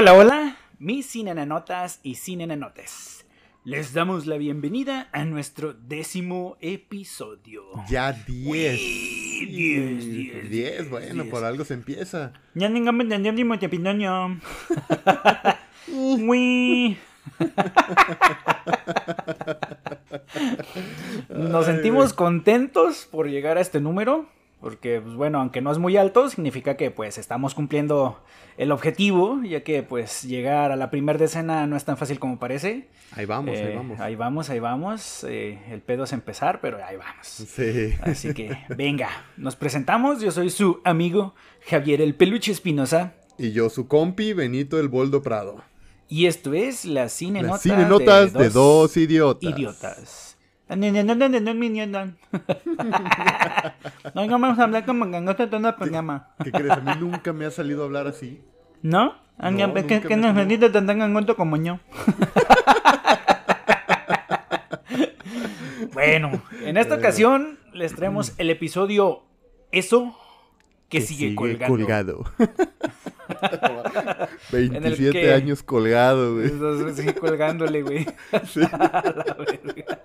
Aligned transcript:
Hola, 0.00 0.14
hola, 0.14 0.56
mis 0.78 1.10
cinenanotas 1.10 2.00
y 2.02 2.14
cinenanotes. 2.14 3.26
Les 3.64 3.92
damos 3.92 4.26
la 4.26 4.38
bienvenida 4.38 5.10
a 5.12 5.26
nuestro 5.26 5.74
décimo 5.74 6.56
episodio. 6.62 7.64
Ya 7.86 8.14
10. 8.14 8.80
10, 9.46 10.06
10. 10.06 10.50
10, 10.50 10.88
bueno, 10.88 11.26
por 11.26 11.44
algo 11.44 11.66
se 11.66 11.74
empieza. 11.74 12.32
Ya 12.54 12.72
tengamos 12.72 13.04
el 13.10 13.22
décimo 13.22 13.58
episodio. 13.60 14.40
Uy. 15.92 16.96
Nos 21.28 21.66
sentimos 21.66 22.14
contentos 22.14 23.06
por 23.10 23.28
llegar 23.28 23.58
a 23.58 23.60
este 23.60 23.82
número. 23.82 24.30
Porque, 24.60 25.00
pues 25.00 25.14
bueno, 25.14 25.40
aunque 25.40 25.62
no 25.62 25.72
es 25.72 25.78
muy 25.78 25.96
alto, 25.96 26.28
significa 26.28 26.76
que 26.76 26.90
pues 26.90 27.16
estamos 27.16 27.54
cumpliendo 27.54 28.22
el 28.58 28.72
objetivo, 28.72 29.40
ya 29.42 29.62
que 29.62 29.82
pues 29.82 30.22
llegar 30.22 30.70
a 30.70 30.76
la 30.76 30.90
primera 30.90 31.18
decena 31.18 31.66
no 31.66 31.76
es 31.76 31.84
tan 31.86 31.96
fácil 31.96 32.18
como 32.18 32.38
parece. 32.38 32.88
Ahí 33.12 33.24
vamos, 33.24 33.56
ahí 33.56 33.64
Eh, 33.64 33.74
vamos. 33.74 34.00
Ahí 34.00 34.16
vamos, 34.16 34.50
ahí 34.50 34.60
vamos. 34.60 35.24
Eh, 35.26 35.58
el 35.70 35.80
pedo 35.80 36.04
es 36.04 36.12
empezar, 36.12 36.60
pero 36.60 36.78
ahí 36.84 36.96
vamos. 36.96 37.26
Sí. 37.26 37.94
Así 38.02 38.34
que, 38.34 38.58
venga, 38.76 39.08
nos 39.38 39.56
presentamos. 39.56 40.20
Yo 40.20 40.30
soy 40.30 40.50
su 40.50 40.80
amigo 40.84 41.34
Javier 41.66 42.02
el 42.02 42.14
Peluche 42.14 42.52
Espinosa. 42.52 43.14
Y 43.38 43.52
yo, 43.52 43.70
su 43.70 43.88
compi, 43.88 44.34
Benito 44.34 44.78
el 44.78 44.88
Boldo 44.88 45.22
Prado. 45.22 45.62
Y 46.10 46.26
esto 46.26 46.52
es 46.52 46.84
la 46.84 47.08
cine 47.08 47.42
Las 47.42 47.62
cine 47.62 47.86
notas 47.86 48.34
de, 48.34 48.50
dos 48.50 48.96
idiotas. 48.96 49.50
idiotas. 49.50 50.36
No, 54.14 54.28
vamos 54.28 54.58
a 54.58 54.64
hablar 54.64 54.86
como 54.86 55.04
no 55.04 55.36
se 55.36 55.46
toma 55.46 55.70
el 55.70 55.74
programa. 55.74 56.30
¿Qué 56.42 56.52
crees? 56.52 56.70
A 56.70 56.80
mí 56.80 56.92
nunca 57.00 57.32
me 57.32 57.46
ha 57.46 57.50
salido 57.50 57.82
a 57.82 57.86
hablar 57.86 58.06
así. 58.06 58.40
¿No? 58.82 59.14
No, 59.38 59.76
es 59.76 59.84
que, 59.84 60.00
que 60.00 60.16
nos 60.16 60.34
necesita 60.34 60.72
tan 60.72 61.02
angosto 61.02 61.36
como 61.36 61.56
yo. 61.56 61.78
bueno, 65.92 66.42
en 66.64 66.76
esta 66.76 66.94
ocasión 66.94 67.58
les 67.72 67.94
traemos 67.94 68.34
el 68.38 68.50
episodio 68.50 69.22
Eso 69.72 70.16
que, 70.90 71.00
sigue, 71.00 71.34
colgando. 71.34 71.66
colgado. 71.66 72.24
En 74.52 74.74
el 74.74 74.80
27 74.82 75.12
que- 75.12 75.32
años 75.32 75.62
colgado, 75.62 76.34
güey. 76.34 76.46
Eso, 76.46 76.92
sigue 76.94 77.14
colgándole, 77.14 77.82
güey. 77.82 78.04
La 78.56 79.36
verga. 79.38 80.00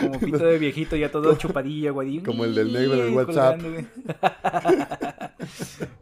Como 0.00 0.20
pito 0.20 0.38
de 0.46 0.58
viejito, 0.58 0.94
ya 0.96 1.10
todo 1.10 1.34
chupadilla, 1.36 1.90
güey. 1.90 2.22
Como 2.22 2.44
el 2.44 2.54
del 2.54 2.72
negro 2.72 2.96
del 2.96 3.12
WhatsApp. 3.14 3.60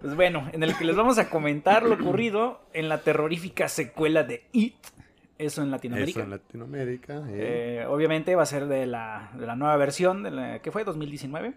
Pues 0.00 0.14
bueno, 0.14 0.48
en 0.52 0.62
el 0.62 0.76
que 0.76 0.84
les 0.84 0.94
vamos 0.96 1.18
a 1.18 1.28
comentar 1.30 1.82
lo 1.84 1.94
ocurrido 1.94 2.60
en 2.72 2.88
la 2.88 2.98
terrorífica 3.00 3.68
secuela 3.68 4.22
de 4.24 4.44
It. 4.52 4.74
Eso 5.38 5.62
en 5.62 5.70
Latinoamérica. 5.70 6.20
Eso 6.20 6.24
en 6.24 6.30
Latinoamérica. 6.30 7.14
eh. 7.28 7.80
Eh, 7.80 7.86
obviamente 7.88 8.34
va 8.36 8.42
a 8.44 8.46
ser 8.46 8.66
de 8.66 8.86
la, 8.86 9.30
de 9.38 9.46
la 9.46 9.56
nueva 9.56 9.76
versión, 9.76 10.22
de 10.22 10.30
la, 10.30 10.58
que 10.60 10.70
fue 10.70 10.84
2019. 10.84 11.54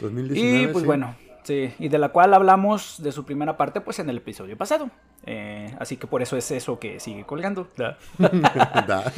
2019. 0.00 0.62
Y 0.62 0.66
pues 0.68 0.82
sí. 0.82 0.86
bueno, 0.86 1.16
sí, 1.42 1.70
y 1.78 1.88
de 1.88 1.98
la 1.98 2.10
cual 2.10 2.34
hablamos 2.34 3.02
de 3.02 3.12
su 3.12 3.24
primera 3.24 3.56
parte 3.56 3.80
pues 3.80 3.98
en 3.98 4.10
el 4.10 4.18
episodio 4.18 4.56
pasado. 4.56 4.90
Eh, 5.26 5.74
así 5.78 5.96
que 5.96 6.06
por 6.06 6.22
eso 6.22 6.36
es 6.36 6.50
eso 6.50 6.78
que 6.78 7.00
sigue 7.00 7.24
colgando. 7.24 7.68
Da. 7.76 7.98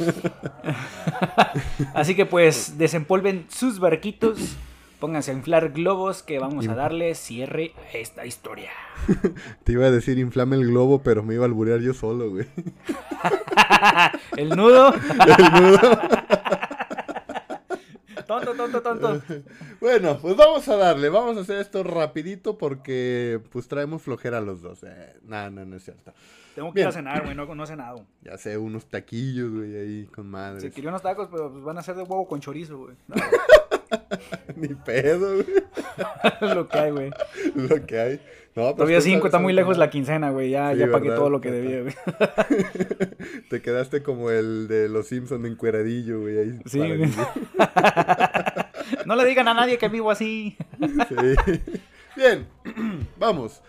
Así 1.93 2.15
que 2.15 2.25
pues 2.25 2.77
desempolven 2.77 3.45
sus 3.49 3.79
barquitos, 3.79 4.57
pónganse 4.99 5.31
a 5.31 5.35
inflar 5.35 5.71
globos 5.71 6.23
que 6.23 6.39
vamos 6.39 6.67
a 6.67 6.75
darle 6.75 7.15
cierre 7.15 7.73
a 7.93 7.97
esta 7.97 8.25
historia. 8.25 8.71
Te 9.63 9.73
iba 9.73 9.85
a 9.85 9.91
decir 9.91 10.17
inflame 10.17 10.55
el 10.57 10.67
globo, 10.67 11.01
pero 11.01 11.23
me 11.23 11.35
iba 11.35 11.43
a 11.43 11.47
alburear 11.47 11.79
yo 11.79 11.93
solo, 11.93 12.29
güey. 12.29 12.47
El 14.37 14.49
nudo. 14.49 14.93
El 14.93 15.61
nudo. 15.61 15.79
Tonto, 18.39 18.53
tonto, 18.53 18.81
tonto. 18.81 19.21
Bueno, 19.81 20.19
pues 20.21 20.35
vamos 20.35 20.67
a 20.67 20.75
darle, 20.75 21.09
vamos 21.09 21.37
a 21.37 21.41
hacer 21.41 21.57
esto 21.57 21.83
rapidito 21.83 22.57
porque 22.57 23.41
pues 23.51 23.67
traemos 23.67 24.01
flojera 24.01 24.39
los 24.41 24.61
dos. 24.61 24.83
Eh, 24.83 25.17
no, 25.23 25.49
no, 25.49 25.65
no 25.65 25.75
es 25.75 25.83
cierto. 25.83 26.13
Tengo 26.55 26.73
que 26.73 26.81
ir 26.81 26.87
a 26.87 26.91
cenar, 26.91 27.23
güey, 27.23 27.35
no, 27.35 27.53
no 27.53 27.63
he 27.63 27.67
cenado. 27.67 28.05
Ya 28.23 28.37
sé, 28.37 28.57
unos 28.57 28.85
taquillos, 28.85 29.51
güey, 29.51 29.75
ahí 29.75 30.05
con 30.13 30.27
madres. 30.27 30.61
Se 30.61 30.71
quería 30.71 30.89
unos 30.89 31.01
tacos, 31.01 31.27
pero 31.31 31.51
pues, 31.51 31.63
van 31.63 31.77
a 31.77 31.81
ser 31.81 31.95
de 31.95 32.03
huevo 32.03 32.27
con 32.27 32.39
chorizo, 32.39 32.77
güey. 32.77 32.95
Ni 34.55 34.69
pedo, 34.69 35.35
güey. 35.35 35.47
lo 36.55 36.67
que 36.67 36.77
hay, 36.77 36.91
güey. 36.91 37.11
Lo 37.55 37.85
que 37.85 37.99
hay. 37.99 38.21
No, 38.53 38.63
pues, 38.63 38.75
Todavía 38.75 38.99
cinco, 38.99 39.27
está 39.27 39.39
muy 39.39 39.53
lejos 39.53 39.77
la 39.77 39.89
quincena, 39.89 40.29
güey. 40.31 40.49
Ya, 40.49 40.73
Sí, 40.73 40.79
ya 40.79 40.91
pagué 40.91 41.09
todo 41.09 41.29
lo 41.29 41.39
que 41.39 41.51
debía, 41.51 41.81
güey. 41.83 41.95
Te 43.49 43.61
quedaste 43.61 44.03
como 44.03 44.29
el 44.29 44.67
de 44.67 44.89
los 44.89 45.07
Simpson 45.07 45.45
encueradillo, 45.45 46.21
güey, 46.21 46.37
ahí. 46.37 46.59
Sí. 46.65 46.81
No 49.05 49.15
le 49.15 49.25
digan 49.25 49.47
a 49.47 49.53
nadie 49.53 49.77
que 49.77 49.87
vivo 49.87 50.11
así. 50.11 50.57
Sí. 50.79 51.15
Bien, 52.15 52.47
vamos. 53.17 53.61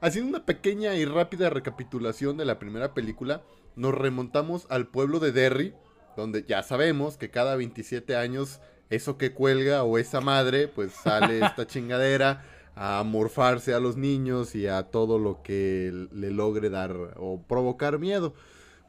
Haciendo 0.00 0.30
una 0.30 0.46
pequeña 0.46 0.94
y 0.94 1.04
rápida 1.04 1.50
recapitulación 1.50 2.36
de 2.36 2.44
la 2.44 2.58
primera 2.58 2.94
película, 2.94 3.42
nos 3.76 3.94
remontamos 3.94 4.66
al 4.70 4.86
pueblo 4.86 5.20
de 5.20 5.32
Derry, 5.32 5.74
donde 6.16 6.44
ya 6.44 6.62
sabemos 6.62 7.18
que 7.18 7.30
cada 7.30 7.56
27 7.56 8.16
años 8.16 8.60
eso 8.88 9.16
que 9.18 9.32
cuelga 9.32 9.84
o 9.84 9.98
esa 9.98 10.20
madre, 10.20 10.68
pues 10.68 10.92
sale 10.92 11.40
esta 11.44 11.66
chingadera 11.66 12.42
a 12.74 13.02
morfarse 13.04 13.74
a 13.74 13.80
los 13.80 13.96
niños 13.96 14.54
y 14.54 14.66
a 14.66 14.84
todo 14.84 15.18
lo 15.18 15.42
que 15.42 16.08
le 16.12 16.30
logre 16.30 16.70
dar 16.70 16.94
o 17.16 17.42
provocar 17.42 17.98
miedo. 17.98 18.34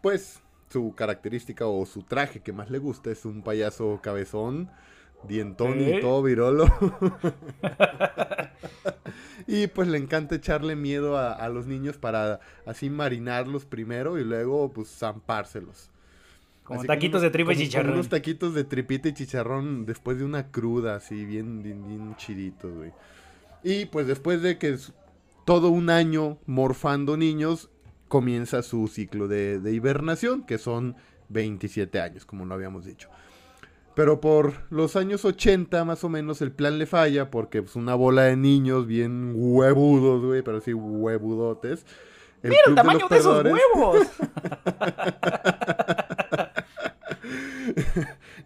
Pues 0.01 0.41
su 0.69 0.95
característica 0.95 1.67
o 1.67 1.85
su 1.85 2.03
traje 2.03 2.41
que 2.41 2.53
más 2.53 2.69
le 2.69 2.79
gusta 2.79 3.11
es 3.11 3.25
un 3.25 3.43
payaso 3.43 3.99
cabezón, 4.01 4.71
dientón 5.23 5.81
¿Eh? 5.81 5.91
y 5.91 5.99
todo 5.99 6.23
virolo. 6.23 6.65
Y 9.47 9.67
pues 9.67 9.87
le 9.87 9.97
encanta 9.97 10.35
echarle 10.35 10.75
miedo 10.75 11.17
a, 11.17 11.33
a 11.33 11.49
los 11.49 11.67
niños 11.67 11.97
para 11.97 12.39
así 12.65 12.89
marinarlos 12.89 13.65
primero 13.65 14.19
y 14.19 14.23
luego 14.23 14.71
pues 14.73 14.89
zampárselos. 14.89 15.89
Como 16.63 16.79
Así 16.79 16.87
taquitos 16.87 17.21
de 17.21 17.31
tripa 17.31 17.53
y 17.53 17.55
como 17.55 17.57
chicharrón. 17.57 17.93
unos 17.93 18.09
taquitos 18.09 18.53
de 18.53 18.63
tripita 18.63 19.09
y 19.09 19.13
chicharrón 19.13 19.85
después 19.85 20.17
de 20.17 20.25
una 20.25 20.51
cruda 20.51 20.95
así 20.95 21.25
bien, 21.25 21.61
bien, 21.63 21.87
bien 21.87 22.15
chiditos, 22.17 22.73
güey. 22.75 22.93
Y 23.63 23.85
pues 23.85 24.07
después 24.07 24.41
de 24.41 24.57
que 24.57 24.69
es 24.69 24.93
todo 25.45 25.69
un 25.69 25.89
año 25.89 26.37
morfando 26.45 27.17
niños, 27.17 27.69
comienza 28.07 28.63
su 28.63 28.87
ciclo 28.87 29.27
de, 29.27 29.59
de 29.59 29.73
hibernación, 29.73 30.43
que 30.43 30.57
son 30.57 30.95
27 31.29 31.99
años, 31.99 32.25
como 32.25 32.45
lo 32.45 32.53
habíamos 32.53 32.85
dicho. 32.85 33.09
Pero 33.95 34.21
por 34.21 34.53
los 34.69 34.95
años 34.95 35.25
80 35.25 35.83
más 35.83 36.03
o 36.03 36.09
menos 36.09 36.41
el 36.41 36.51
plan 36.51 36.79
le 36.79 36.85
falla 36.85 37.29
porque 37.29 37.61
pues, 37.61 37.75
una 37.75 37.95
bola 37.95 38.23
de 38.23 38.37
niños 38.37 38.87
bien 38.87 39.33
huevudos, 39.35 40.23
güey, 40.23 40.41
pero 40.41 40.61
sí 40.61 40.73
huevudotes. 40.73 41.85
El 42.41 42.51
¡Mira 42.51 42.61
el 42.67 42.71
de 42.71 42.75
tamaño 42.75 42.99
los 43.01 43.09
de 43.09 43.17
esos 43.17 43.43
huevos! 43.43 44.07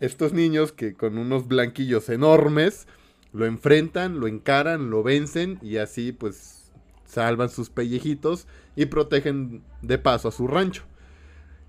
Estos 0.01 0.33
niños 0.33 0.71
que 0.71 0.95
con 0.95 1.17
unos 1.17 1.47
blanquillos 1.47 2.09
enormes 2.09 2.87
lo 3.35 3.45
enfrentan, 3.45 4.19
lo 4.19 4.27
encaran, 4.27 4.89
lo 4.89 5.03
vencen 5.03 5.59
y 5.61 5.77
así 5.77 6.13
pues 6.13 6.71
salvan 7.03 7.49
sus 7.49 7.69
pellejitos 7.69 8.47
y 8.75 8.85
protegen 8.85 9.61
de 9.81 9.97
paso 9.97 10.29
a 10.29 10.31
su 10.31 10.47
rancho. 10.47 10.83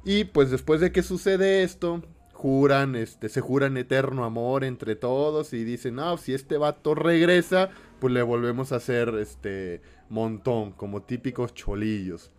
Y 0.04 0.24
pues 0.24 0.50
después 0.50 0.80
de 0.80 0.92
que 0.92 1.02
sucede 1.02 1.64
esto, 1.64 2.04
juran, 2.32 2.94
este, 2.94 3.28
se 3.28 3.40
juran 3.40 3.76
eterno 3.76 4.24
amor 4.24 4.62
entre 4.62 4.94
todos 4.94 5.52
y 5.52 5.64
dicen, 5.64 5.96
no, 5.96 6.16
si 6.18 6.34
este 6.34 6.56
vato 6.56 6.94
regresa, 6.94 7.70
pues 7.98 8.14
le 8.14 8.22
volvemos 8.22 8.70
a 8.70 8.76
hacer 8.76 9.08
este 9.16 9.82
montón, 10.08 10.70
como 10.70 11.02
típicos 11.02 11.52
cholillos. 11.54 12.30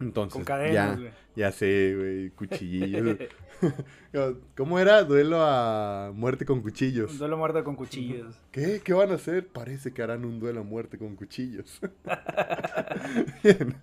Entonces, 0.00 0.32
Con 0.34 0.44
cadenas, 0.44 0.74
ya, 0.74 0.94
güey. 0.94 1.10
ya 1.34 1.52
sé, 1.52 1.94
güey, 1.96 2.30
cuchillos. 2.30 3.16
¿Cómo 4.56 4.78
era? 4.78 5.02
Duelo 5.04 5.42
a 5.42 6.12
muerte 6.14 6.44
con 6.44 6.62
cuchillos. 6.62 7.12
Un 7.12 7.18
duelo 7.18 7.36
muerto 7.36 7.64
con 7.64 7.76
cuchillos. 7.76 8.36
¿Qué? 8.50 8.80
¿Qué 8.82 8.92
van 8.92 9.10
a 9.10 9.14
hacer? 9.14 9.46
Parece 9.48 9.92
que 9.92 10.02
harán 10.02 10.24
un 10.24 10.38
duelo 10.38 10.60
a 10.60 10.64
muerte 10.64 10.98
con 10.98 11.16
cuchillos. 11.16 11.80
Bien. 13.42 13.76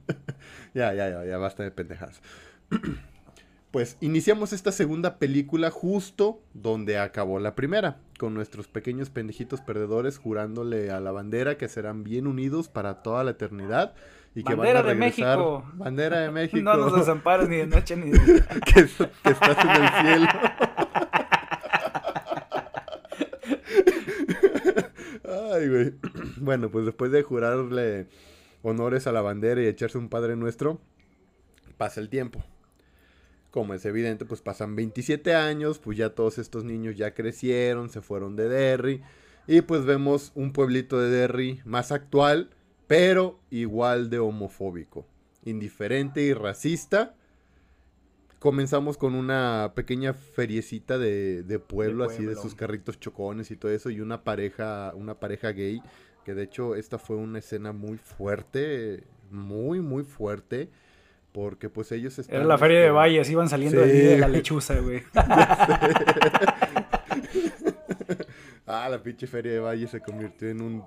Ya, 0.73 0.93
ya, 0.93 1.09
ya, 1.09 1.25
ya, 1.25 1.37
basta 1.37 1.63
de 1.63 1.71
pendejadas. 1.71 2.21
Pues 3.71 3.97
iniciamos 4.01 4.53
esta 4.53 4.71
segunda 4.71 5.17
película 5.17 5.71
justo 5.71 6.43
donde 6.53 6.99
acabó 6.99 7.39
la 7.39 7.55
primera, 7.55 7.97
con 8.19 8.35
nuestros 8.35 8.67
pequeños 8.67 9.09
pendejitos 9.09 9.61
perdedores 9.61 10.19
jurándole 10.19 10.91
a 10.91 10.99
la 10.99 11.11
bandera 11.11 11.57
que 11.57 11.67
serán 11.67 12.03
bien 12.03 12.27
unidos 12.27 12.67
para 12.69 13.01
toda 13.01 13.23
la 13.23 13.31
eternidad 13.31 13.95
y 14.35 14.43
que 14.43 14.55
Bandera 14.55 14.81
van 14.81 14.85
a 14.85 14.93
de. 14.93 14.99
México. 14.99 15.63
Bandera 15.73 16.19
de 16.21 16.31
México. 16.39 16.63
No 16.63 16.77
nos 16.77 16.95
desampares 16.95 17.49
ni 17.49 17.57
de 17.57 17.67
noche 17.67 17.95
ni 17.95 18.09
de 18.11 18.19
día. 18.33 18.47
que, 18.65 18.85
que 19.23 19.29
estás 19.29 19.57
en 19.63 19.83
el 19.83 19.89
cielo. 20.01 20.27
Ay, 25.53 25.69
güey. 25.69 25.93
Bueno, 26.37 26.69
pues 26.69 26.85
después 26.85 27.11
de 27.11 27.23
jurarle 27.23 28.07
honores 28.61 29.07
a 29.07 29.11
la 29.11 29.21
bandera 29.21 29.61
y 29.61 29.67
echarse 29.67 29.97
un 29.97 30.09
Padre 30.09 30.35
Nuestro, 30.35 30.79
pasa 31.77 31.99
el 32.01 32.09
tiempo. 32.09 32.43
Como 33.51 33.73
es 33.75 33.85
evidente, 33.85 34.25
pues 34.25 34.41
pasan 34.41 34.75
27 34.75 35.35
años, 35.35 35.77
pues 35.77 35.97
ya 35.97 36.09
todos 36.09 36.39
estos 36.39 36.63
niños 36.63 36.97
ya 36.97 37.13
crecieron, 37.13 37.89
se 37.89 38.01
fueron 38.01 38.35
de 38.35 38.49
Derry. 38.49 39.03
Y 39.45 39.61
pues 39.61 39.85
vemos 39.85 40.31
un 40.35 40.53
pueblito 40.53 40.99
de 40.99 41.09
Derry 41.09 41.61
más 41.65 41.91
actual, 41.91 42.49
pero 42.87 43.39
igual 43.49 44.09
de 44.09 44.19
homofóbico, 44.19 45.05
indiferente 45.45 46.21
y 46.21 46.33
racista. 46.33 47.15
Comenzamos 48.39 48.97
con 48.97 49.15
una 49.15 49.71
pequeña 49.73 50.13
feriecita 50.13 50.97
de, 50.97 51.43
de 51.43 51.59
pueblo, 51.59 52.03
así 52.03 52.25
de 52.25 52.35
sus 52.35 52.55
carritos 52.55 52.99
chocones 52.99 53.51
y 53.51 53.55
todo 53.55 53.71
eso, 53.71 53.89
y 53.89 54.01
una 54.01 54.23
pareja, 54.23 54.91
una 54.95 55.19
pareja 55.19 55.51
gay, 55.51 55.81
que 56.25 56.33
de 56.33 56.43
hecho 56.43 56.75
esta 56.75 56.97
fue 56.97 57.15
una 57.15 57.39
escena 57.39 57.71
muy 57.71 57.97
fuerte, 57.97 59.03
muy, 59.31 59.79
muy 59.79 60.03
fuerte. 60.03 60.69
Porque 61.31 61.67
pues 61.67 61.91
ellos 61.91 62.19
estaban... 62.19 62.41
Era 62.41 62.47
la 62.47 62.59
feria 62.59 62.79
de 62.79 62.91
Valles, 62.91 63.27
iban 63.27 63.49
saliendo 63.49 63.81
de 63.81 64.19
la 64.19 64.27
lechuza, 64.27 64.79
güey. 64.79 65.01
ah, 68.67 68.87
la 68.87 69.01
pinche 69.01 69.25
feria 69.25 69.53
de 69.53 69.59
Valles 69.59 69.89
se 69.89 69.99
convirtió 69.99 70.49
en 70.49 70.61
un 70.61 70.83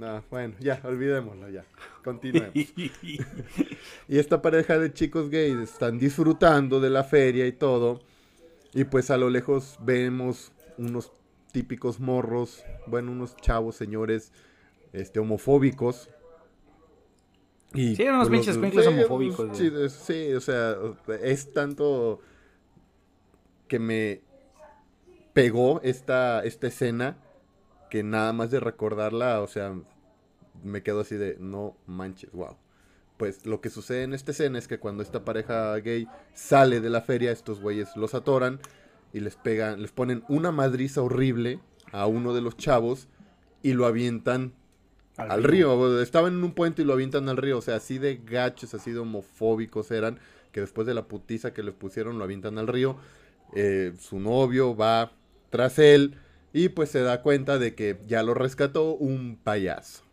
no, 0.00 0.24
bueno, 0.30 0.54
ya, 0.60 0.80
olvidémoslo, 0.82 1.50
ya. 1.50 1.66
Continuemos. 2.02 2.54
y 2.56 4.18
esta 4.18 4.40
pareja 4.40 4.78
de 4.78 4.94
chicos 4.94 5.28
gays 5.28 5.58
están 5.58 5.98
disfrutando 5.98 6.80
de 6.80 6.88
la 6.88 7.04
feria 7.04 7.46
y 7.46 7.52
todo. 7.52 8.00
Y 8.72 8.84
pues 8.84 9.10
a 9.10 9.18
lo 9.18 9.28
lejos 9.28 9.76
vemos 9.82 10.52
unos 10.78 11.12
típicos 11.52 12.00
morros, 12.00 12.64
bueno, 12.86 13.12
unos 13.12 13.36
chavos, 13.36 13.76
señores, 13.76 14.32
este, 14.94 15.20
homofóbicos. 15.20 16.08
Y 17.74 17.94
sí, 17.94 18.04
unos 18.04 18.30
pues, 18.30 18.48
pinches 18.56 18.86
homofóbicos. 18.86 19.58
Sí, 19.58 19.70
sí, 19.88 20.32
o 20.32 20.40
sea, 20.40 20.76
es 21.22 21.52
tanto 21.52 22.20
que 23.68 23.78
me 23.78 24.22
pegó 25.34 25.82
esta, 25.82 26.42
esta 26.42 26.68
escena 26.68 27.18
que 27.90 28.02
nada 28.02 28.32
más 28.32 28.50
de 28.50 28.60
recordarla, 28.60 29.42
o 29.42 29.46
sea, 29.46 29.74
me 30.62 30.82
quedo 30.82 31.00
así 31.00 31.16
de, 31.16 31.36
no 31.38 31.76
manches, 31.86 32.30
wow. 32.32 32.56
Pues 33.16 33.44
lo 33.44 33.60
que 33.60 33.68
sucede 33.68 34.04
en 34.04 34.14
esta 34.14 34.30
escena 34.30 34.58
es 34.58 34.66
que 34.66 34.78
cuando 34.78 35.02
esta 35.02 35.24
pareja 35.24 35.76
gay 35.76 36.08
sale 36.32 36.80
de 36.80 36.88
la 36.88 37.02
feria, 37.02 37.32
estos 37.32 37.60
güeyes 37.60 37.94
los 37.96 38.14
atoran 38.14 38.60
y 39.12 39.20
les 39.20 39.36
pegan, 39.36 39.82
les 39.82 39.92
ponen 39.92 40.24
una 40.28 40.52
madriza 40.52 41.02
horrible 41.02 41.60
a 41.92 42.06
uno 42.06 42.32
de 42.32 42.40
los 42.40 42.56
chavos 42.56 43.08
y 43.62 43.74
lo 43.74 43.86
avientan 43.86 44.54
al, 45.16 45.44
río. 45.44 46.00
Estaban 46.00 46.34
en 46.34 46.44
un 46.44 46.52
puente 46.52 46.82
y 46.82 46.84
lo 46.84 46.94
avientan 46.94 47.28
al 47.28 47.36
río. 47.36 47.58
O 47.58 47.62
sea, 47.62 47.76
así 47.76 47.98
de 47.98 48.16
gachos, 48.24 48.74
así 48.74 48.92
de 48.92 49.00
homofóbicos 49.00 49.90
eran, 49.90 50.18
que 50.52 50.60
después 50.60 50.86
de 50.86 50.94
la 50.94 51.06
putiza 51.06 51.52
que 51.52 51.62
les 51.62 51.74
pusieron 51.74 52.18
lo 52.18 52.24
avientan 52.24 52.58
al 52.58 52.68
río. 52.68 52.96
Eh, 53.54 53.92
su 53.98 54.18
novio 54.20 54.76
va 54.76 55.12
tras 55.50 55.78
él 55.78 56.16
y 56.52 56.68
pues 56.70 56.90
se 56.90 57.02
da 57.02 57.22
cuenta 57.22 57.58
de 57.58 57.74
que 57.74 58.00
ya 58.06 58.22
lo 58.22 58.34
rescató 58.34 58.94
un 58.94 59.36
payaso. 59.42 60.04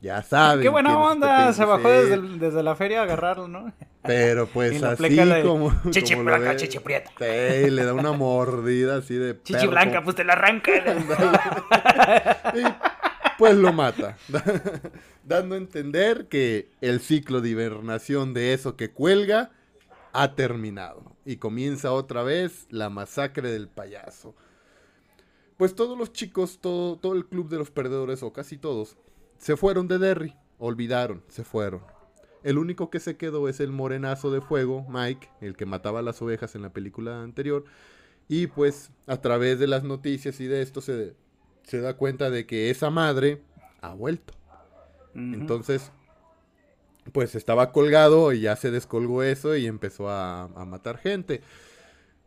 Ya 0.00 0.22
saben. 0.22 0.62
Qué 0.62 0.68
buena 0.68 0.96
onda, 0.96 1.52
se 1.52 1.64
bajó 1.64 1.88
desde, 1.88 2.62
la 2.62 2.76
feria 2.76 3.00
a 3.00 3.02
agarrarlo, 3.02 3.48
¿no? 3.48 3.72
Pero 4.02 4.46
pues 4.46 4.80
así 4.84 5.18
como. 5.42 5.72
Chichi 5.90 6.14
blanca, 6.14 6.54
chichi 6.56 6.78
prieta. 6.78 7.10
Sí, 7.18 7.70
le 7.70 7.84
da 7.84 7.94
una 7.94 8.12
mordida 8.12 8.98
así 8.98 9.14
de. 9.14 9.40
Chichi 9.42 9.66
blanca, 9.66 10.02
pues 10.02 10.14
te 10.14 10.24
la 10.24 10.34
arranca. 10.34 10.70
y 12.54 12.62
pues 13.38 13.56
lo 13.56 13.72
mata. 13.72 14.16
Dando 15.24 15.56
a 15.56 15.58
entender 15.58 16.28
que 16.28 16.70
el 16.80 17.00
ciclo 17.00 17.40
de 17.40 17.50
hibernación 17.50 18.34
de 18.34 18.54
eso 18.54 18.76
que 18.76 18.90
cuelga 18.90 19.50
ha 20.12 20.34
terminado. 20.34 21.16
Y 21.24 21.36
comienza 21.36 21.92
otra 21.92 22.22
vez 22.22 22.66
la 22.70 22.88
masacre 22.88 23.50
del 23.50 23.68
payaso. 23.68 24.34
Pues 25.56 25.74
todos 25.74 25.98
los 25.98 26.12
chicos, 26.12 26.60
todo, 26.60 26.96
todo 26.96 27.14
el 27.14 27.26
club 27.26 27.48
de 27.48 27.58
los 27.58 27.72
perdedores, 27.72 28.22
o 28.22 28.32
casi 28.32 28.56
todos, 28.56 28.96
se 29.38 29.56
fueron 29.56 29.88
de 29.88 29.98
Derry, 29.98 30.34
olvidaron, 30.58 31.22
se 31.28 31.44
fueron. 31.44 31.82
El 32.42 32.58
único 32.58 32.90
que 32.90 33.00
se 33.00 33.16
quedó 33.16 33.48
es 33.48 33.60
el 33.60 33.72
morenazo 33.72 34.30
de 34.30 34.40
fuego, 34.40 34.86
Mike, 34.88 35.28
el 35.40 35.56
que 35.56 35.66
mataba 35.66 36.00
a 36.00 36.02
las 36.02 36.20
ovejas 36.22 36.54
en 36.54 36.62
la 36.62 36.72
película 36.72 37.22
anterior. 37.22 37.64
Y 38.28 38.46
pues 38.46 38.90
a 39.06 39.20
través 39.20 39.58
de 39.58 39.66
las 39.66 39.84
noticias 39.84 40.38
y 40.40 40.46
de 40.46 40.62
esto 40.62 40.80
se, 40.80 41.14
se 41.64 41.80
da 41.80 41.96
cuenta 41.96 42.30
de 42.30 42.46
que 42.46 42.70
esa 42.70 42.90
madre 42.90 43.42
ha 43.80 43.94
vuelto. 43.94 44.34
Entonces, 45.14 45.90
pues 47.12 47.34
estaba 47.34 47.72
colgado 47.72 48.32
y 48.32 48.42
ya 48.42 48.54
se 48.54 48.70
descolgó 48.70 49.24
eso 49.24 49.56
y 49.56 49.66
empezó 49.66 50.08
a, 50.08 50.44
a 50.44 50.64
matar 50.64 50.98
gente. 50.98 51.40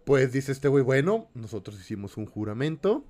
Pues 0.03 0.33
dice 0.33 0.51
este 0.51 0.67
güey, 0.67 0.83
bueno, 0.83 1.29
nosotros 1.33 1.79
hicimos 1.79 2.17
un 2.17 2.25
juramento 2.25 3.05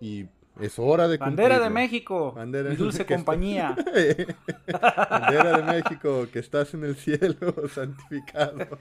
y 0.00 0.26
es 0.60 0.78
hora 0.78 1.08
de 1.08 1.18
Bandera 1.18 1.58
de 1.58 1.70
México. 1.70 2.32
Bandera 2.32 2.70
mi 2.70 2.76
dulce 2.76 3.04
compañía. 3.04 3.74
Bandera 5.10 5.58
de 5.58 5.62
México, 5.64 6.26
que 6.32 6.38
estás 6.38 6.74
en 6.74 6.84
el 6.84 6.96
cielo, 6.96 7.54
santificado. 7.74 8.78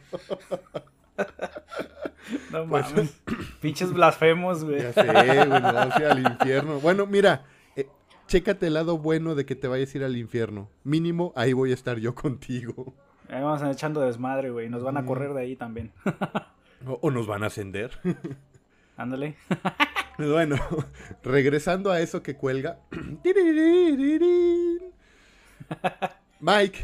No 2.51 2.67
pues, 2.67 2.91
mames. 2.91 3.21
Pinches 3.61 3.91
blasfemos, 3.91 4.63
güey. 4.63 4.81
Ya 4.81 4.93
sé, 4.93 5.03
güey, 5.03 5.49
no, 5.49 5.67
al 5.67 6.19
infierno. 6.19 6.79
Bueno, 6.79 7.07
mira, 7.07 7.45
eh, 7.75 7.87
chécate 8.27 8.67
el 8.67 8.75
lado 8.75 8.97
bueno 8.97 9.35
de 9.35 9.45
que 9.45 9.55
te 9.55 9.67
vayas 9.67 9.93
a 9.93 9.97
ir 9.97 10.03
al 10.03 10.17
infierno. 10.17 10.69
Mínimo, 10.83 11.33
ahí 11.35 11.53
voy 11.53 11.71
a 11.71 11.73
estar 11.73 11.97
yo 11.97 12.13
contigo. 12.13 12.93
Ahí 13.29 13.41
vamos 13.41 13.63
echando 13.63 14.01
desmadre, 14.01 14.51
güey. 14.51 14.69
Nos 14.69 14.83
van 14.83 14.97
a 14.97 15.05
correr 15.05 15.33
de 15.33 15.41
ahí 15.41 15.55
también. 15.55 15.91
o 16.85 17.09
nos 17.09 17.25
van 17.25 17.43
a 17.43 17.47
ascender. 17.47 17.99
Ándale. 18.97 19.35
Bueno, 20.17 20.57
regresando 21.23 21.91
a 21.91 21.99
eso 21.99 22.21
que 22.21 22.35
cuelga. 22.35 22.79
Mike, 26.39 26.79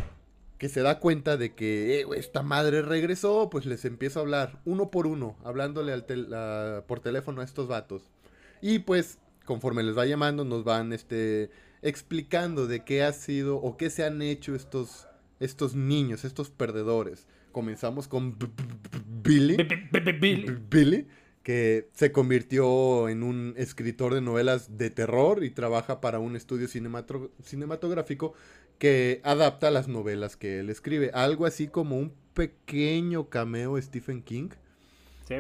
que 0.57 0.69
se 0.69 0.81
da 0.81 0.99
cuenta 0.99 1.37
de 1.37 1.53
que 1.53 2.01
eh, 2.01 2.05
esta 2.15 2.41
madre 2.41 2.81
regresó, 2.81 3.49
pues 3.49 3.65
les 3.65 3.85
empieza 3.85 4.19
a 4.19 4.23
hablar 4.23 4.59
uno 4.65 4.89
por 4.89 5.05
uno, 5.05 5.35
hablándole 5.43 5.93
al 5.93 6.83
por 6.85 6.99
teléfono 7.01 7.41
a 7.41 7.43
estos 7.43 7.67
vatos. 7.67 8.09
Y 8.61 8.79
pues, 8.79 9.19
conforme 9.45 9.83
les 9.83 9.97
va 9.97 10.05
llamando, 10.05 10.43
nos 10.43 10.63
van 10.63 10.91
este, 10.91 11.51
explicando 11.81 12.67
de 12.67 12.83
qué 12.83 13.03
ha 13.03 13.13
sido 13.13 13.57
o 13.57 13.77
qué 13.77 13.89
se 13.89 14.05
han 14.05 14.21
hecho 14.21 14.55
estos, 14.55 15.07
estos 15.39 15.75
niños, 15.75 16.25
estos 16.25 16.49
perdedores. 16.49 17.27
Comenzamos 17.51 18.07
con 18.07 18.37
Billy. 19.23 19.57
Billy 20.69 21.07
que 21.43 21.89
se 21.93 22.11
convirtió 22.11 23.09
en 23.09 23.23
un 23.23 23.53
escritor 23.57 24.13
de 24.13 24.21
novelas 24.21 24.77
de 24.77 24.89
terror 24.89 25.43
y 25.43 25.51
trabaja 25.51 26.01
para 26.01 26.19
un 26.19 26.35
estudio 26.35 26.67
cinematográfico 26.67 28.33
que 28.77 29.21
adapta 29.23 29.71
las 29.71 29.87
novelas 29.87 30.35
que 30.35 30.59
él 30.59 30.69
escribe. 30.69 31.11
Algo 31.13 31.45
así 31.45 31.67
como 31.67 31.97
un 31.97 32.13
pequeño 32.33 33.29
cameo 33.29 33.81
Stephen 33.81 34.21
King. 34.21 34.49
Sí. 35.27 35.35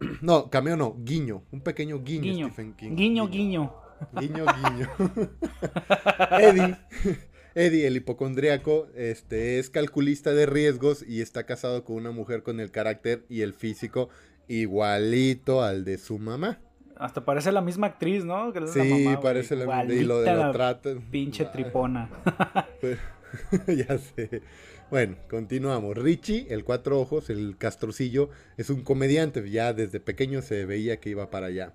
no, 0.22 0.50
cameo 0.50 0.76
no, 0.76 0.96
guiño. 0.98 1.42
Un 1.50 1.60
pequeño 1.60 2.02
guiño, 2.02 2.48
Stephen 2.48 2.74
King. 2.74 2.96
Guiño, 2.96 3.28
guiño. 3.28 3.74
Guiño, 4.18 4.44
guiño. 4.46 4.88
Eddie 6.40 6.76
Eddie, 7.54 7.86
el 7.86 7.96
hipocondriaco, 7.96 8.88
este, 8.94 9.58
es 9.58 9.70
calculista 9.70 10.32
de 10.32 10.46
riesgos 10.46 11.04
y 11.06 11.20
está 11.20 11.44
casado 11.44 11.84
con 11.84 11.96
una 11.96 12.10
mujer 12.10 12.42
con 12.42 12.60
el 12.60 12.70
carácter 12.70 13.24
y 13.28 13.42
el 13.42 13.54
físico 13.54 14.08
igualito 14.48 15.62
al 15.62 15.84
de 15.84 15.98
su 15.98 16.18
mamá. 16.18 16.60
Hasta 16.96 17.24
parece 17.24 17.50
la 17.50 17.62
misma 17.62 17.86
actriz, 17.88 18.24
¿no? 18.24 18.52
sí, 18.66 19.06
parece 19.22 19.56
la 19.56 19.84
misma. 19.84 19.94
Y 19.94 20.04
lo 20.04 20.20
de 20.20 20.34
lo 20.34 20.52
trata. 20.52 20.90
Pinche 21.10 21.46
tripona. 21.46 22.10
Ya 23.66 23.98
sé. 23.98 24.42
Bueno, 24.90 25.16
continuamos. 25.28 25.96
Richie, 25.96 26.46
el 26.50 26.64
cuatro 26.64 27.00
ojos, 27.00 27.30
el 27.30 27.56
castrocillo, 27.56 28.30
es 28.56 28.70
un 28.70 28.82
comediante. 28.82 29.48
Ya 29.48 29.72
desde 29.72 30.00
pequeño 30.00 30.42
se 30.42 30.66
veía 30.66 30.98
que 30.98 31.10
iba 31.10 31.30
para 31.30 31.46
allá. 31.46 31.72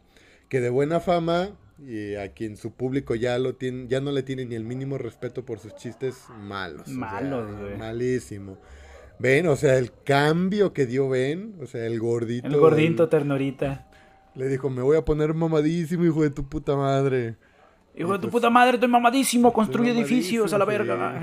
Que 0.50 0.60
de 0.60 0.70
buena 0.70 1.00
fama, 1.00 1.58
y 1.80 2.16
a 2.16 2.32
quien 2.34 2.58
su 2.58 2.72
público 2.74 3.16
ya 3.16 3.38
lo 3.38 3.56
tiene, 3.56 3.88
ya 3.88 4.02
no 4.02 4.12
le 4.12 4.24
tiene 4.24 4.46
ni 4.46 4.56
el 4.56 4.64
mínimo 4.64 4.98
respeto 4.98 5.46
por 5.46 5.60
sus 5.60 5.76
chistes 5.76 6.26
malos. 6.40 6.88
Malos, 6.88 7.58
güey. 7.60 7.78
Malísimo. 7.78 8.58
Ven, 9.20 9.48
o 9.48 9.56
sea, 9.56 9.78
el 9.78 9.92
cambio 10.04 10.74
que 10.74 10.86
dio 10.86 11.10
Ben, 11.10 11.56
o 11.62 11.68
sea, 11.68 11.86
el 11.86 12.00
gordito. 12.00 12.48
El 12.48 12.58
gordito 12.58 13.10
ternurita. 13.10 13.88
Le 14.36 14.48
dijo, 14.48 14.70
me 14.70 14.82
voy 14.82 14.98
a 14.98 15.06
poner 15.06 15.34
mamadísimo, 15.34 16.04
hijo 16.06 16.24
de 16.24 16.30
tu 16.30 16.48
puta 16.48 16.76
madre. 16.76 17.38
Hijo 17.98 18.12
de 18.12 18.18
tu 18.18 18.24
pues 18.24 18.32
puta 18.34 18.50
madre, 18.50 18.74
estoy 18.76 18.90
mamadísimo, 18.90 19.54
construye 19.54 19.92
edificios 19.92 20.52
a 20.52 20.58
la 20.58 20.66
verga. 20.66 21.22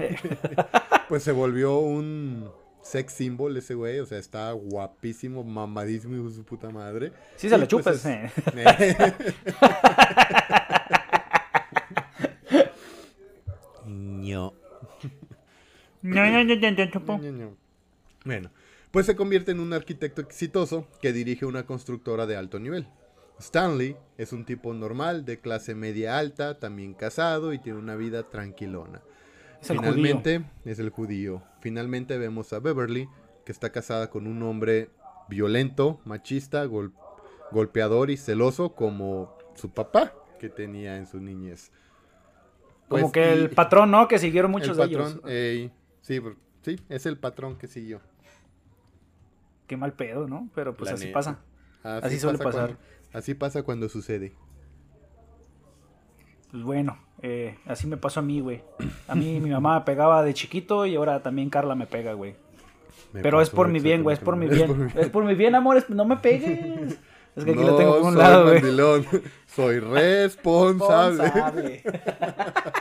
pues 1.09 1.23
se 1.23 1.33
volvió 1.33 1.79
un 1.79 2.49
sex 2.83 3.13
symbol 3.15 3.57
ese 3.57 3.75
güey, 3.75 4.01
o 4.01 4.07
sea, 4.07 4.19
está 4.19 4.53
guapísimo, 4.53 5.43
mamadísimo, 5.45 6.29
de 6.29 6.35
su 6.35 6.45
puta 6.45 6.71
madre. 6.71 7.13
Sí, 7.37 7.49
se 7.49 7.57
lo 7.57 7.67
pues 7.67 7.69
chupas, 7.69 8.05
eh. 8.07 8.31
Bueno, 18.25 18.51
pues 18.91 19.07
se 19.07 19.17
convierte 19.17 19.53
en 19.53 19.61
un 19.61 19.73
arquitecto 19.73 20.21
exitoso 20.21 20.87
que 21.01 21.13
dirige 21.13 21.47
una 21.47 21.65
constructora 21.65 22.27
de 22.27 22.37
alto 22.37 22.59
nivel. 22.59 22.89
Stanley 23.39 23.97
es 24.19 24.33
un 24.33 24.45
tipo 24.45 24.75
normal, 24.75 25.25
de 25.25 25.41
clase 25.41 25.75
media 25.75 26.19
alta, 26.19 26.59
también 26.59 26.95
casado 26.95 27.53
y 27.53 27.59
tiene 27.59 27.79
una 27.79 27.97
vida 27.97 28.29
tranquilona. 28.29 29.03
Es 29.63 29.71
el 29.71 29.79
Finalmente 29.79 30.39
judío. 30.41 30.51
es 30.65 30.79
el 30.79 30.91
judío. 30.91 31.43
Finalmente 31.61 32.19
vemos 32.19 32.53
a 32.53 32.59
Beverly, 32.59 33.09
que 33.47 33.53
está 33.53 33.71
casada 33.71 34.11
con 34.11 34.27
un 34.27 34.43
hombre 34.43 34.91
violento, 35.29 36.01
machista, 36.05 36.65
gol- 36.65 36.93
golpeador 37.53 38.11
y 38.11 38.17
celoso 38.17 38.75
como 38.75 39.37
su 39.55 39.71
papá 39.71 40.13
que 40.41 40.49
tenía 40.49 40.97
en 40.97 41.07
su 41.07 41.21
niñez. 41.21 41.71
Como 42.89 43.03
Pues, 43.11 43.13
que 43.13 43.21
y 43.37 43.39
el 43.39 43.51
patrón, 43.51 43.91
¿no? 43.93 44.09
Que 44.09 44.19
siguieron 44.19 44.51
muchos 44.51 44.71
el 44.71 44.77
de 44.77 44.85
ellos. 44.85 45.21
ey, 45.27 45.73
sí, 46.03 46.21
sí, 46.63 46.77
es 46.89 47.07
el 47.07 47.17
patrón 47.19 47.57
que 47.57 47.69
siguió. 47.69 48.01
Qué 49.67 49.77
mal 49.77 49.93
pedo, 49.95 50.27
¿no? 50.27 50.51
Pero 50.55 50.75
pues 50.75 50.91
así 50.91 51.07
pasa. 51.09 51.39
Así 51.83 52.19
suele 52.19 52.39
pasa 52.39 52.51
pasar. 52.51 52.67
cuando- 52.77 52.83
así 53.19 53.35
pasa 53.35 53.63
cuando 53.63 53.89
sucede. 53.89 54.35
Pues 56.53 56.63
bueno, 56.63 56.99
eh, 57.23 57.57
así 57.67 57.87
me 57.87 57.97
pasó 57.97 58.21
a 58.21 58.23
mí, 58.23 58.41
güey. 58.41 58.63
A 59.09 59.15
mí 59.15 59.41
mi 59.41 59.51
mamá 59.51 59.81
me 59.81 59.85
pegaba 59.85 60.23
de 60.23 60.35
chiquito 60.35 60.87
y 60.87 60.95
ahora 60.95 61.23
también 61.23 61.51
Carla 61.51 61.75
me 61.75 61.87
pega, 61.87 62.13
güey. 62.13 62.37
Me 63.13 63.23
Pero 63.23 63.41
es 63.41 63.51
por 63.51 63.69
mi 63.69 63.81
bien, 63.81 64.03
güey, 64.03 64.15
es 64.15 64.23
por 64.23 64.37
mi 64.37 64.47
bien. 64.47 64.93
Es 64.95 65.09
por 65.09 65.25
mi 65.25 65.35
bien, 65.35 65.55
amores, 65.55 65.89
no 65.89 66.05
me 66.05 66.19
pegues. 66.19 66.99
Es 67.35 67.45
que 67.45 67.53
aquí 67.53 67.61
no, 67.61 67.69
lo 67.69 67.77
tengo 67.77 67.99
por 67.99 68.03
un 68.03 68.13
soy 68.13 68.23
lado, 68.23 68.45
güey. 68.45 69.05
Soy 69.47 69.81
responsable. 69.81 71.25
Responsable. 71.25 71.83
Sí. 71.83 72.81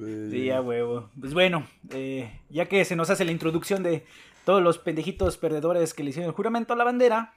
Sí, 0.30 0.50
a 0.50 0.62
huevo. 0.62 1.10
Pues 1.20 1.34
bueno, 1.34 1.66
eh, 1.90 2.40
ya 2.48 2.66
que 2.66 2.86
se 2.86 2.96
nos 2.96 3.10
hace 3.10 3.26
la 3.26 3.32
introducción 3.32 3.82
de 3.82 4.06
todos 4.46 4.62
los 4.62 4.78
pendejitos 4.78 5.36
perdedores 5.36 5.92
que 5.92 6.02
le 6.02 6.10
hicieron 6.10 6.30
el 6.30 6.34
juramento 6.34 6.72
a 6.72 6.76
la 6.76 6.84
bandera, 6.84 7.34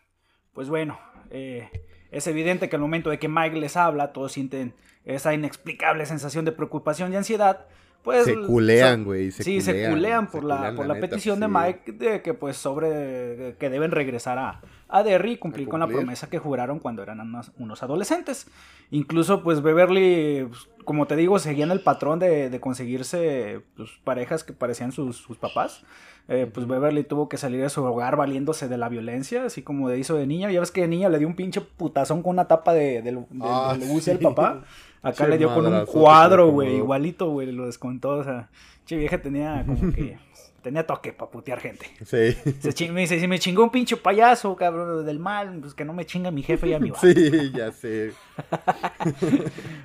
pues 0.54 0.70
bueno, 0.70 0.98
eh, 1.30 1.70
es 2.14 2.28
evidente 2.28 2.70
que 2.70 2.76
al 2.76 2.82
momento 2.82 3.10
de 3.10 3.18
que 3.18 3.28
Mike 3.28 3.60
les 3.60 3.76
habla, 3.76 4.14
todos 4.14 4.32
sienten 4.32 4.74
esa 5.04 5.34
inexplicable 5.34 6.06
sensación 6.06 6.46
de 6.46 6.52
preocupación 6.52 7.12
y 7.12 7.16
ansiedad. 7.16 7.66
Pues, 8.04 8.26
Se 8.26 8.36
culean, 8.36 9.06
güey, 9.06 9.32
sí, 9.32 9.62
se 9.62 9.72
culean, 9.72 9.94
culean 9.94 10.26
se 10.26 10.32
por 10.32 10.44
la, 10.44 10.56
culean, 10.58 10.76
por 10.76 10.86
la 10.86 10.94
la, 10.94 11.00
neta, 11.00 11.08
petición 11.08 11.40
de. 11.40 11.48
Mike 11.48 11.92
de 11.94 12.22
que 12.22 12.34
pues 12.34 12.58
sobre 12.58 13.56
que 13.58 13.70
deben 13.70 13.92
regresar 13.92 14.38
a, 14.38 14.62
a 14.90 15.04
Derry 15.04 15.32
y 15.32 15.38
cumplir, 15.38 15.70
con 15.70 15.80
la 15.80 15.88
promesa 15.88 16.30
que 16.30 16.38
juraron 16.38 16.80
cuando 16.80 17.02
eran 17.02 17.22
unos, 17.22 17.52
unos 17.58 17.82
adolescentes. 17.82 18.48
Incluso 18.92 19.42
pues 19.42 19.62
Beverly, 19.62 20.46
pues, 20.50 20.68
como 20.84 21.08
te 21.08 21.16
digo, 21.16 21.40
seguían 21.40 21.72
el 21.72 21.80
patrón 21.80 22.20
de, 22.20 22.50
de 22.50 22.60
conseguirse 22.60 23.62
pues, 23.78 23.90
parejas 24.04 24.44
que 24.44 24.52
parecían 24.52 24.92
sus, 24.92 25.16
sus 25.16 25.38
papás. 25.38 25.84
Eh, 26.30 26.50
pues 26.54 26.68
Beverly 26.68 27.04
tuvo 27.04 27.28
que 27.28 27.38
salir 27.38 27.62
de 27.62 27.70
su 27.70 27.84
hogar 27.84 28.16
valiéndose 28.16 28.70
de 28.70 28.78
la 28.78 28.88
violencia, 28.88 29.46
así 29.46 29.62
como 29.62 29.90
de 29.90 30.00
hizo 30.00 30.16
de 30.16 30.28
niña. 30.28 30.52
Ya 30.52 30.60
ves 30.60 30.72
que 30.72 30.82
de 30.82 30.88
niña 30.88 31.10
le 31.10 31.20
dio 31.20 31.28
un 31.28 31.36
pinche 31.36 31.60
putazón 31.62 32.22
con 32.22 32.32
una 32.32 32.48
tapa 32.48 32.74
de, 32.74 33.02
del, 33.02 33.16
del, 33.30 33.42
Ah, 33.42 33.76
del 33.78 34.10
al 34.10 34.20
papá. 34.20 34.64
Acá 35.04 35.26
Che 35.26 35.28
le 35.28 35.38
dio 35.38 35.54
con 35.54 35.66
un 35.66 35.86
cuadro, 35.86 36.50
güey, 36.50 36.78
igualito, 36.78 37.30
güey, 37.30 37.52
lo 37.52 37.66
descontó. 37.66 38.12
O 38.12 38.24
sea, 38.24 38.50
che 38.86 38.96
vieja 38.98 39.22
tenía 39.22 39.64
como 39.66 39.94
que. 39.94 40.18
tenía 40.64 40.88
toque 40.88 41.14
para 41.14 41.30
putear 41.30 41.60
gente. 41.60 41.86
Sí. 42.06 42.72
Se 42.72 42.92
me 42.92 43.02
dice, 43.02 43.20
si 43.20 43.28
me 43.28 43.38
chingó 43.38 43.64
un 43.64 43.70
pinche 43.70 43.98
payaso, 43.98 44.56
cabrón, 44.56 45.06
del 45.06 45.20
mal, 45.20 45.60
pues 45.60 45.76
que 45.76 45.86
no 45.86 45.94
me 45.94 46.06
chinga 46.06 46.32
mi 46.32 46.42
jefe 46.42 46.70
y 46.70 46.74
a 46.74 46.80
mi 46.80 46.90
vato. 46.90 47.06
Sí, 47.06 47.52
ya 47.54 47.72
sé. 47.72 48.14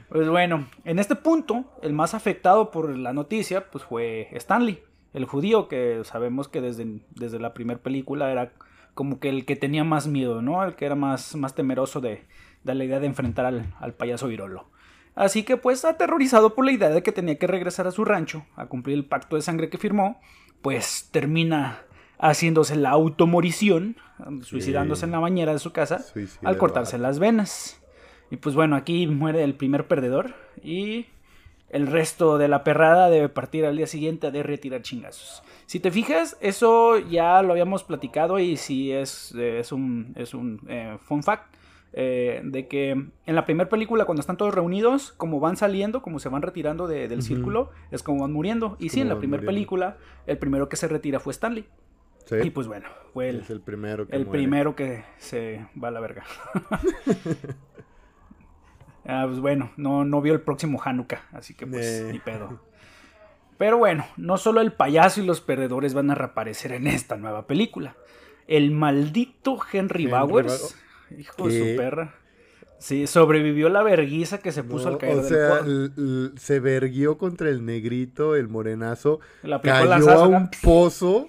Pues 0.08 0.28
bueno, 0.30 0.66
en 0.84 0.98
este 0.98 1.16
punto, 1.16 1.64
el 1.82 1.92
más 1.92 2.14
afectado 2.14 2.70
por 2.70 2.96
la 2.96 3.12
noticia, 3.12 3.70
pues 3.70 3.84
fue 3.84 4.28
Stanley, 4.32 4.82
el 5.12 5.26
judío, 5.26 5.68
que 5.68 6.00
sabemos 6.04 6.48
que 6.48 6.62
desde, 6.62 7.00
desde 7.10 7.38
la 7.38 7.52
primera 7.52 7.80
película 7.80 8.30
era 8.30 8.52
como 8.94 9.20
que 9.20 9.28
el 9.28 9.44
que 9.44 9.54
tenía 9.54 9.84
más 9.84 10.06
miedo, 10.06 10.40
¿no? 10.40 10.64
El 10.64 10.76
que 10.76 10.86
era 10.86 10.94
más, 10.94 11.36
más 11.36 11.54
temeroso 11.54 12.00
de, 12.00 12.24
de 12.64 12.74
la 12.74 12.84
idea 12.84 13.00
de 13.00 13.06
enfrentar 13.06 13.44
al, 13.44 13.74
al 13.80 13.92
payaso 13.92 14.28
Virolo. 14.28 14.70
Así 15.18 15.42
que 15.42 15.56
pues 15.56 15.84
aterrorizado 15.84 16.54
por 16.54 16.64
la 16.64 16.70
idea 16.70 16.90
de 16.90 17.02
que 17.02 17.10
tenía 17.10 17.38
que 17.38 17.48
regresar 17.48 17.88
a 17.88 17.90
su 17.90 18.04
rancho 18.04 18.46
a 18.54 18.66
cumplir 18.66 18.96
el 18.96 19.04
pacto 19.04 19.34
de 19.34 19.42
sangre 19.42 19.68
que 19.68 19.76
firmó, 19.76 20.20
pues 20.62 21.08
termina 21.10 21.82
haciéndose 22.20 22.76
la 22.76 22.90
automorición, 22.90 23.96
suicidándose 24.42 25.06
en 25.06 25.10
la 25.10 25.18
bañera 25.18 25.52
de 25.52 25.58
su 25.58 25.72
casa 25.72 25.98
Suicida 25.98 26.48
al 26.48 26.56
cortarse 26.56 26.98
las 26.98 27.18
venas. 27.18 27.82
Y 28.30 28.36
pues 28.36 28.54
bueno, 28.54 28.76
aquí 28.76 29.08
muere 29.08 29.42
el 29.42 29.56
primer 29.56 29.88
perdedor 29.88 30.36
y 30.62 31.06
el 31.70 31.88
resto 31.88 32.38
de 32.38 32.46
la 32.46 32.62
perrada 32.62 33.10
debe 33.10 33.28
partir 33.28 33.66
al 33.66 33.76
día 33.76 33.88
siguiente 33.88 34.28
a 34.28 34.30
de 34.30 34.44
retirar 34.44 34.82
chingazos. 34.82 35.42
Si 35.66 35.80
te 35.80 35.90
fijas, 35.90 36.36
eso 36.40 36.96
ya 36.96 37.42
lo 37.42 37.54
habíamos 37.54 37.82
platicado 37.82 38.38
y 38.38 38.56
sí 38.56 38.92
es, 38.92 39.34
eh, 39.36 39.58
es 39.58 39.72
un, 39.72 40.12
es 40.14 40.32
un 40.32 40.60
eh, 40.68 40.96
fun 41.02 41.24
fact. 41.24 41.57
Eh, 41.92 42.40
de 42.44 42.68
que 42.68 42.90
en 42.90 43.34
la 43.34 43.44
primera 43.44 43.68
película 43.68 44.04
cuando 44.04 44.20
están 44.20 44.36
todos 44.36 44.54
reunidos, 44.54 45.12
como 45.16 45.40
van 45.40 45.56
saliendo, 45.56 46.02
como 46.02 46.18
se 46.18 46.28
van 46.28 46.42
retirando 46.42 46.86
de- 46.86 47.08
del 47.08 47.22
círculo, 47.22 47.70
es 47.90 48.02
como 48.02 48.20
van 48.22 48.32
muriendo. 48.32 48.76
Y 48.78 48.90
sí, 48.90 49.00
en 49.00 49.08
la 49.08 49.18
primera 49.18 49.42
película, 49.44 49.96
el 50.26 50.38
primero 50.38 50.68
que 50.68 50.76
se 50.76 50.88
retira 50.88 51.20
fue 51.20 51.32
Stanley. 51.32 51.66
Sí. 52.26 52.36
Y 52.44 52.50
pues 52.50 52.66
bueno, 52.66 52.86
fue 53.14 53.30
el, 53.30 53.40
es 53.40 53.50
el 53.50 53.62
primero 53.62 54.06
que 54.06 54.14
el 54.14 54.26
muere. 54.26 54.38
primero 54.38 54.76
que 54.76 55.04
se 55.16 55.66
va 55.82 55.88
a 55.88 55.90
la 55.90 56.00
verga. 56.00 56.24
ah, 59.06 59.24
pues 59.26 59.40
bueno, 59.40 59.70
no, 59.76 60.04
no 60.04 60.20
vio 60.20 60.34
el 60.34 60.40
próximo 60.40 60.80
Hanukkah, 60.82 61.22
así 61.32 61.54
que 61.54 61.66
pues 61.66 61.86
Eh. 61.86 62.08
ni 62.12 62.18
pedo. 62.18 62.60
Pero 63.56 63.78
bueno, 63.78 64.04
no 64.16 64.36
solo 64.36 64.60
el 64.60 64.72
payaso 64.72 65.20
y 65.20 65.26
los 65.26 65.40
perdedores 65.40 65.94
van 65.94 66.10
a 66.10 66.14
reaparecer 66.14 66.72
en 66.72 66.86
esta 66.86 67.16
nueva 67.16 67.46
película. 67.46 67.96
El 68.46 68.70
maldito 68.70 69.58
Henry, 69.72 70.04
Henry 70.04 70.06
Bowers, 70.06 70.76
hijo 71.16 71.48
de 71.48 71.62
¿Qué? 71.62 71.70
su 71.72 71.76
perra. 71.76 72.14
Sí, 72.80 73.06
sobrevivió 73.08 73.68
la 73.68 73.82
verguiza 73.82 74.38
que 74.38 74.52
se 74.52 74.62
puso 74.62 74.84
No, 74.86 74.90
al 74.92 74.98
caer 74.98 75.18
o 75.18 75.22
sea, 75.24 75.60
se 76.36 76.60
verguió 76.60 77.18
contra 77.18 77.48
el 77.48 77.64
negrito, 77.64 78.36
el 78.36 78.48
morenazo, 78.48 79.18
aplicó 79.42 79.88
cayó 79.88 80.10
a 80.12 80.28
un 80.28 80.48
pozo 80.62 81.28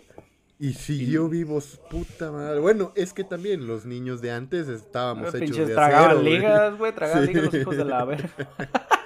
y 0.60 0.74
siguió 0.74 1.28
vivos. 1.28 1.80
Puta 1.90 2.32
madre. 2.32 2.60
Bueno, 2.60 2.92
es 2.96 3.14
que 3.14 3.24
también 3.24 3.66
los 3.66 3.86
niños 3.86 4.22
de 4.22 4.32
antes 4.32 4.68
estábamos 4.68 5.26
Los 5.26 5.36
hechos 5.36 5.46
pinches 5.50 5.68
de 5.70 5.74
tragaban 5.74 6.06
acero, 6.12 6.22
güey. 6.22 6.34
ligas, 6.36 6.78
güey, 6.78 6.94
tragaban 6.94 7.26
Sí. 7.26 7.34
ligas 7.34 7.46
los 7.46 7.62
hijos 7.62 7.78
de 7.78 7.86
la 7.86 8.06
verga. 8.06 8.30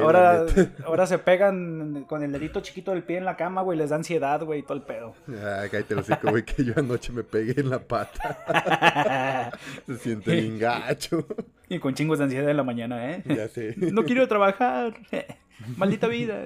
Ahora, 0.00 0.46
ahora 0.86 1.06
se 1.06 1.18
pegan 1.18 2.04
con 2.04 2.22
el 2.22 2.30
dedito 2.30 2.60
chiquito 2.60 2.92
del 2.92 3.02
pie 3.02 3.18
en 3.18 3.24
la 3.24 3.36
cama, 3.36 3.62
güey, 3.62 3.76
les 3.76 3.90
da 3.90 3.96
ansiedad, 3.96 4.40
güey, 4.44 4.60
y 4.60 4.62
todo 4.62 4.74
el 4.74 4.82
pedo. 4.82 5.14
Ah, 5.28 5.64
cállate 5.70 5.94
los 5.94 6.08
hocico, 6.08 6.30
güey, 6.30 6.44
que 6.44 6.64
yo 6.64 6.74
anoche 6.76 7.12
me 7.12 7.24
pegué 7.24 7.60
en 7.60 7.70
la 7.70 7.80
pata. 7.80 9.50
Se 9.86 9.96
siente 9.96 10.34
bien 10.34 10.58
gacho. 10.58 11.26
y 11.68 11.78
con 11.80 11.94
chingos 11.94 12.18
de 12.18 12.24
ansiedad 12.24 12.48
en 12.48 12.56
la 12.56 12.62
mañana, 12.62 13.10
¿eh? 13.12 13.22
Ya 13.26 13.48
sé. 13.48 13.74
No 13.76 14.04
quiero 14.04 14.28
trabajar. 14.28 14.94
Maldita 15.76 16.06
vida. 16.06 16.42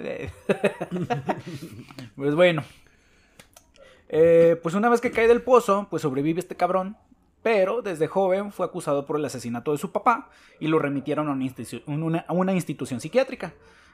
pues 2.16 2.34
bueno. 2.34 2.64
Eh, 4.08 4.58
pues 4.62 4.74
una 4.74 4.88
vez 4.88 5.00
que 5.00 5.10
cae 5.10 5.28
del 5.28 5.42
pozo, 5.42 5.88
pues 5.90 6.02
sobrevive 6.02 6.40
este 6.40 6.56
cabrón. 6.56 6.96
Pero 7.46 7.80
desde 7.80 8.08
joven 8.08 8.50
fue 8.50 8.66
acusado 8.66 9.06
por 9.06 9.16
el 9.16 9.24
asesinato 9.24 9.70
de 9.70 9.78
su 9.78 9.92
papá 9.92 10.30
y 10.58 10.66
lo 10.66 10.80
remitieron 10.80 11.28
a 11.28 11.30
una, 11.30 11.44
institu- 11.44 11.80
una- 11.86 12.24
a 12.26 12.32
una 12.32 12.52
institución 12.52 12.98
psiquiátrica. 13.00 13.52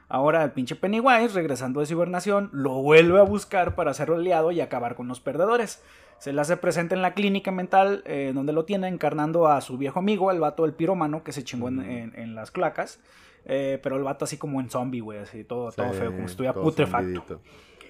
Ahora 0.09 0.42
el 0.42 0.52
pinche 0.52 0.75
Pennywise, 0.75 1.35
regresando 1.35 1.80
de 1.80 1.87
su 1.87 1.92
hibernación, 1.92 2.49
lo 2.54 2.80
vuelve 2.80 3.18
a 3.18 3.25
buscar 3.25 3.75
para 3.75 3.90
hacerlo 3.90 4.16
aliado 4.16 4.52
y 4.52 4.62
acabar 4.62 4.94
con 4.94 5.06
los 5.06 5.21
perdedores. 5.21 5.82
Se 6.16 6.32
le 6.32 6.40
hace 6.40 6.56
presente 6.56 6.94
en 6.94 7.02
la 7.02 7.12
clínica 7.12 7.50
mental 7.50 8.02
eh, 8.06 8.32
donde 8.35 8.54
lo 8.54 8.64
tiene 8.64 8.88
encarnando 8.88 9.47
a 9.47 9.61
su 9.61 9.76
viejo 9.76 9.99
amigo, 9.99 10.30
el 10.30 10.40
vato 10.40 10.62
del 10.62 10.73
pirómano 10.73 11.23
que 11.23 11.32
se 11.32 11.44
chingó 11.44 11.68
en, 11.68 11.82
en- 11.82 12.12
en 12.18 12.35
las 12.35 12.50
clacas. 12.52 13.00
Eh, 13.44 13.80
pero 13.82 13.97
el 13.99 14.02
vato 14.02 14.25
así 14.25 14.38
como 14.38 14.62
en 14.62 14.71
zombie, 14.71 15.00
güey, 15.02 15.18
así 15.18 15.44
todo, 15.44 15.71
feo, 15.92 16.06
como 16.12 16.26
si 16.26 16.30
estuviera 16.32 16.54
putrefacto. 16.64 17.21
zombidito. 17.21 17.40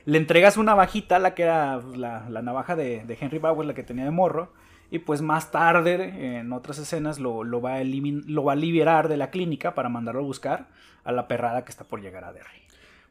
Le 0.07 0.19
entregas 0.19 0.57
una 0.57 0.75
bajita, 0.75 1.21
la 1.21 1.35
que 1.37 1.45
era 1.45 1.79
pues, 1.81 1.97
la, 1.97 2.29
la 2.31 2.43
navaja 2.43 2.75
de, 2.75 3.05
de 3.05 3.17
Henry 3.21 3.39
Bauer, 3.39 3.65
la 3.65 3.75
que 3.75 3.85
tenía 3.85 4.05
de 4.05 4.11
morro. 4.11 4.51
Y 4.93 4.99
pues 4.99 5.23
más 5.23 5.51
tarde, 5.51 6.37
en 6.37 6.53
otras 6.53 6.79
escenas, 6.79 7.19
lo, 7.19 7.45
lo 7.45 7.63
va 7.63 7.77
a 7.77 7.83
lo 7.83 8.45
va 8.45 8.53
a 8.53 8.57
liberar 8.57 9.09
de 9.09 9.17
la 9.17 9.31
clínica 9.31 9.75
para 9.75 9.89
mandarlo 9.89 10.21
a 10.21 10.25
buscar 10.25 10.69
a 11.03 11.13
la 11.13 11.29
perrada 11.29 11.65
que 11.65 11.71
está 11.71 11.85
por 11.85 12.03
llegar 12.03 12.25
a 12.25 12.33
Derry. 12.35 12.61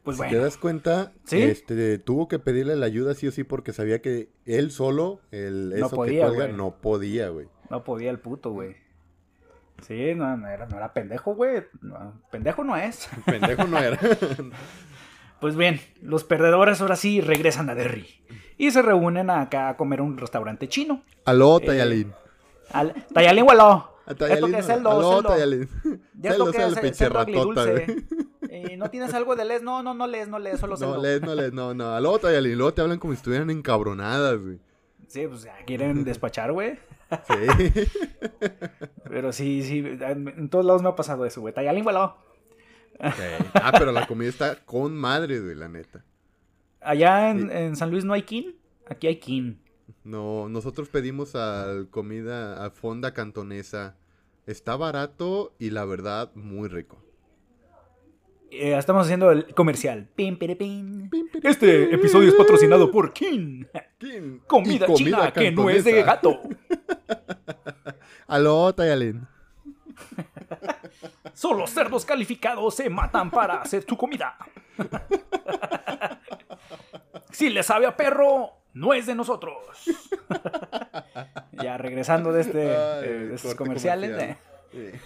Pues 0.04 0.18
si 0.18 0.22
te 0.22 0.30
bueno, 0.30 0.44
das 0.44 0.58
cuenta, 0.58 1.12
¿Sí? 1.24 1.42
este, 1.42 1.98
tuvo 1.98 2.28
que 2.28 2.38
pedirle 2.38 2.76
la 2.76 2.86
ayuda 2.86 3.16
sí 3.16 3.28
o 3.28 3.32
sí 3.32 3.44
porque 3.44 3.74
sabía 3.74 4.00
que 4.00 4.30
él 4.46 4.70
solo, 4.70 5.22
el, 5.32 5.70
No 5.72 5.88
eso 5.88 5.96
podía, 5.96 6.28
que 6.28 6.36
cuelga, 6.36 6.56
no 6.56 6.76
podía, 6.82 7.30
güey. 7.30 7.48
no 7.72 7.84
podía 7.84 8.12
el 8.12 8.20
puto, 8.20 8.52
güey. 8.52 8.76
Sí, 9.82 10.14
no, 10.14 10.38
no 10.38 10.48
era, 10.50 10.68
no 10.68 10.78
era 10.78 10.94
pendejo, 10.94 11.34
güey. 11.34 11.64
No, 11.82 12.22
pendejo 12.30 12.64
no 12.64 12.78
es. 12.78 13.10
Pendejo 13.26 13.66
no 13.66 13.80
era. 13.80 13.98
Pues 15.40 15.56
bien, 15.56 15.82
los 16.04 16.24
perdedores 16.24 16.82
ahora 16.82 16.96
sí 16.96 17.20
regresan 17.20 17.68
a 17.72 17.74
Derry. 17.74 18.06
Y 18.62 18.70
se 18.70 18.84
reúnen 18.84 19.32
acá 19.32 19.70
a 19.70 19.75
comer 19.75 20.01
a 20.01 20.03
un 20.03 20.18
restaurante 20.20 20.70
chino. 20.70 21.01
Aló, 21.25 21.58
Eh, 21.60 21.65
Tayalín. 21.65 22.13
Al, 22.72 22.94
Tayalín, 23.12 23.44
huelo. 23.48 23.89
Esto 24.06 24.27
que 24.27 24.34
es 24.60 24.70
Aló, 24.70 24.91
celdo. 25.01 25.24
Tayalín. 25.24 25.70
Ya 26.13 26.30
esto 26.30 26.51
que 26.51 26.88
es 26.88 27.01
agridulce. 27.01 27.72
güey. 27.72 28.74
¿Y 28.74 28.77
no 28.77 28.91
tienes 28.91 29.15
algo 29.15 29.36
de 29.36 29.46
les? 29.46 29.63
No, 29.63 29.82
no, 29.82 29.96
no 29.96 30.06
lees, 30.06 30.27
no 30.27 30.38
lees, 30.38 30.60
solo 30.60 30.75
No, 30.77 30.98
lees, 31.01 31.24
no 31.24 31.34
lees, 31.34 31.53
no, 31.53 31.74
no. 31.74 31.96
Al 31.96 32.06
otro, 32.06 32.30
y 32.32 32.56
luego 32.56 32.72
te 32.72 32.82
hablan 32.82 33.00
como 33.00 33.13
si 33.13 33.18
estuvieran 33.18 33.50
encabronadas, 33.50 34.38
güey. 34.39 34.60
Sí, 35.08 35.25
pues 35.27 35.41
ya 35.44 35.56
quieren 35.65 36.03
despachar, 36.06 36.51
güey. 36.51 36.77
Sí. 37.27 37.89
Pero 39.10 39.32
sí, 39.34 39.63
sí, 39.63 39.80
en 40.01 40.50
todos 40.50 40.65
lados 40.65 40.84
me 40.84 40.89
ha 40.89 40.96
pasado 40.96 41.25
eso, 41.25 41.41
güey. 41.41 41.51
Tayalín, 41.53 41.84
güey. 41.84 41.96
Ah, 41.96 43.72
pero 43.77 43.91
la 43.91 44.06
comida 44.06 44.30
está 44.30 44.56
con 44.65 44.96
madre, 44.96 45.39
güey, 45.39 45.56
la 45.56 45.68
neta. 45.68 46.03
Allá 46.82 47.30
en, 47.30 47.52
en 47.52 47.76
San 47.76 47.92
Luis 47.92 48.04
no 48.04 48.14
hay 48.14 48.24
kin. 48.24 48.56
Aquí 48.88 49.08
hay 49.08 49.18
kin. 49.18 49.62
No, 50.04 50.50
nosotros 50.50 50.90
pedimos 50.90 51.36
al 51.36 51.90
comida 51.90 52.66
a 52.66 52.72
fonda 52.72 53.14
cantonesa. 53.14 53.96
Está 54.48 54.76
barato 54.76 55.54
y 55.60 55.70
la 55.70 55.86
verdad 55.86 56.32
muy 56.36 56.68
rico. 56.68 56.98
Eh, 58.52 58.76
estamos 58.78 59.06
haciendo 59.06 59.32
el 59.32 59.54
comercial. 59.54 60.10
Este 61.44 61.96
episodio 61.96 62.30
es 62.30 62.36
patrocinado 62.36 62.92
por 62.92 63.14
King. 63.14 63.64
Comida, 64.46 64.88
china 64.94 65.32
que 65.32 65.52
no 65.52 65.70
es 65.70 65.86
de 65.86 66.04
gato. 66.04 66.42
Aló, 68.28 68.74
Tayalin. 68.76 69.26
Solo 71.34 71.68
cerdos 71.68 72.06
calificados 72.06 72.75
se 72.75 72.89
matan 72.89 73.32
para 73.32 73.62
hacer 73.62 73.84
su 73.88 73.98
comida. 73.98 74.38
si 77.32 77.50
le 77.50 77.63
sabe 77.63 77.86
a 77.86 77.96
perro, 77.96 78.51
no 78.74 78.94
es 78.94 79.06
de 79.06 79.15
nosotros. 79.15 79.58
ya 81.53 81.77
regresando 81.77 82.32
de, 82.32 82.41
este, 82.41 82.72
eh, 82.72 83.32
estos 83.34 83.56
comerciales. 83.56 84.12
Eh. 84.20 84.38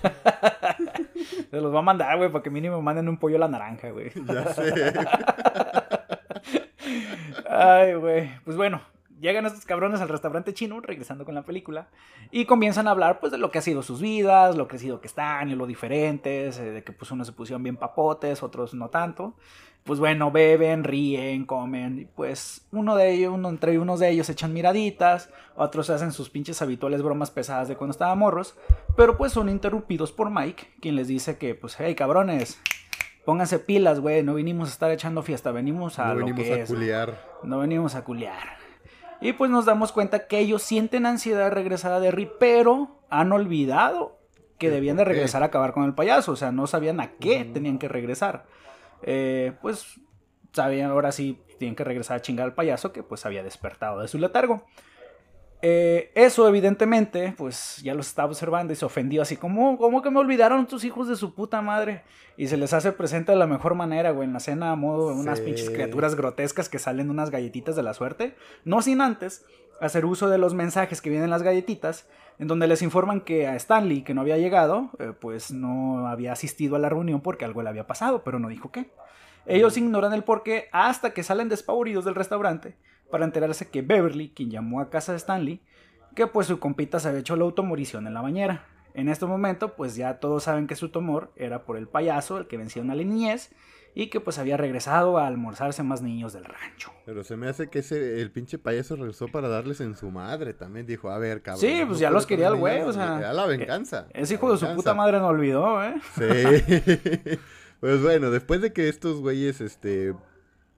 Se 1.50 1.60
los 1.60 1.74
va 1.74 1.80
a 1.80 1.84
mandar, 1.84 2.18
güey, 2.18 2.32
para 2.32 2.44
que 2.44 2.50
mínimo 2.50 2.82
manden 2.82 3.10
un 3.10 3.18
pollo 3.18 3.38
a 3.38 3.40
la 3.40 3.48
naranja, 3.48 3.90
güey. 3.90 4.12
Ya 4.14 4.54
sé. 4.54 4.94
Ay, 7.50 7.96
güey. 7.96 8.30
Pues 8.44 8.58
bueno, 8.58 8.82
llegan 9.20 9.46
estos 9.46 9.66
cabrones 9.66 10.02
al 10.02 10.10
restaurante 10.10 10.54
chino, 10.54 10.80
regresando 10.82 11.26
con 11.26 11.36
la 11.36 11.44
película, 11.44 11.88
y 12.32 12.46
comienzan 12.46 12.88
a 12.88 12.92
hablar, 12.92 13.20
pues, 13.20 13.32
de 13.32 13.38
lo 13.38 13.52
que 13.52 13.60
ha 13.60 13.62
sido 13.62 13.82
sus 13.82 14.02
vidas, 14.02 14.56
lo 14.56 14.68
crecido 14.68 15.02
que 15.02 15.08
están 15.08 15.50
y 15.50 15.56
lo 15.56 15.68
diferentes, 15.68 16.58
eh, 16.60 16.72
de 16.72 16.84
que, 16.84 16.92
pues, 16.92 17.12
unos 17.12 17.28
se 17.28 17.34
pusieron 17.34 17.64
bien 17.64 17.78
papotes, 17.78 18.44
otros 18.44 18.74
no 18.74 18.90
tanto 18.90 19.36
pues 19.86 20.00
bueno, 20.00 20.32
beben, 20.32 20.84
ríen, 20.84 21.46
comen, 21.46 22.00
y 22.00 22.06
pues 22.06 22.66
uno 22.72 22.96
de 22.96 23.12
ellos, 23.12 23.32
uno, 23.32 23.50
entre 23.50 23.78
unos 23.78 24.00
de 24.00 24.10
ellos 24.10 24.28
echan 24.30 24.52
miraditas, 24.52 25.30
otros 25.56 25.92
hacen 25.92 26.12
sus 26.12 26.32
pinches 26.32 26.60
habituales 26.64 27.04
bromas 27.04 27.30
pesadas 27.30 27.68
de 27.68 27.76
cuando 27.76 27.92
estaban 27.92 28.18
morros, 28.18 28.56
pero 28.98 29.16
pues 29.16 29.32
son 29.32 29.48
interrumpidos 29.48 30.12
por 30.12 30.32
Mike, 30.32 30.74
quien 30.82 30.96
les 30.96 31.08
dice 31.08 31.38
que 31.38 31.54
pues, 31.54 31.76
hey 31.78 31.94
cabrones, 31.94 32.60
pónganse 33.26 33.60
pilas, 33.60 34.00
güey, 34.00 34.24
no 34.24 34.34
vinimos 34.34 34.70
a 34.70 34.72
estar 34.72 34.90
echando 34.90 35.22
fiesta, 35.22 35.52
venimos 35.52 36.00
a 36.00 36.08
no 36.08 36.16
lo 36.16 36.26
venimos 36.26 36.50
a 36.50 36.66
culiar. 36.66 37.22
No 37.44 37.60
venimos 37.60 37.94
a 37.94 38.04
culiar. 38.04 38.65
Y 39.26 39.34
pues 39.34 39.50
nos 39.50 39.66
damos 39.66 39.92
cuenta 39.92 40.28
que 40.28 40.38
ellos 40.38 40.62
sienten 40.62 41.08
ansiedad 41.08 41.46
de 41.46 41.50
regresar 41.50 41.92
a 41.92 42.00
Derry, 42.00 42.30
pero 42.40 43.00
han 43.10 43.32
olvidado 43.32 44.20
que 44.60 44.70
debían 44.70 44.98
de 44.98 45.04
regresar 45.04 45.42
a 45.42 45.48
acabar 45.48 45.74
con 45.74 45.84
el 45.84 45.96
payaso, 45.96 46.34
o 46.34 46.36
sea, 46.36 46.52
no 46.52 46.68
sabían 46.68 47.00
a 47.00 47.14
qué 47.14 47.44
tenían 47.44 47.80
que 47.80 47.88
regresar. 47.88 48.46
Eh, 49.02 49.54
pues 49.64 50.00
sabían, 50.54 50.92
ahora 50.92 51.12
sí 51.12 51.42
tienen 51.58 51.76
que 51.76 51.84
regresar 51.84 52.18
a 52.18 52.22
chingar 52.22 52.46
al 52.46 52.54
payaso 52.54 52.94
que 52.94 53.02
pues 53.02 53.26
había 53.26 53.42
despertado 53.42 54.00
de 54.00 54.08
su 54.08 54.20
letargo. 54.20 54.64
Eh, 55.62 56.12
eso 56.16 56.48
evidentemente 56.48 57.34
pues 57.38 57.78
ya 57.82 57.94
los 57.94 58.08
estaba 58.08 58.28
observando 58.28 58.74
y 58.74 58.76
se 58.76 58.86
ofendió 58.86 59.22
así 59.22 59.38
como, 59.38 59.78
como 59.78 60.02
que 60.02 60.12
me 60.12 60.20
olvidaron 60.20 60.68
tus 60.68 60.84
hijos 60.84 61.08
de 61.08 61.16
su 61.16 61.34
puta 61.34 61.62
madre? 61.62 62.04
Y 62.38 62.48
se 62.48 62.58
les 62.58 62.74
hace 62.74 62.92
presente 62.92 63.32
de 63.32 63.38
la 63.38 63.48
mejor 63.48 63.76
manera, 63.76 64.12
güey, 64.12 64.28
en 64.28 64.34
la 64.34 64.40
cena 64.40 64.72
a 64.72 64.76
modo 64.76 65.10
de 65.10 65.16
unas 65.16 65.40
pinches 65.40 65.70
criaturas 65.70 66.16
grotescas 66.16 66.70
que 66.70 66.80
salen 66.80 67.10
unas 67.10 67.30
galletitas 67.32 67.76
de 67.76 67.84
la 67.84 67.94
suerte, 67.94 68.36
no 68.66 68.82
sin 68.82 69.02
antes 69.02 69.46
hacer 69.80 70.06
uso 70.06 70.30
de 70.30 70.38
los 70.38 70.54
mensajes 70.54 71.02
que 71.02 71.10
vienen 71.10 71.26
en 71.26 71.32
las 71.32 71.44
galletitas, 71.44 72.08
en 72.40 72.48
donde 72.48 72.68
les 72.68 72.82
informan 72.82 73.22
que 73.22 73.48
a 73.48 73.56
Stanley, 73.56 74.04
que 74.04 74.14
no 74.14 74.22
había 74.22 74.38
llegado, 74.38 74.90
eh, 75.00 75.14
pues 75.20 75.52
no 75.52 76.08
había 76.08 76.34
asistido 76.34 76.76
a 76.76 76.80
la 76.80 76.90
reunión 76.90 77.22
porque 77.22 77.46
algo 77.46 77.64
le 77.64 77.70
había 77.70 77.88
pasado, 77.88 78.24
pero 78.24 78.40
no 78.40 78.50
dijo 78.50 78.72
qué. 78.72 78.90
Ellos 79.46 79.78
ignoran 79.78 80.14
el 80.14 80.24
porqué 80.24 80.70
hasta 80.72 81.12
que 81.12 81.24
salen 81.24 81.50
despavoridos 81.50 82.06
del 82.06 82.16
restaurante 82.16 82.76
para 83.12 83.26
enterarse 83.26 83.70
que 83.70 83.82
Beverly, 83.82 84.30
quien 84.30 84.50
llamó 84.50 84.82
a 84.82 84.90
casa 84.90 85.12
de 85.12 85.20
Stanley, 85.20 85.62
que 86.16 86.28
pues 86.28 86.48
su 86.48 86.60
compita 86.60 87.00
se 87.00 87.10
había 87.10 87.20
hecho 87.20 87.36
la 87.36 87.44
automorición 87.44 88.08
en 88.08 88.14
la 88.14 88.22
bañera. 88.22 88.66
En 88.94 89.10
este 89.10 89.26
momento, 89.26 89.76
pues 89.76 89.96
ya 89.96 90.20
todos 90.20 90.44
saben 90.44 90.68
que 90.68 90.76
su 90.76 90.90
tumor 90.90 91.32
era 91.36 91.66
por 91.66 91.78
el 91.78 91.88
payaso, 91.88 92.38
el 92.38 92.48
que 92.48 92.58
venció 92.58 92.82
a 92.82 92.86
la 92.86 92.96
niñez, 92.96 93.52
y 93.94 94.08
que 94.08 94.20
pues 94.20 94.38
había 94.40 94.58
regresado 94.58 95.18
a 95.18 95.28
almorzarse 95.28 95.84
más 95.84 96.02
niños 96.02 96.34
del 96.34 96.46
rancho. 96.46 96.92
Pero 97.06 97.24
se 97.24 97.38
me 97.38 97.48
hace 97.48 97.70
que 97.70 97.80
ese 97.80 98.22
el 98.22 98.32
pinche 98.32 98.58
payaso 98.58 98.96
regresó 98.96 99.28
para 99.28 99.48
darles 99.48 99.80
en 99.82 99.96
su 99.96 100.12
madre 100.12 100.54
también. 100.54 100.86
Dijo, 100.86 101.10
a 101.10 101.18
ver, 101.18 101.42
cabrón. 101.42 101.62
Sí, 101.62 101.84
pues 101.88 102.00
ya 102.00 102.10
los 102.10 102.26
quería 102.26 102.48
el 102.48 102.56
güey, 102.56 102.82
o 102.82 102.92
sea. 102.92 103.20
Ya 103.22 103.34
la 103.34 103.46
venganza. 103.46 104.08
Ese 104.14 104.34
hijo 104.34 104.52
de 104.52 104.58
su 104.58 104.74
puta 104.76 104.94
madre 104.94 105.20
no 105.20 105.28
olvidó, 105.28 105.84
¿eh? 105.84 105.96
Sí. 106.16 107.40
pues 107.86 108.02
bueno, 108.02 108.32
después 108.32 108.62
de 108.62 108.74
que 108.74 108.90
estos 108.90 109.20
güeyes, 109.20 109.62
este, 109.62 110.16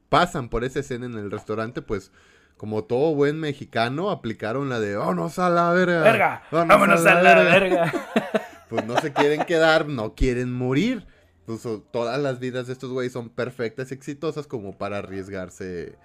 pasan 0.09 0.49
por 0.49 0.65
esa 0.65 0.81
escena 0.81 1.05
en 1.05 1.13
el 1.13 1.31
restaurante, 1.31 1.81
pues 1.81 2.11
como 2.57 2.83
todo 2.83 3.15
buen 3.15 3.39
mexicano, 3.39 4.09
aplicaron 4.11 4.67
la 4.67 4.81
de 4.81 4.97
vámonos 4.97 5.39
a 5.39 5.49
la 5.49 5.71
verga. 5.71 6.01
Verga, 6.01 6.43
vámonos, 6.51 7.05
a, 7.05 7.21
la, 7.21 7.35
verga. 7.43 7.93
pues 8.69 8.85
no 8.85 8.99
se 8.99 9.13
quieren 9.13 9.45
quedar, 9.45 9.87
no 9.87 10.15
quieren 10.15 10.51
morir. 10.51 11.07
Pues, 11.45 11.65
todas 11.93 12.19
las 12.19 12.39
vidas 12.39 12.67
de 12.67 12.73
estos 12.73 12.91
güeyes 12.91 13.13
son 13.13 13.29
perfectas 13.29 13.91
y 13.91 13.93
exitosas 13.93 14.45
como 14.45 14.77
para 14.77 14.97
arriesgarse 14.97 15.95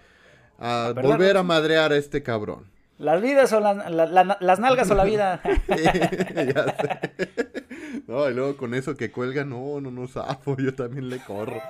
a, 0.61 0.93
volver 0.95 1.37
a 1.37 1.43
madrear 1.43 1.91
a 1.91 1.97
este 1.97 2.23
cabrón. 2.23 2.71
Las 2.97 3.21
vidas 3.21 3.53
o 3.53 3.59
las 3.59 4.61
nalgas 4.61 4.89
o 4.89 4.95
la 4.95 5.03
vida. 5.03 5.41
ya 5.67 6.77
sé. 6.77 7.62
No, 8.07 8.29
y 8.29 8.35
luego 8.35 8.57
con 8.57 8.75
eso 8.75 8.97
que 8.97 9.11
cuelga, 9.11 9.45
no, 9.45 9.81
no, 9.81 9.91
no 9.91 10.09
sapo, 10.09 10.57
yo 10.59 10.75
también 10.75 11.09
le 11.09 11.19
corro. 11.21 11.61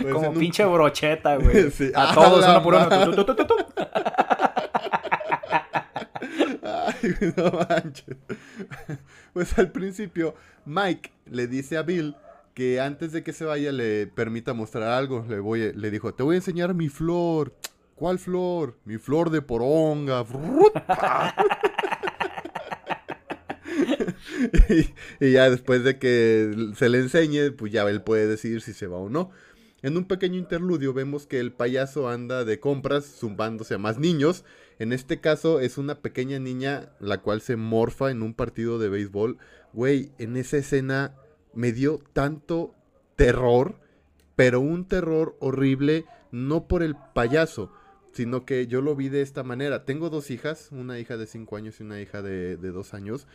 Como 0.12 0.32
pinche 0.34 0.64
brocheta, 0.64 1.36
güey. 1.38 1.70
A 1.94 2.14
todos, 2.14 2.46
uno 2.46 2.62
por 2.62 2.74
uno. 2.74 2.88
Ay, 6.62 7.14
no 7.36 7.52
manches. 7.68 8.16
Pues 9.32 9.58
al 9.58 9.70
principio, 9.70 10.34
Mike 10.64 11.12
le 11.26 11.46
dice 11.46 11.76
a 11.76 11.82
Bill 11.82 12.16
que 12.54 12.80
antes 12.80 13.12
de 13.12 13.22
que 13.22 13.32
se 13.32 13.44
vaya 13.44 13.72
le 13.72 14.06
permita 14.06 14.54
mostrar 14.54 14.90
algo. 14.90 15.24
Le, 15.28 15.38
voy, 15.40 15.72
le 15.72 15.90
dijo, 15.90 16.14
te 16.14 16.22
voy 16.22 16.34
a 16.34 16.38
enseñar 16.38 16.74
mi 16.74 16.88
flor. 16.88 17.54
¿Cuál 17.94 18.18
flor? 18.18 18.76
Mi 18.84 18.98
flor 18.98 19.30
de 19.30 19.40
poronga. 19.40 20.24
y, 25.20 25.32
ya 25.32 25.50
después 25.50 25.84
de 25.84 25.98
que 25.98 26.72
se 26.76 26.88
le 26.88 26.98
enseñe, 26.98 27.50
pues 27.52 27.72
ya 27.72 27.88
él 27.88 28.02
puede 28.02 28.26
decidir 28.26 28.60
si 28.60 28.72
se 28.72 28.86
va 28.86 28.98
o 28.98 29.08
no. 29.08 29.30
En 29.82 29.96
un 29.96 30.06
pequeño 30.06 30.38
interludio 30.38 30.94
vemos 30.94 31.26
que 31.26 31.38
el 31.38 31.52
payaso 31.52 32.08
anda 32.08 32.44
de 32.44 32.58
compras 32.58 33.04
zumbándose 33.04 33.74
a 33.74 33.78
más 33.78 33.98
niños. 33.98 34.44
En 34.78 34.92
este 34.92 35.20
caso 35.20 35.60
es 35.60 35.78
una 35.78 36.00
pequeña 36.00 36.38
niña 36.38 36.90
la 36.98 37.18
cual 37.18 37.40
se 37.40 37.56
morfa 37.56 38.10
en 38.10 38.22
un 38.22 38.34
partido 38.34 38.78
de 38.78 38.88
béisbol. 38.88 39.38
Güey, 39.72 40.10
en 40.18 40.36
esa 40.36 40.56
escena 40.56 41.14
me 41.54 41.72
dio 41.72 42.00
tanto 42.12 42.74
terror, 43.16 43.78
pero 44.34 44.60
un 44.60 44.86
terror 44.88 45.36
horrible, 45.40 46.04
no 46.32 46.66
por 46.68 46.82
el 46.82 46.96
payaso, 47.14 47.70
sino 48.12 48.44
que 48.44 48.66
yo 48.66 48.80
lo 48.80 48.96
vi 48.96 49.08
de 49.08 49.22
esta 49.22 49.42
manera. 49.44 49.84
Tengo 49.84 50.10
dos 50.10 50.30
hijas, 50.30 50.70
una 50.72 50.98
hija 50.98 51.16
de 51.16 51.26
5 51.26 51.56
años 51.56 51.80
y 51.80 51.82
una 51.82 52.00
hija 52.00 52.22
de 52.22 52.56
2 52.56 52.94
años. 52.94 53.26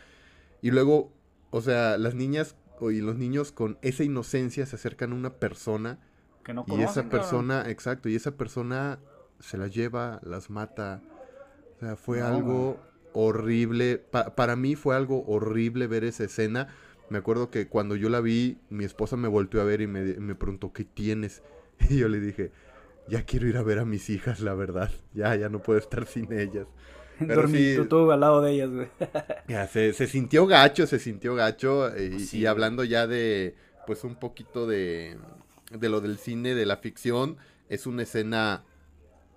Y 0.62 0.70
luego, 0.70 1.12
o 1.50 1.60
sea, 1.60 1.98
las 1.98 2.14
niñas 2.14 2.56
y 2.80 3.00
los 3.00 3.16
niños 3.16 3.52
con 3.52 3.78
esa 3.82 4.02
inocencia 4.02 4.64
se 4.64 4.76
acercan 4.76 5.12
a 5.12 5.16
una 5.16 5.34
persona. 5.34 5.98
Que 6.42 6.54
no 6.54 6.64
y 6.66 6.80
esa 6.80 7.08
persona, 7.08 7.68
exacto, 7.68 8.08
y 8.08 8.16
esa 8.16 8.32
persona 8.32 8.98
se 9.38 9.58
las 9.58 9.74
lleva, 9.74 10.20
las 10.24 10.48
mata. 10.48 11.02
O 11.76 11.80
sea, 11.80 11.96
fue 11.96 12.22
algo 12.22 12.80
horrible. 13.12 13.98
para 13.98 14.56
mí 14.56 14.74
fue 14.76 14.96
algo 14.96 15.24
horrible 15.26 15.86
ver 15.86 16.04
esa 16.04 16.24
escena 16.24 16.68
me 17.12 17.18
acuerdo 17.18 17.50
que 17.50 17.68
cuando 17.68 17.94
yo 17.94 18.08
la 18.08 18.22
vi, 18.22 18.58
mi 18.70 18.84
esposa 18.84 19.18
me 19.18 19.28
volteó 19.28 19.60
a 19.60 19.64
ver 19.64 19.82
y 19.82 19.86
me, 19.86 20.34
preguntó, 20.34 20.72
¿qué 20.72 20.84
tienes? 20.84 21.42
Y 21.90 21.98
yo 21.98 22.08
le 22.08 22.20
dije, 22.20 22.52
ya 23.06 23.24
quiero 23.24 23.46
ir 23.48 23.58
a 23.58 23.62
ver 23.62 23.80
a 23.80 23.84
mis 23.84 24.08
hijas, 24.08 24.40
la 24.40 24.54
verdad. 24.54 24.90
Ya, 25.12 25.36
ya 25.36 25.50
no 25.50 25.60
puedo 25.60 25.78
estar 25.78 26.06
sin 26.06 26.32
ellas. 26.32 26.66
Dormí 27.20 27.76
tú, 27.88 28.10
al 28.10 28.20
lado 28.20 28.40
de 28.42 28.52
ellas, 28.52 28.70
güey. 28.70 28.88
Ya, 29.48 29.66
se, 29.66 29.92
sintió 29.92 30.46
gacho, 30.46 30.86
se 30.86 30.98
sintió 30.98 31.34
gacho. 31.34 31.94
Eh, 31.94 32.16
y, 32.32 32.46
hablando 32.46 32.84
ya 32.84 33.06
de, 33.06 33.54
pues 33.86 34.04
un 34.04 34.16
poquito 34.16 34.66
de, 34.66 35.16
de 35.70 35.88
lo 35.88 36.00
del 36.00 36.18
cine, 36.18 36.54
de 36.54 36.66
la 36.66 36.78
ficción, 36.78 37.36
es 37.68 37.86
una 37.86 38.02
escena 38.02 38.64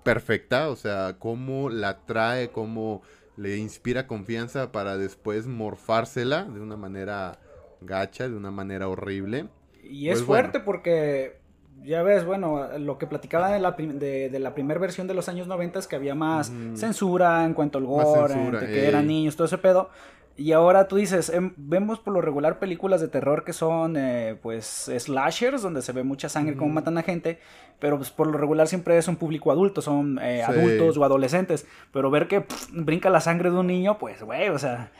perfecta. 0.03 0.69
O 0.69 0.75
sea, 0.75 1.17
cómo 1.19 1.69
la 1.69 2.05
trae, 2.05 2.49
cómo 2.49 3.01
le 3.37 3.57
inspira 3.57 4.07
confianza 4.07 4.71
para 4.71 4.97
después 4.97 5.47
morfársela 5.47 6.45
de 6.45 6.59
una 6.59 6.77
manera 6.77 7.39
gacha, 7.81 8.29
de 8.29 8.35
una 8.35 8.51
manera 8.51 8.87
horrible. 8.87 9.47
Y 9.83 10.09
es 10.09 10.19
pues 10.19 10.25
fuerte 10.25 10.59
porque 10.59 11.37
ya 11.83 12.03
ves, 12.03 12.25
bueno, 12.25 12.77
lo 12.79 12.97
que 12.97 13.07
platicaba 13.07 13.51
de 13.51 13.59
la, 13.59 13.71
de, 13.71 14.39
la 14.39 14.53
primera 14.53 14.79
versión 14.79 15.07
de 15.07 15.13
los 15.13 15.29
años 15.29 15.47
90 15.47 15.79
es 15.79 15.87
que 15.87 15.95
había 15.95 16.15
más 16.15 16.51
censura 16.75 17.45
en 17.45 17.53
cuanto 17.53 17.77
al 17.77 17.85
gore, 17.85 18.59
que 18.59 18.87
eran 18.87 19.07
niños, 19.07 19.35
todo 19.35 19.45
ese 19.45 19.57
pedo. 19.57 19.89
Y 20.37 20.51
ahora 20.51 20.89
tú 20.89 20.97
dices, 20.97 21.29
em, 21.29 21.53
vemos 21.55 21.99
por 21.99 22.13
lo 22.13 22.19
regular 22.19 22.59
películas 22.59 22.99
de 22.99 23.07
terror 23.07 23.45
que 23.45 23.53
son, 23.53 23.95
eh, 23.95 24.37
pues, 24.41 24.91
slashers, 24.97 25.61
donde 25.61 25.81
se 25.81 25.93
ve 25.93 26.03
mucha 26.03 26.27
sangre, 26.27 26.57
como 26.57 26.73
matan 26.73 26.97
a 26.97 27.03
gente, 27.03 27.39
pero 27.79 27.95
pues 27.95 28.11
por 28.11 28.27
lo 28.27 28.37
regular 28.37 28.67
siempre 28.67 28.97
es 28.97 29.07
un 29.07 29.15
público 29.15 29.49
adulto, 29.49 29.81
son 29.81 30.19
eh, 30.21 30.43
adultos 30.43 30.97
o 30.97 31.05
adolescentes. 31.05 31.65
Pero 31.93 32.11
ver 32.11 32.27
que 32.27 32.45
brinca 32.73 33.09
la 33.09 33.21
sangre 33.21 33.49
de 33.49 33.57
un 33.57 33.67
niño, 33.67 33.97
pues, 33.97 34.23
güey, 34.23 34.49
o 34.49 34.59
sea, 34.59 34.91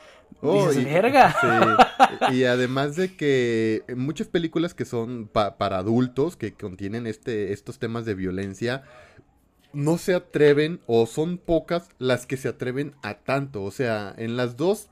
Oh, 0.42 0.70
y, 2.30 2.34
y, 2.34 2.44
además 2.44 2.96
de 2.96 3.16
que 3.16 3.82
muchas 3.96 4.28
películas 4.28 4.74
que 4.74 4.84
son 4.84 5.28
para 5.28 5.78
adultos, 5.78 6.36
que 6.36 6.52
contienen 6.52 7.06
este, 7.06 7.52
estos 7.52 7.78
temas 7.78 8.04
de 8.04 8.14
violencia, 8.14 8.84
no 9.72 9.98
se 9.98 10.14
atreven 10.14 10.80
o 10.86 11.06
son 11.06 11.38
pocas 11.38 11.88
las 11.98 12.26
que 12.26 12.36
se 12.36 12.48
atreven 12.48 12.94
a 13.02 13.14
tanto. 13.14 13.62
O 13.62 13.70
sea, 13.70 14.14
en 14.16 14.36
las 14.36 14.56
dos 14.56 14.88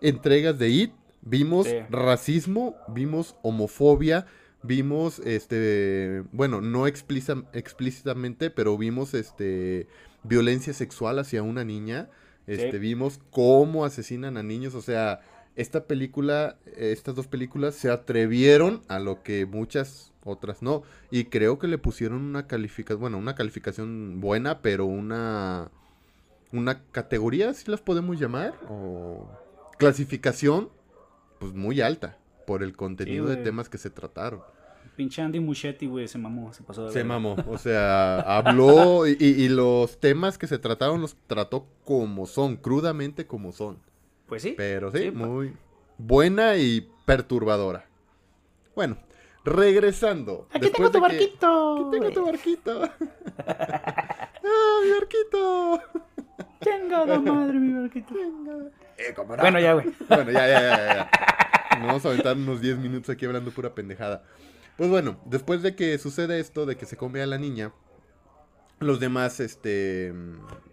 entregas 0.00 0.58
de 0.58 0.70
IT 0.70 0.92
vimos 1.22 1.66
racismo, 1.90 2.76
vimos 2.88 3.36
homofobia, 3.42 4.26
vimos 4.62 5.20
este, 5.20 6.24
bueno, 6.32 6.60
no 6.60 6.86
explícitamente, 6.86 8.50
pero 8.50 8.76
vimos 8.76 9.14
este 9.14 9.86
violencia 10.22 10.72
sexual 10.72 11.18
hacia 11.18 11.42
una 11.42 11.64
niña. 11.64 12.08
Este, 12.46 12.78
Vimos 12.78 13.20
cómo 13.30 13.84
asesinan 13.84 14.36
a 14.36 14.42
niños, 14.42 14.74
o 14.74 14.82
sea, 14.82 15.20
esta 15.54 15.84
película, 15.84 16.56
estas 16.76 17.14
dos 17.14 17.26
películas 17.26 17.74
se 17.74 17.90
atrevieron 17.90 18.82
a 18.88 18.98
lo 18.98 19.22
que 19.22 19.46
muchas 19.46 20.12
otras 20.24 20.62
no. 20.62 20.82
Y 21.10 21.24
creo 21.26 21.58
que 21.58 21.68
le 21.68 21.78
pusieron 21.78 22.22
una 22.22 22.46
calificación, 22.46 23.00
bueno, 23.00 23.18
una 23.18 23.34
calificación 23.34 24.20
buena, 24.20 24.60
pero 24.60 24.86
una, 24.86 25.70
una 26.52 26.82
categoría, 26.90 27.52
si 27.54 27.70
las 27.70 27.80
podemos 27.80 28.18
llamar, 28.18 28.54
o 28.68 29.28
clasificación, 29.78 30.70
pues 31.38 31.52
muy 31.52 31.80
alta, 31.80 32.18
por 32.46 32.62
el 32.62 32.74
contenido 32.74 33.26
de 33.26 33.36
temas 33.36 33.68
que 33.68 33.78
se 33.78 33.90
trataron. 33.90 34.42
Pinche 34.96 35.22
Andy 35.22 35.40
Muschetti, 35.40 35.86
güey, 35.86 36.06
se 36.06 36.18
mamó, 36.18 36.52
se 36.52 36.62
pasó 36.62 36.86
de 36.86 36.92
Se 36.92 37.02
mamó, 37.02 37.36
o 37.48 37.58
sea, 37.58 38.20
habló 38.20 39.06
y, 39.06 39.48
los 39.48 39.98
temas 39.98 40.36
que 40.36 40.46
se 40.46 40.58
trataron 40.58 41.00
los 41.00 41.16
trató 41.26 41.66
como 41.84 42.26
son, 42.26 42.56
crudamente 42.56 43.26
como 43.26 43.52
son. 43.52 43.78
Pues 44.26 44.42
sí. 44.42 44.54
Pero 44.56 44.90
sí, 44.90 45.10
muy 45.10 45.54
buena 45.98 46.56
y 46.56 46.88
perturbadora. 47.06 47.86
Bueno, 48.74 48.98
regresando. 49.44 50.48
Aquí 50.52 50.70
tengo 50.70 50.90
tu 50.90 51.00
barquito. 51.00 51.74
Aquí 51.74 51.84
tengo 51.90 52.10
tu 52.10 52.26
barquito. 52.26 52.82
¡Ah, 53.46 54.80
mi 54.84 54.90
barquito! 54.90 55.80
Tenga 56.60 57.04
madre, 57.18 57.58
mi 57.58 57.80
barquito. 57.80 58.14
Eh, 58.98 59.14
bueno, 59.26 59.58
ya, 59.58 59.72
güey. 59.74 59.86
Bueno, 60.08 60.30
ya, 60.30 60.46
ya, 60.46 60.60
ya, 60.60 60.94
ya. 60.94 61.10
Vamos 61.80 62.04
a 62.04 62.08
aventar 62.10 62.36
unos 62.36 62.60
10 62.60 62.78
minutos 62.78 63.10
aquí 63.10 63.24
hablando 63.24 63.50
pura 63.50 63.74
pendejada. 63.74 64.22
Pues 64.76 64.88
bueno, 64.90 65.20
después 65.26 65.62
de 65.62 65.76
que 65.76 65.98
sucede 65.98 66.40
esto, 66.40 66.66
de 66.66 66.76
que 66.76 66.86
se 66.86 66.96
come 66.96 67.22
a 67.22 67.26
la 67.26 67.38
niña, 67.38 67.72
los 68.80 69.00
demás, 69.00 69.38
este, 69.40 70.12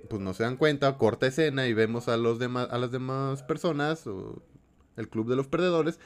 pues 0.10 0.22
no 0.22 0.34
se 0.34 0.44
dan 0.44 0.58
cuenta, 0.58 0.98
corta 0.98 1.28
escena 1.28 1.68
y 1.68 1.74
vemos 1.74 2.08
a 2.08 2.18
los 2.18 2.40
demás, 2.40 2.68
a 2.72 2.78
las 2.78 2.92
demás 2.92 3.44
personas, 3.44 4.08
o 4.08 4.42
el 4.96 5.10
club 5.10 5.30
de 5.30 5.36
los 5.36 5.48
perdedores, 5.48 6.00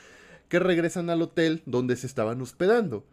que 0.50 0.60
regresan 0.60 1.10
al 1.10 1.22
hotel 1.22 1.64
donde 1.66 1.96
se 1.96 2.08
estaban 2.08 2.42
hospedando. 2.42 3.06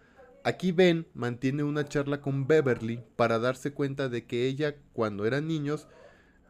Aquí 0.43 0.73
Ben 0.73 1.07
mantiene 1.15 1.63
una 1.63 1.85
charla 1.85 2.21
con 2.21 2.47
Beverly 2.47 3.05
para 3.17 3.39
darse 3.39 3.73
cuenta 3.73 4.09
de 4.09 4.25
que 4.25 4.47
ella, 4.47 4.75
cuando 4.93 5.27
eran 5.27 5.47
niños, 5.47 5.87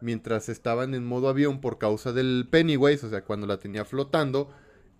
mientras 0.00 0.48
estaban 0.48 0.94
en 0.94 1.04
modo 1.04 1.28
avión 1.28 1.60
por 1.60 1.78
causa 1.78 2.12
del 2.12 2.46
Pennywise, 2.50 3.04
o 3.04 3.10
sea, 3.10 3.24
cuando 3.24 3.46
la 3.46 3.58
tenía 3.58 3.84
flotando, 3.84 4.50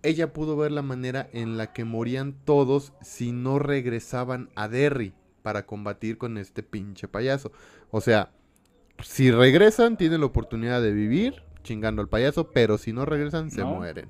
ella 0.03 0.33
pudo 0.33 0.57
ver 0.57 0.71
la 0.71 0.81
manera 0.81 1.29
en 1.33 1.57
la 1.57 1.73
que 1.73 1.85
morían 1.85 2.33
todos 2.45 2.93
si 3.01 3.31
no 3.31 3.59
regresaban 3.59 4.49
a 4.55 4.67
Derry 4.67 5.13
para 5.41 5.65
combatir 5.65 6.17
con 6.17 6.37
este 6.37 6.63
pinche 6.63 7.07
payaso. 7.07 7.51
O 7.89 8.01
sea, 8.01 8.29
si 9.03 9.31
regresan, 9.31 9.97
tienen 9.97 10.21
la 10.21 10.27
oportunidad 10.27 10.81
de 10.81 10.91
vivir 10.91 11.43
chingando 11.63 12.01
al 12.01 12.09
payaso, 12.09 12.51
pero 12.51 12.77
si 12.77 12.93
no 12.93 13.05
regresan, 13.05 13.51
se 13.51 13.63
mueren. 13.63 14.09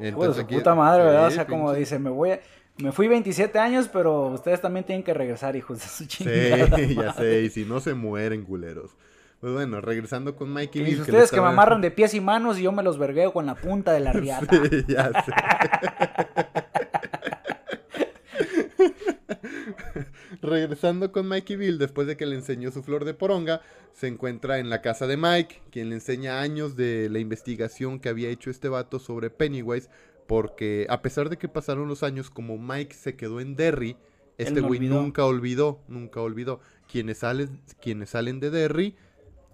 Entonces, 0.00 0.44
puta 0.44 0.74
madre, 0.74 1.04
¿verdad? 1.04 1.26
o 1.26 1.30
sea, 1.30 1.46
como 1.46 1.72
dice, 1.72 1.98
me 1.98 2.10
voy 2.10 2.38
Me 2.76 2.92
fui 2.92 3.08
27 3.08 3.58
años, 3.58 3.88
pero 3.92 4.28
ustedes 4.28 4.60
también 4.60 4.86
tienen 4.86 5.02
que 5.02 5.12
regresar, 5.12 5.56
hijos 5.56 5.80
de 5.80 5.86
su 5.86 6.04
chingada. 6.06 6.76
Sí, 6.76 6.94
ya 6.94 7.12
sé, 7.12 7.42
y 7.42 7.50
si 7.50 7.64
no 7.64 7.80
se 7.80 7.94
mueren, 7.94 8.44
culeros. 8.44 8.96
Pues 9.40 9.52
bueno, 9.52 9.80
regresando 9.80 10.34
con 10.34 10.50
Mikey 10.50 10.82
Y 10.82 11.00
ustedes 11.00 11.30
que, 11.30 11.40
me 11.40 11.46
amarran 11.46 11.80
de 11.80 11.92
pies 11.92 12.12
y 12.14 12.20
manos 12.20 12.58
y 12.58 12.62
yo 12.62 12.72
me 12.72 12.82
los 12.82 12.98
vergueo 12.98 13.32
con 13.32 13.46
la 13.46 13.54
punta 13.54 13.92
de 13.92 14.00
la 14.00 14.12
riata. 14.12 14.48
Sí, 14.50 14.84
ya 14.88 15.12
sé. 15.24 15.32
Regresando 20.42 21.12
con 21.12 21.28
Mikey 21.28 21.56
Bill, 21.56 21.78
después 21.78 22.08
de 22.08 22.16
que 22.16 22.26
le 22.26 22.34
enseñó 22.34 22.72
su 22.72 22.82
flor 22.82 23.04
de 23.04 23.14
poronga, 23.14 23.60
se 23.92 24.08
encuentra 24.08 24.58
en 24.58 24.70
la 24.70 24.82
casa 24.82 25.06
de 25.06 25.16
Mike, 25.16 25.62
quien 25.70 25.90
le 25.90 25.94
enseña 25.96 26.40
años 26.40 26.74
de 26.76 27.08
la 27.08 27.20
investigación 27.20 28.00
que 28.00 28.08
había 28.08 28.30
hecho 28.30 28.50
este 28.50 28.68
vato 28.68 28.98
sobre 28.98 29.30
Pennywise, 29.30 29.88
porque 30.26 30.88
a 30.90 31.00
pesar 31.00 31.28
de 31.28 31.38
que 31.38 31.46
pasaron 31.48 31.86
los 31.88 32.02
años, 32.02 32.30
como 32.30 32.58
Mike 32.58 32.94
se 32.94 33.14
quedó 33.16 33.40
en 33.40 33.54
Derry, 33.56 33.96
este 34.36 34.60
güey 34.60 34.80
nunca 34.80 35.24
olvidó, 35.24 35.80
nunca 35.88 36.20
olvidó. 36.20 36.60
Quienes 36.90 37.18
salen, 37.18 37.60
quienes 37.80 38.10
salen 38.10 38.38
de 38.38 38.50
Derry 38.50 38.94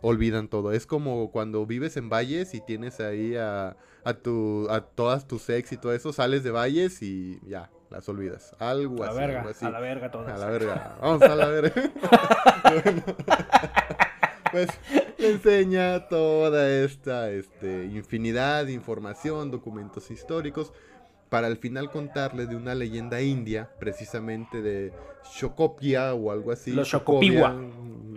olvidan 0.05 0.49
todo. 0.49 0.73
Es 0.73 0.87
como 0.87 1.31
cuando 1.31 1.67
vives 1.67 1.97
en 1.97 2.11
valles 2.11 2.55
y 2.55 2.61
tienes 2.61 3.01
ahí 3.01 3.37
a, 3.37 3.77
a, 4.05 4.15
tu, 4.15 4.69
a 4.71 4.83
todas 4.83 5.27
tus 5.27 5.49
ex 5.49 5.73
y 5.73 5.79
todo 5.79 5.95
eso, 5.95 6.13
sales 6.13 6.45
de 6.45 6.51
valles 6.51 7.01
y 7.03 7.41
ya, 7.47 7.71
las 7.91 8.07
olvidas. 8.09 8.55
Algo 8.59 9.03
a 9.03 9.07
la 9.07 9.13
Verga, 9.15 9.47
A 9.61 9.71
la 9.71 9.81
verga 9.81 10.11
todas. 10.11 10.35
A 10.35 10.39
la 10.39 10.51
verga. 10.51 10.99
Vamos 11.01 11.23
a 11.23 11.35
la 11.35 11.47
verga. 11.47 11.73
pues 14.53 14.69
le 15.17 15.31
enseña 15.31 16.07
toda 16.09 16.71
esta 16.71 17.31
este, 17.31 17.87
infinidad 17.87 18.67
de 18.67 18.73
información, 18.73 19.51
documentos 19.51 20.11
históricos 20.11 20.75
para 21.29 21.47
al 21.47 21.57
final 21.57 21.91
contarle 21.91 22.47
de 22.47 22.57
una 22.57 22.75
leyenda 22.75 23.21
india, 23.21 23.71
precisamente 23.79 24.63
de 24.63 24.93
Shokopia 25.33 26.15
o 26.15 26.31
algo 26.31 26.53
así. 26.53 26.73
Los 26.73 26.89
Shokopiwa. 26.89 27.57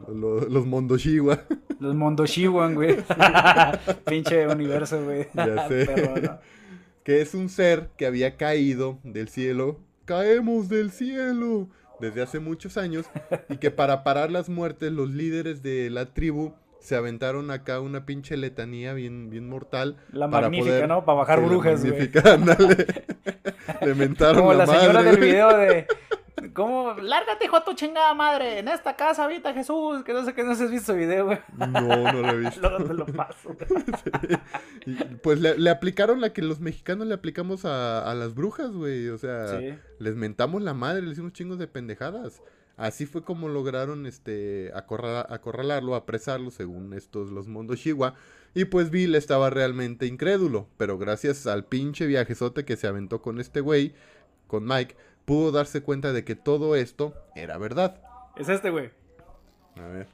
los 0.07 0.65
Mondoshiwa. 0.65 1.41
Los 1.79 1.95
Mondoshiwan, 1.95 2.75
güey. 2.75 2.97
Pinche 4.05 4.47
universo, 4.47 5.03
güey. 5.03 5.27
Ya 5.33 5.67
sé. 5.67 5.87
Que 7.03 7.21
es 7.21 7.33
un 7.33 7.49
ser 7.49 7.89
que 7.97 8.05
había 8.05 8.35
caído 8.35 8.99
del 9.03 9.29
cielo. 9.29 9.79
Caemos 10.05 10.69
del 10.69 10.91
cielo. 10.91 11.67
Desde 11.99 12.21
hace 12.21 12.39
muchos 12.39 12.77
años. 12.77 13.05
Y 13.49 13.57
que 13.57 13.71
para 13.71 14.03
parar 14.03 14.31
las 14.31 14.49
muertes, 14.49 14.91
los 14.91 15.09
líderes 15.09 15.63
de 15.63 15.89
la 15.89 16.13
tribu 16.13 16.53
se 16.87 16.95
aventaron 16.95 17.51
acá 17.51 17.81
una 17.81 18.05
pinche 18.05 18.37
letanía 18.37 18.93
bien, 18.93 19.29
bien 19.29 19.49
mortal. 19.49 19.97
La 20.13 20.29
magnífica, 20.29 20.87
¿no? 20.87 21.03
Para 21.03 21.17
bajar 21.17 21.41
brujas, 21.41 21.83
güey. 21.83 22.09
Le 23.81 23.93
mentaron 23.93 24.37
Como 24.37 24.53
la, 24.53 24.65
señora 24.65 25.03
del 25.03 25.17
video 25.17 25.57
de 25.57 25.85
¿Cómo? 26.53 26.93
Lárgate, 26.93 27.43
hijo 27.43 27.61
tu 27.63 27.73
chingada 27.73 28.13
madre. 28.13 28.59
En 28.59 28.69
esta 28.69 28.95
casa 28.95 29.25
habita 29.25 29.53
Jesús. 29.53 30.05
Que 30.05 30.13
no 30.13 30.23
sé 30.23 30.33
que 30.33 30.45
no 30.45 30.51
has 30.51 30.71
visto 30.71 30.93
el 30.93 30.99
video, 30.99 31.25
güey. 31.25 31.39
No, 31.57 31.67
no 31.67 32.21
lo 32.21 32.29
he 32.29 32.37
visto. 32.45 32.61
Luego 32.61 32.85
te 32.85 32.93
lo 32.93 33.05
paso. 33.07 33.57
Pues 35.21 35.41
le, 35.41 35.69
aplicaron 35.69 36.21
la 36.21 36.31
que 36.31 36.41
los 36.41 36.61
mexicanos 36.61 37.05
le 37.05 37.15
aplicamos 37.15 37.65
a, 37.65 38.13
las 38.15 38.33
brujas, 38.33 38.71
güey. 38.71 39.09
O 39.09 39.17
sea, 39.17 39.59
les 39.99 40.15
mentamos 40.15 40.61
la 40.61 40.73
madre, 40.73 41.01
les 41.01 41.13
hicimos 41.13 41.33
chingos 41.33 41.59
de 41.59 41.67
pendejadas. 41.67 42.41
Así 42.77 43.07
fue 43.07 43.23
como 43.23 43.49
lograron 43.49 44.05
este 44.05 44.71
acorralarlo, 44.75 45.95
apresarlo, 45.95 46.51
según 46.51 46.93
estos 46.93 47.31
los 47.31 47.47
mundos 47.47 47.79
Shiwa. 47.79 48.13
Y 48.53 48.65
pues 48.65 48.91
Bill 48.91 49.15
estaba 49.15 49.49
realmente 49.49 50.05
incrédulo. 50.05 50.69
Pero 50.77 50.99
gracias 50.99 51.47
al 51.47 51.65
pinche 51.65 52.05
viajezote 52.05 52.65
que 52.65 52.77
se 52.77 52.85
aventó 52.85 53.21
con 53.21 53.39
este 53.39 53.61
güey, 53.61 53.95
con 54.45 54.65
Mike, 54.65 54.95
pudo 55.25 55.51
darse 55.51 55.81
cuenta 55.81 56.13
de 56.13 56.23
que 56.23 56.35
todo 56.35 56.75
esto 56.75 57.15
era 57.35 57.57
verdad. 57.57 57.99
Es 58.35 58.47
este 58.47 58.69
güey. 58.69 58.91
A 59.75 59.87
ver. 59.87 60.07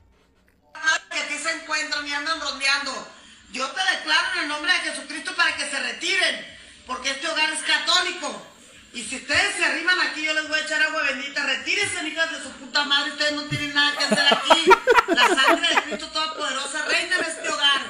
Que 1.11 1.19
aquí 1.19 1.35
se 1.35 1.51
encuentran 1.51 2.07
y 2.07 2.13
andan 2.13 2.39
rondeando. 2.39 2.91
Yo 3.51 3.67
te 3.67 3.81
declaro 3.97 4.27
en 4.37 4.43
el 4.43 4.47
nombre 4.47 4.71
de 4.71 4.79
Jesucristo 4.89 5.31
para 5.35 5.55
que 5.57 5.65
se 5.65 5.79
retiren. 5.79 6.45
Porque 6.87 7.11
este 7.11 7.27
hogar 7.27 7.49
es 7.51 7.61
católico. 7.61 8.41
Y 8.93 9.01
si 9.01 9.15
ustedes 9.15 9.55
se 9.55 9.65
arriban 9.65 9.99
aquí, 10.01 10.23
yo 10.23 10.33
les 10.35 10.47
voy 10.47 10.59
a 10.59 10.61
echar 10.61 10.79
agua 10.83 11.01
bendita. 11.01 11.43
Retírense, 11.43 12.07
hijas 12.07 12.31
de 12.31 12.43
su 12.43 12.51
puta 12.51 12.83
madre. 12.83 13.11
Ustedes 13.11 13.31
no 13.33 13.43
tienen 13.45 13.73
nada 13.73 13.97
que 13.97 14.03
hacer 14.03 14.25
aquí. 14.31 14.71
La 15.07 15.27
sangre 15.29 15.67
de 15.67 15.81
Cristo 15.81 16.09
Todopoderosa 16.09 16.85
reina 16.85 17.15
en 17.15 17.23
este 17.23 17.49
hogar. 17.49 17.81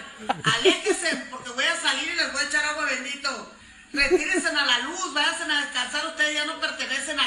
Aléjense, 0.55 1.25
porque 1.29 1.49
voy 1.49 1.65
a 1.65 1.75
salir 1.75 2.09
y 2.09 2.15
les 2.15 2.31
voy 2.31 2.41
a 2.41 2.47
echar 2.47 2.63
agua 2.63 2.85
bendito. 2.85 3.53
Retírense 3.91 4.47
a 4.47 4.65
la 4.65 4.79
luz, 4.79 5.13
váyanse 5.13 5.43
a 5.43 5.61
descansar. 5.65 6.05
Ustedes 6.07 6.35
ya 6.35 6.45
no 6.45 6.61
pertenecen 6.61 7.17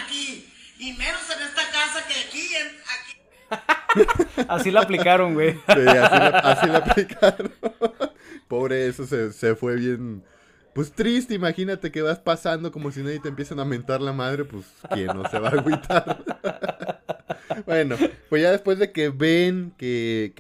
Y 0.78 0.92
menos 0.94 1.20
en 1.36 1.42
esta 1.42 1.70
casa 1.70 2.06
que 2.08 2.14
aquí, 2.14 2.48
aquí. 2.56 4.42
así 4.48 4.70
la 4.70 4.80
aplicaron, 4.80 5.34
güey. 5.34 5.52
Sí, 5.52 5.60
así, 5.68 5.84
la, 5.84 6.28
así 6.28 6.66
la 6.66 6.78
aplicaron. 6.78 7.54
Pobre, 8.48 8.88
eso 8.88 9.06
se, 9.06 9.34
se 9.34 9.54
fue 9.54 9.76
bien 9.76 10.24
pues 10.76 10.92
triste, 10.92 11.32
imagínate 11.32 11.90
que 11.90 12.02
vas 12.02 12.18
pasando 12.18 12.70
como 12.70 12.92
si 12.92 13.02
nadie 13.02 13.18
te 13.18 13.30
empiezan 13.30 13.60
a 13.60 13.64
mentar 13.64 14.02
la 14.02 14.12
madre, 14.12 14.44
pues 14.44 14.66
quién 14.92 15.06
no 15.06 15.26
se 15.26 15.38
va 15.38 15.48
a 15.48 15.52
agüitar. 15.52 16.22
bueno, 17.66 17.96
pues 18.28 18.42
ya 18.42 18.50
después 18.50 18.78
de 18.78 18.92
que 18.92 19.08
ven 19.08 19.72
que, 19.78 20.34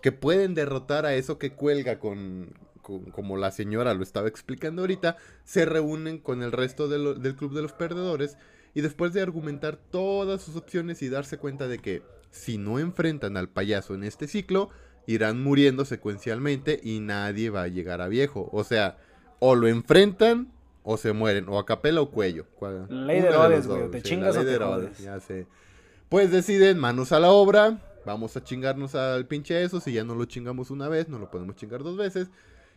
que, 0.00 0.12
pueden 0.12 0.54
derrotar 0.54 1.04
a 1.04 1.14
eso 1.14 1.38
que 1.38 1.52
cuelga 1.52 1.98
con, 1.98 2.54
como 2.80 3.36
la 3.36 3.50
señora 3.50 3.92
lo 3.92 4.02
estaba 4.02 4.28
explicando 4.28 4.80
ahorita, 4.80 5.18
se 5.44 5.66
reúnen 5.66 6.20
con 6.20 6.42
el 6.42 6.50
resto 6.50 6.88
del 6.88 7.36
club 7.36 7.52
de 7.52 7.60
los 7.60 7.74
perdedores 7.74 8.38
y 8.72 8.80
después 8.80 9.12
de 9.12 9.20
argumentar 9.20 9.76
todas 9.76 10.40
sus 10.40 10.56
opciones 10.56 11.02
y 11.02 11.10
darse 11.10 11.36
cuenta 11.36 11.68
de 11.68 11.80
que 11.80 12.02
si 12.30 12.56
no 12.56 12.78
enfrentan 12.78 13.36
al 13.36 13.50
payaso 13.50 13.94
en 13.94 14.04
este 14.04 14.26
ciclo, 14.26 14.70
irán 15.06 15.42
muriendo 15.42 15.84
secuencialmente 15.84 16.80
y 16.82 17.00
nadie 17.00 17.50
va 17.50 17.64
a 17.64 17.68
llegar 17.68 18.00
a 18.00 18.08
viejo. 18.08 18.48
O 18.50 18.64
sea, 18.64 18.96
o 19.38 19.54
lo 19.54 19.68
enfrentan 19.68 20.48
o 20.82 20.96
se 20.96 21.12
mueren, 21.12 21.48
o 21.48 21.58
a 21.58 21.64
capela 21.64 22.02
o 22.02 22.10
cuello. 22.10 22.44
Ley 22.88 23.22
de 23.22 23.28
Herodes, 23.28 23.66
güey, 23.66 23.90
te 23.90 24.02
chingas 24.02 24.36
o 24.36 24.44
te 24.44 24.52
Herodes, 24.52 24.98
ya 24.98 25.18
sé. 25.18 25.46
Pues 26.08 26.30
deciden, 26.30 26.78
manos 26.78 27.12
a 27.12 27.20
la 27.20 27.30
obra, 27.30 27.78
vamos 28.04 28.36
a 28.36 28.44
chingarnos 28.44 28.94
al 28.94 29.26
pinche 29.26 29.62
eso, 29.62 29.80
si 29.80 29.94
ya 29.94 30.04
no 30.04 30.14
lo 30.14 30.26
chingamos 30.26 30.70
una 30.70 30.88
vez, 30.88 31.08
no 31.08 31.18
lo 31.18 31.30
podemos 31.30 31.56
chingar 31.56 31.82
dos 31.82 31.96
veces. 31.96 32.28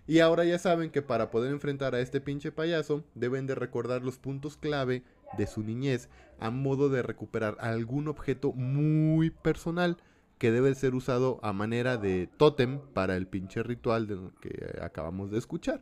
Y 0.08 0.20
ahora 0.20 0.46
ya 0.46 0.58
saben 0.58 0.90
que 0.90 1.02
para 1.02 1.30
poder 1.32 1.52
enfrentar 1.52 1.94
a 1.94 2.00
este 2.00 2.22
pinche 2.22 2.54
payaso, 2.54 3.04
deben 3.14 3.46
de 3.46 3.56
recordar 3.56 4.04
los 4.04 4.18
puntos 4.18 4.56
clave 4.56 5.04
de 5.38 5.48
su 5.48 5.62
niñez 5.62 6.08
a 6.40 6.50
modo 6.50 6.88
de 6.88 7.02
recuperar 7.02 7.58
algún 7.60 8.08
objeto 8.08 8.54
muy 8.54 9.32
personal 9.32 9.98
que 10.38 10.52
debe 10.52 10.74
ser 10.76 10.96
usado 10.96 11.40
a 11.44 11.52
manera 11.52 11.98
de 11.98 12.30
tótem 12.38 12.80
para 12.94 13.18
el 13.18 13.28
pinche 13.28 13.64
ritual 13.64 14.08
de 14.08 14.18
que 14.40 14.80
acabamos 14.82 15.32
de 15.32 15.40
escuchar. 15.40 15.82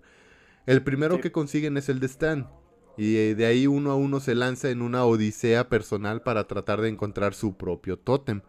El 0.65 0.81
primero 0.81 1.21
que 1.21 1.31
consiguen 1.31 1.77
es 1.77 1.89
el 1.89 1.99
de 1.99 2.07
Stan. 2.07 2.49
Y 2.97 3.17
eh, 3.17 3.35
de 3.35 3.45
ahí 3.45 3.67
uno 3.67 3.91
a 3.91 3.95
uno 3.95 4.19
se 4.19 4.35
lanza 4.35 4.69
en 4.69 4.81
una 4.81 5.05
odisea 5.05 5.69
personal 5.69 6.21
para 6.21 6.47
tratar 6.47 6.81
de 6.81 6.89
encontrar 6.89 7.33
su 7.33 7.55
propio 7.55 7.99
tótem. 7.99 8.41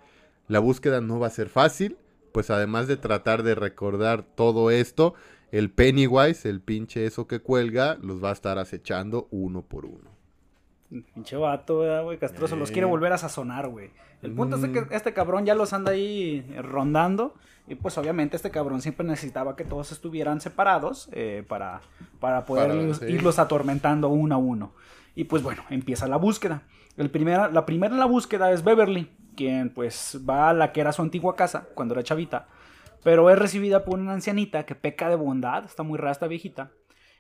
La 0.49 0.61
búsqueda 0.61 1.01
no 1.01 1.19
va 1.19 1.27
a 1.27 1.31
ser 1.31 1.49
fácil, 1.49 1.99
pues 2.33 2.51
además 2.51 2.87
de 2.87 2.97
tratar 2.97 3.43
de 3.43 3.55
recordar 3.55 4.23
todo 4.23 4.71
esto, 4.71 5.15
el 5.51 5.71
Pennywise, 5.71 6.49
el 6.49 6.61
pinche 6.61 7.07
eso 7.07 7.27
que 7.27 7.41
cuelga, 7.41 7.99
los 8.01 8.23
va 8.23 8.31
a 8.31 8.35
estar 8.35 8.59
acechando 8.59 9.29
uno 9.31 9.63
por 9.63 9.85
uno. 9.85 10.16
Pinche 11.15 11.37
vato, 11.37 12.03
güey, 12.05 12.19
castroso, 12.19 12.57
los 12.57 12.71
quiere 12.71 12.87
volver 12.87 13.13
a 13.13 13.19
sazonar, 13.19 13.69
güey. 13.69 13.91
El 14.23 14.33
punto 14.33 14.57
es 14.57 14.63
que 14.71 14.81
mm. 14.83 14.89
este 14.93 15.13
cabrón 15.13 15.45
ya 15.45 15.55
los 15.55 15.73
anda 15.73 15.93
ahí 15.93 16.45
rondando 16.63 17.35
y 17.69 17.75
pues 17.75 17.99
obviamente 17.99 18.37
este 18.37 18.51
cabrón 18.51 18.81
siempre 18.81 19.07
necesitaba 19.07 19.57
que 19.57 19.65
todos 19.65 19.93
estuvieran 19.93 20.41
separados 20.41 21.09
eh, 21.13 21.45
para, 21.47 21.81
para 22.21 22.45
poder 22.45 22.95
irlos, 23.09 23.39
atormentando 23.39 24.09
uno 24.09 24.35
a 24.35 24.39
uno. 24.39 24.73
Y 25.15 25.25
pues 25.25 25.43
bueno, 25.43 25.65
empieza 25.71 26.07
la 26.07 26.17
búsqueda. 26.17 26.63
El 26.97 27.11
primera, 27.11 27.49
la 27.49 27.67
primera 27.67 27.93
en 27.93 28.01
la 28.01 28.07
búsqueda 28.07 28.53
es 28.53 28.63
Beverly, 28.63 29.11
quien 29.37 29.71
pues 29.71 30.21
va 30.29 30.51
a 30.51 30.55
la 30.55 30.73
que 30.73 30.81
era 30.81 30.93
su 30.93 31.03
antigua 31.03 31.35
casa 31.35 31.69
cuando 31.75 31.95
era 31.95 32.03
chavita. 32.03 32.47
Pero 33.03 33.31
es 33.31 33.39
recibida 33.39 33.85
por 33.85 33.99
una 33.99 34.13
ancianita 34.13 34.65
que 34.65 34.75
peca 34.75 35.09
de 35.09 35.17
bondad, 35.17 35.65
está 35.65 35.83
muy 35.83 35.99
rara 35.99 36.13
esta 36.13 36.27
viejita. 36.27 36.71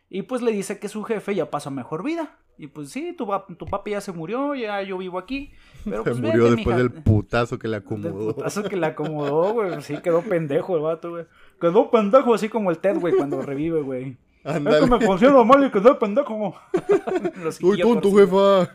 Y 0.08 0.22
pues 0.22 0.40
le 0.42 0.52
dice 0.52 0.78
que 0.78 0.88
su 0.88 1.02
jefe 1.02 1.34
ya 1.34 1.50
pasa 1.50 1.70
mejor 1.70 2.04
vida. 2.04 2.38
Y 2.58 2.68
pues 2.68 2.90
sí, 2.90 3.12
tu, 3.12 3.28
tu 3.58 3.66
papi 3.66 3.90
ya 3.90 4.00
se 4.00 4.12
murió, 4.12 4.54
ya 4.54 4.80
yo 4.82 4.98
vivo 4.98 5.18
aquí. 5.18 5.52
Pero, 5.84 5.98
se 6.04 6.10
pues, 6.10 6.20
murió 6.20 6.50
después 6.50 6.76
del 6.76 6.90
putazo 6.90 7.58
que 7.58 7.68
le 7.68 7.76
acomodó. 7.76 8.28
El 8.28 8.34
putazo 8.34 8.62
que 8.62 8.76
le 8.76 8.86
acomodó, 8.86 9.52
güey. 9.52 9.82
Sí, 9.82 9.96
quedó 10.02 10.22
pendejo 10.22 10.76
el 10.76 10.82
vato, 10.82 11.10
güey. 11.10 11.26
Quedó 11.60 11.90
pendejo 11.90 12.34
así 12.34 12.48
como 12.48 12.70
el 12.70 12.78
Ted, 12.78 12.98
güey, 12.98 13.14
cuando 13.14 13.42
revive, 13.42 13.82
güey. 13.82 14.16
Es 14.44 14.54
que 14.54 14.86
me 14.86 15.04
considero 15.04 15.44
mal 15.44 15.64
y 15.66 15.70
quedó 15.70 15.98
pendejo. 15.98 16.54
Uy, 17.62 17.80
tonto, 17.80 18.12
jefa. 18.14 18.72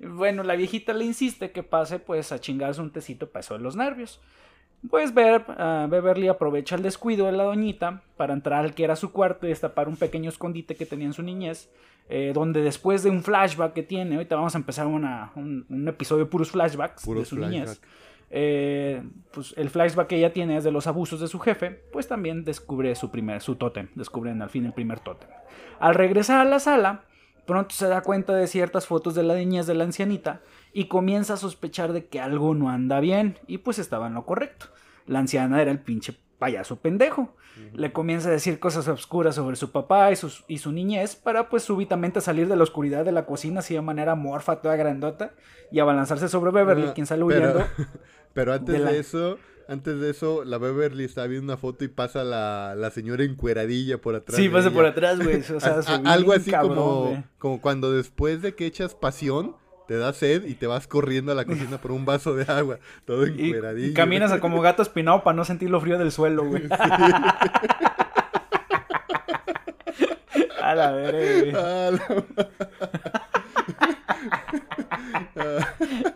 bueno, 0.00 0.42
la 0.42 0.56
viejita 0.56 0.94
le 0.94 1.04
insiste 1.04 1.52
que 1.52 1.62
pase 1.62 1.98
pues 1.98 2.32
a 2.32 2.40
chingarse 2.40 2.80
un 2.80 2.90
tecito 2.90 3.30
para 3.30 3.40
eso 3.40 3.54
de 3.54 3.60
los 3.60 3.76
nervios. 3.76 4.22
Pues 4.90 5.14
ver, 5.14 5.44
uh, 5.48 5.88
Beverly 5.88 6.28
aprovecha 6.28 6.76
el 6.76 6.82
descuido 6.82 7.26
de 7.26 7.32
la 7.32 7.44
doñita 7.44 8.02
para 8.16 8.34
entrar 8.34 8.64
al 8.64 8.74
que 8.74 8.84
era 8.84 8.96
su 8.96 9.12
cuarto 9.12 9.46
y 9.46 9.48
destapar 9.48 9.88
un 9.88 9.96
pequeño 9.96 10.28
escondite 10.28 10.76
que 10.76 10.84
tenía 10.84 11.06
en 11.06 11.12
su 11.12 11.22
niñez, 11.22 11.70
eh, 12.08 12.32
donde 12.34 12.60
después 12.60 13.02
de 13.02 13.10
un 13.10 13.22
flashback 13.22 13.72
que 13.72 13.82
tiene, 13.82 14.16
ahorita 14.16 14.36
vamos 14.36 14.54
a 14.54 14.58
empezar 14.58 14.86
una, 14.86 15.32
un, 15.36 15.88
episodio 15.88 16.24
de 16.24 16.30
puros 16.30 16.50
flashbacks 16.50 17.06
de 17.06 17.24
su 17.24 17.36
niñez, 17.36 17.80
eh, 18.30 19.02
pues 19.32 19.54
el 19.56 19.70
flashback 19.70 20.08
que 20.08 20.16
ella 20.16 20.32
tiene 20.32 20.56
es 20.56 20.64
de 20.64 20.70
los 20.70 20.86
abusos 20.86 21.20
de 21.20 21.28
su 21.28 21.38
jefe, 21.38 21.70
pues 21.92 22.06
también 22.06 22.44
descubre 22.44 22.94
su 22.94 23.10
primer, 23.10 23.40
su 23.40 23.56
tótem, 23.56 23.88
descubren 23.94 24.42
al 24.42 24.50
fin 24.50 24.66
el 24.66 24.74
primer 24.74 25.00
tótem. 25.00 25.30
Al 25.80 25.94
regresar 25.94 26.40
a 26.40 26.44
la 26.44 26.58
sala, 26.58 27.04
pronto 27.46 27.74
se 27.74 27.88
da 27.88 28.02
cuenta 28.02 28.34
de 28.34 28.46
ciertas 28.48 28.86
fotos 28.86 29.14
de 29.14 29.22
la 29.22 29.34
niñez 29.34 29.66
de 29.66 29.74
la 29.74 29.84
ancianita 29.84 30.40
y 30.72 30.86
comienza 30.86 31.34
a 31.34 31.36
sospechar 31.38 31.92
de 31.92 32.06
que 32.06 32.20
algo 32.20 32.54
no 32.54 32.68
anda 32.68 33.00
bien 33.00 33.38
y 33.46 33.58
pues 33.58 33.78
estaba 33.78 34.08
en 34.08 34.14
lo 34.14 34.26
correcto. 34.26 34.66
La 35.06 35.18
anciana 35.18 35.60
era 35.60 35.70
el 35.70 35.80
pinche 35.80 36.14
payaso 36.38 36.76
pendejo. 36.76 37.34
Le 37.72 37.92
comienza 37.92 38.28
a 38.28 38.32
decir 38.32 38.58
cosas 38.58 38.88
oscuras 38.88 39.36
sobre 39.36 39.54
su 39.54 39.70
papá 39.70 40.10
y 40.10 40.16
su, 40.16 40.32
y 40.48 40.58
su 40.58 40.72
niñez 40.72 41.14
para 41.14 41.48
pues 41.48 41.62
súbitamente 41.62 42.20
salir 42.20 42.48
de 42.48 42.56
la 42.56 42.64
oscuridad 42.64 43.04
de 43.04 43.12
la 43.12 43.26
cocina 43.26 43.60
así 43.60 43.74
de 43.74 43.80
manera 43.80 44.16
morfa, 44.16 44.60
toda 44.60 44.74
grandota 44.74 45.34
y 45.70 45.78
abalanzarse 45.78 46.28
sobre 46.28 46.50
Beverly, 46.50 46.88
quien 46.88 47.06
sale 47.06 47.22
huyendo. 47.22 47.64
Pero, 48.32 48.52
antes 48.54 48.84
de, 48.84 48.98
eso, 48.98 49.38
antes 49.68 50.00
de 50.00 50.10
eso, 50.10 50.44
la 50.44 50.58
Beverly 50.58 51.04
está 51.04 51.26
viendo 51.28 51.52
una 51.52 51.56
foto 51.56 51.84
y 51.84 51.88
pasa 51.88 52.24
la, 52.24 52.74
la 52.76 52.90
señora 52.90 53.22
encueradilla 53.22 54.00
por 54.00 54.16
atrás. 54.16 54.36
Sí, 54.36 54.48
pasa 54.48 54.70
por 54.72 54.84
atrás, 54.84 55.22
güey. 55.22 55.40
O 55.40 55.60
sea, 55.60 55.78
algo 56.04 56.32
así 56.32 56.50
como, 56.50 57.24
como 57.38 57.60
cuando 57.60 57.92
después 57.92 58.42
de 58.42 58.54
que 58.54 58.66
echas 58.66 58.94
pasión 58.96 59.56
te 59.86 59.96
da 59.98 60.12
sed 60.12 60.44
y 60.44 60.54
te 60.54 60.66
vas 60.66 60.86
corriendo 60.86 61.32
a 61.32 61.34
la 61.34 61.44
cocina 61.44 61.78
por 61.78 61.92
un 61.92 62.04
vaso 62.04 62.34
de 62.34 62.50
agua, 62.50 62.78
todo 63.04 63.26
encueradillo. 63.26 63.88
Y, 63.88 63.94
caminas 63.94 64.32
como 64.40 64.60
gato 64.60 64.82
espinado 64.82 65.22
para 65.22 65.36
no 65.36 65.44
sentir 65.44 65.70
lo 65.70 65.80
frío 65.80 65.98
del 65.98 66.12
suelo, 66.12 66.44
güey. 66.44 66.64
a 70.62 70.74
la 70.74 70.90
verga, 70.92 71.90
güey. 71.90 72.24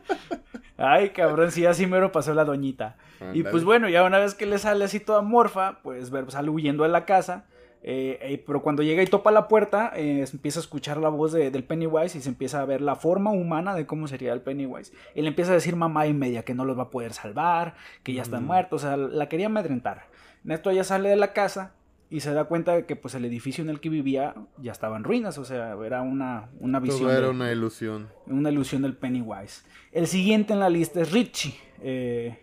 Ay, 0.81 1.11
cabrón, 1.11 1.51
sí, 1.51 1.67
así 1.67 1.87
mero 1.87 2.13
pasó 2.13 2.33
la 2.35 2.45
doñita. 2.45 2.97
Y 3.35 3.43
pues 3.43 3.65
bueno, 3.65 3.89
ya 3.89 4.05
una 4.05 4.19
vez 4.19 4.35
que 4.35 4.47
le 4.47 4.59
sale 4.59 4.85
así 4.85 5.01
toda 5.01 5.23
morfa, 5.23 5.81
pues 5.83 6.13
sale 6.29 6.51
huyendo 6.51 6.85
de 6.85 6.89
la 6.89 7.05
casa 7.05 7.47
eh, 7.91 8.19
eh, 8.21 8.45
pero 8.47 8.61
cuando 8.61 8.83
llega 8.83 9.03
y 9.03 9.07
topa 9.07 9.31
la 9.31 9.49
puerta, 9.49 9.93
eh, 9.97 10.23
empieza 10.31 10.61
a 10.61 10.63
escuchar 10.63 10.99
la 10.99 11.09
voz 11.09 11.33
del 11.33 11.65
Pennywise 11.65 12.19
y 12.19 12.21
se 12.21 12.29
empieza 12.29 12.61
a 12.61 12.67
ver 12.67 12.83
la 12.83 12.97
forma 12.97 13.31
humana 13.31 13.75
de 13.75 13.87
cómo 13.87 14.07
sería 14.07 14.35
el 14.35 14.43
Pennywise. 14.43 14.93
Y 15.15 15.23
le 15.23 15.29
empieza 15.29 15.53
a 15.53 15.55
decir 15.55 15.75
mamá 15.75 16.07
y 16.07 16.13
media 16.13 16.43
que 16.43 16.53
no 16.53 16.67
los 16.67 16.79
va 16.79 16.83
a 16.83 16.91
poder 16.91 17.15
salvar, 17.15 17.77
que 18.03 18.13
ya 18.13 18.21
están 18.21 18.45
mm. 18.45 18.47
muertos, 18.47 18.85
o 18.85 18.87
sea, 18.87 18.99
la 18.99 19.31
quería 19.31 19.47
amedrentar. 19.47 20.05
Neto 20.45 20.71
ya 20.71 20.85
sale 20.85 21.09
de 21.09 21.17
la 21.17 21.33
casa 21.33 21.73
y 22.11 22.21
se 22.21 22.35
da 22.35 22.45
cuenta 22.45 22.75
de 22.75 22.85
que 22.85 22.95
pues 22.95 23.15
el 23.15 23.25
edificio 23.25 23.65
en 23.65 23.71
el 23.71 23.81
que 23.81 23.89
vivía 23.89 24.35
ya 24.59 24.73
estaba 24.73 24.99
en 24.99 25.05
ruinas, 25.05 25.39
o 25.39 25.47
sea, 25.47 25.75
era 25.83 26.03
una, 26.03 26.51
una 26.61 26.81
visión. 26.81 27.11
era 27.11 27.31
una 27.31 27.51
ilusión. 27.51 28.11
Una 28.27 28.51
ilusión 28.51 28.83
del 28.83 28.97
Pennywise. 28.99 29.63
El 29.93 30.09
siguiente 30.09 30.53
en 30.53 30.61
la 30.61 30.69
lista 30.69 31.01
es 31.01 31.11
Richie, 31.11 31.55
que 31.81 32.39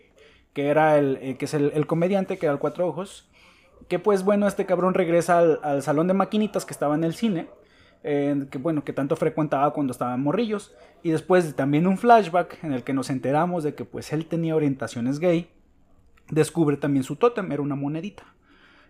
era 0.56 0.98
el, 0.98 1.36
que 1.38 1.44
es 1.44 1.54
el, 1.54 1.70
el 1.72 1.86
comediante 1.86 2.36
que 2.36 2.46
da 2.46 2.52
el 2.52 2.58
cuatro 2.58 2.88
ojos. 2.88 3.28
Que 3.88 3.98
pues 3.98 4.24
bueno, 4.24 4.46
este 4.46 4.66
cabrón 4.66 4.94
regresa 4.94 5.38
al, 5.38 5.82
salón 5.82 6.08
de 6.08 6.14
maquinitas 6.14 6.64
que 6.64 6.72
estaba 6.72 6.94
en 6.94 7.04
el 7.04 7.14
cine. 7.14 7.48
Eh, 8.02 8.46
que 8.50 8.58
bueno, 8.58 8.84
que 8.84 8.92
tanto 8.92 9.16
frecuentaba 9.16 9.72
cuando 9.72 9.92
estaban 9.92 10.22
morrillos. 10.22 10.74
Y 11.02 11.10
después 11.10 11.54
también 11.54 11.86
un 11.86 11.98
flashback 11.98 12.62
en 12.64 12.72
el 12.72 12.82
que 12.82 12.92
nos 12.92 13.10
enteramos 13.10 13.64
de 13.64 13.74
que 13.74 13.84
pues 13.84 14.12
él 14.12 14.26
tenía 14.26 14.56
orientaciones 14.56 15.18
gay. 15.18 15.50
Descubre 16.30 16.76
también 16.76 17.04
su 17.04 17.16
tótem, 17.16 17.50
era 17.52 17.62
una 17.62 17.76
monedita. 17.76 18.24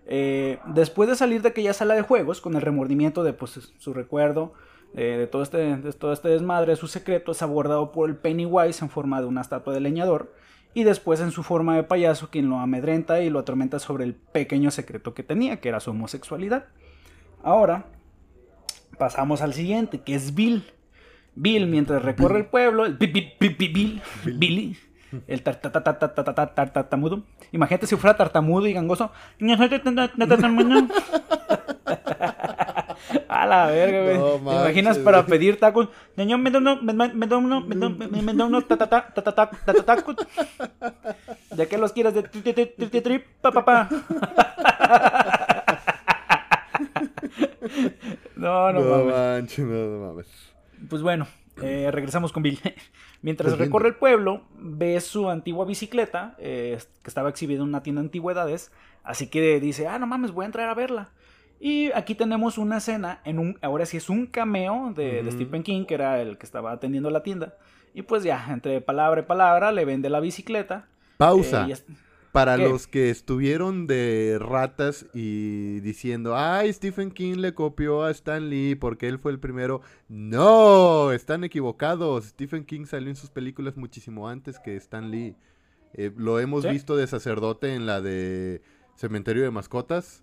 Eh, 0.06 0.58
después 0.66 1.08
de 1.08 1.16
salir 1.16 1.42
de 1.42 1.48
aquella 1.48 1.72
sala 1.72 1.94
de 1.94 2.02
juegos, 2.02 2.40
con 2.40 2.54
el 2.54 2.62
remordimiento 2.62 3.24
de 3.24 3.32
pues, 3.32 3.72
su 3.78 3.92
recuerdo, 3.92 4.54
eh, 4.94 5.16
de, 5.18 5.26
todo 5.26 5.42
este, 5.42 5.76
de 5.76 5.92
todo 5.92 6.12
este 6.12 6.28
desmadre, 6.28 6.76
su 6.76 6.86
secreto 6.86 7.32
es 7.32 7.42
abordado 7.42 7.92
por 7.92 8.08
el 8.08 8.16
Pennywise 8.16 8.82
en 8.82 8.88
forma 8.88 9.20
de 9.20 9.26
una 9.26 9.40
estatua 9.40 9.74
de 9.74 9.80
leñador 9.80 10.32
y 10.76 10.84
después 10.84 11.20
en 11.20 11.30
su 11.30 11.42
forma 11.42 11.74
de 11.74 11.84
payaso 11.84 12.28
quien 12.28 12.50
lo 12.50 12.58
amedrenta 12.58 13.22
y 13.22 13.30
lo 13.30 13.38
atormenta 13.38 13.78
sobre 13.78 14.04
el 14.04 14.12
pequeño 14.12 14.70
secreto 14.70 15.14
que 15.14 15.22
tenía, 15.22 15.58
que 15.58 15.70
era 15.70 15.80
su 15.80 15.90
homosexualidad. 15.90 16.66
Ahora 17.42 17.86
pasamos 18.98 19.40
al 19.40 19.54
siguiente, 19.54 20.02
que 20.02 20.14
es 20.14 20.34
Bill. 20.34 20.64
Bill, 21.34 21.66
mientras 21.66 22.02
recorre 22.02 22.40
el 22.40 22.44
pueblo, 22.44 22.84
el 22.84 22.98
Bill, 22.98 24.02
Billy, 24.34 24.76
el 25.26 25.42
tartamudo. 25.42 27.22
Imagínate 27.52 27.86
si 27.86 27.96
fuera 27.96 28.14
tartamudo 28.14 28.66
y 28.66 28.74
gangoso. 28.74 29.10
A 33.28 33.46
la 33.46 33.66
verga, 33.66 34.02
güey. 34.02 34.18
No 34.18 34.50
¿Te 34.50 34.56
imaginas 34.56 34.98
para 34.98 35.24
pedir 35.26 35.58
tacos? 35.58 35.88
Señor, 36.16 36.38
me 36.38 36.50
da 36.50 36.58
uno, 36.58 36.80
me, 36.82 36.92
da 36.94 37.36
uno, 37.36 37.60
me 37.60 37.76
da, 38.34 38.44
uno 38.46 38.62
tatata- 38.62 39.12
tatata- 39.14 39.50
tatatacos. 39.64 40.16
¿De 41.50 41.66
qué 41.68 41.78
los 41.78 41.92
quieres? 41.92 42.14
De 42.14 42.22
tri, 42.22 42.40
tri, 42.42 42.52
tri, 42.52 42.66
tri, 42.76 42.86
tri, 42.88 43.00
tri, 43.00 43.24
pa, 43.40 43.50
pa, 43.52 43.64
pa. 43.64 43.88
No, 48.36 48.72
no, 48.72 48.80
No 48.80 48.90
mames. 49.04 49.14
manches, 49.14 49.64
no, 49.66 49.86
no 49.86 50.06
mames. 50.08 50.26
Pues 50.88 51.02
bueno, 51.02 51.26
eh, 51.62 51.88
regresamos 51.90 52.32
con 52.32 52.42
Bill. 52.42 52.60
Mientras 53.22 53.50
Corriendo. 53.52 53.64
recorre 53.64 53.88
el 53.88 53.94
pueblo, 53.96 54.42
ve 54.58 55.00
su 55.00 55.28
antigua 55.30 55.64
bicicleta, 55.64 56.34
eh, 56.38 56.78
que 57.02 57.08
estaba 57.10 57.28
exhibida 57.30 57.58
en 57.62 57.68
una 57.68 57.82
tienda 57.82 58.02
de 58.02 58.06
antigüedades, 58.06 58.72
así 59.02 59.28
que 59.28 59.58
dice, 59.58 59.88
ah, 59.88 59.98
no 59.98 60.06
mames, 60.06 60.32
voy 60.32 60.44
a 60.44 60.46
entrar 60.46 60.68
a 60.68 60.74
verla. 60.74 61.08
Y 61.58 61.90
aquí 61.92 62.14
tenemos 62.14 62.58
una 62.58 62.76
escena, 62.78 63.20
en 63.24 63.38
un, 63.38 63.58
ahora 63.62 63.86
sí 63.86 63.96
es 63.96 64.10
un 64.10 64.26
cameo 64.26 64.92
de. 64.94 65.24
Stephen 65.32 65.62
King, 65.62 65.84
que 65.86 65.94
era 65.94 66.20
el 66.20 66.36
que 66.38 66.44
estaba 66.46 66.72
atendiendo 66.72 67.10
la 67.10 67.22
tienda. 67.22 67.54
Y 67.94 68.02
pues 68.02 68.22
ya, 68.24 68.46
entre 68.50 68.80
palabra 68.82 69.22
y 69.22 69.24
palabra, 69.24 69.72
le 69.72 69.84
vende 69.86 70.10
la 70.10 70.20
bicicleta. 70.20 70.86
Pausa. 71.16 71.66
Eh, 71.68 71.72
es- 71.72 71.84
Para 72.30 72.56
¿Qué? 72.58 72.68
los 72.68 72.86
que 72.86 73.08
estuvieron 73.08 73.86
de 73.86 74.36
ratas 74.38 75.06
y 75.14 75.80
diciendo, 75.80 76.36
ay, 76.36 76.70
Stephen 76.70 77.10
King 77.10 77.36
le 77.36 77.54
copió 77.54 78.02
a 78.04 78.10
Stan 78.10 78.50
Lee 78.50 78.74
porque 78.74 79.08
él 79.08 79.18
fue 79.18 79.32
el 79.32 79.38
primero. 79.40 79.80
No, 80.10 81.12
están 81.12 81.44
equivocados. 81.44 82.26
Stephen 82.26 82.66
King 82.66 82.84
salió 82.84 83.08
en 83.08 83.16
sus 83.16 83.30
películas 83.30 83.78
muchísimo 83.78 84.28
antes 84.28 84.58
que 84.58 84.76
Stan 84.76 85.10
Lee. 85.10 85.34
Eh, 85.94 86.12
lo 86.14 86.38
hemos 86.38 86.64
¿Sí? 86.64 86.68
visto 86.68 86.94
de 86.96 87.06
sacerdote 87.06 87.74
en 87.74 87.86
la 87.86 88.02
de 88.02 88.60
Cementerio 88.96 89.42
de 89.42 89.50
Mascotas. 89.50 90.22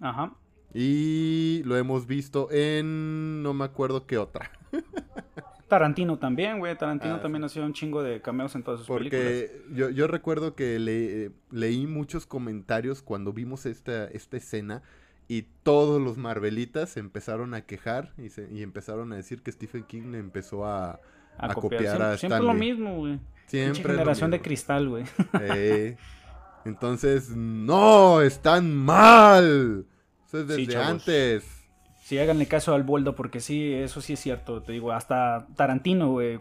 Ajá. 0.00 0.32
Y 0.74 1.62
lo 1.64 1.76
hemos 1.76 2.06
visto 2.06 2.48
en... 2.50 3.42
no 3.42 3.54
me 3.54 3.64
acuerdo 3.64 4.06
qué 4.06 4.18
otra. 4.18 4.50
Tarantino 5.68 6.18
también, 6.18 6.58
güey. 6.60 6.76
Tarantino 6.76 7.16
Ah, 7.16 7.20
también 7.20 7.42
ha 7.44 7.48
sido 7.48 7.66
un 7.66 7.72
chingo 7.72 8.02
de 8.02 8.22
cameos 8.22 8.54
en 8.54 8.62
todas 8.62 8.80
sus 8.80 8.88
películas. 8.88 9.24
Porque 9.24 9.62
yo, 9.74 9.90
yo 9.90 10.06
recuerdo 10.06 10.54
que 10.54 10.78
le- 10.78 11.32
leí 11.50 11.86
muchos 11.88 12.24
comentarios 12.26 13.02
cuando 13.02 13.32
vimos 13.32 13.66
esta, 13.66 14.04
esta 14.06 14.36
escena 14.36 14.82
y 15.28 15.42
todos 15.64 16.00
los 16.00 16.18
Marvelitas 16.18 16.96
empezaron 16.96 17.52
a 17.54 17.62
quejar 17.62 18.12
y, 18.16 18.28
se- 18.28 18.48
y 18.52 18.62
empezaron 18.62 19.12
a 19.12 19.16
decir 19.16 19.42
que 19.42 19.50
Stephen 19.50 19.82
King 19.84 20.12
le 20.12 20.18
empezó 20.18 20.66
a, 20.66 21.00
a 21.36 21.52
copiar 21.54 21.80
Siempre, 21.82 22.04
a 22.06 22.16
siempre 22.16 22.36
Stan 22.38 22.46
lo 22.46 22.54
mismo, 22.54 22.96
güey. 22.98 23.18
Siempre 23.46 23.82
lo 23.82 23.88
generación 23.98 24.30
de 24.30 24.36
mismo. 24.38 24.44
cristal, 24.44 24.88
güey. 24.88 25.04
Eh, 25.40 25.96
entonces, 26.68 27.30
no, 27.30 28.20
están 28.20 28.74
mal. 28.74 29.86
Eso 30.26 30.40
es 30.40 30.48
desde 30.48 30.76
antes. 30.76 31.44
Sí, 32.04 32.18
háganle 32.18 32.46
caso 32.46 32.74
al 32.74 32.82
Boldo, 32.84 33.14
porque 33.16 33.40
sí, 33.40 33.72
eso 33.72 34.00
sí 34.00 34.12
es 34.12 34.20
cierto. 34.20 34.62
Te 34.62 34.72
digo, 34.72 34.92
hasta 34.92 35.46
Tarantino, 35.56 36.10
güey, 36.12 36.40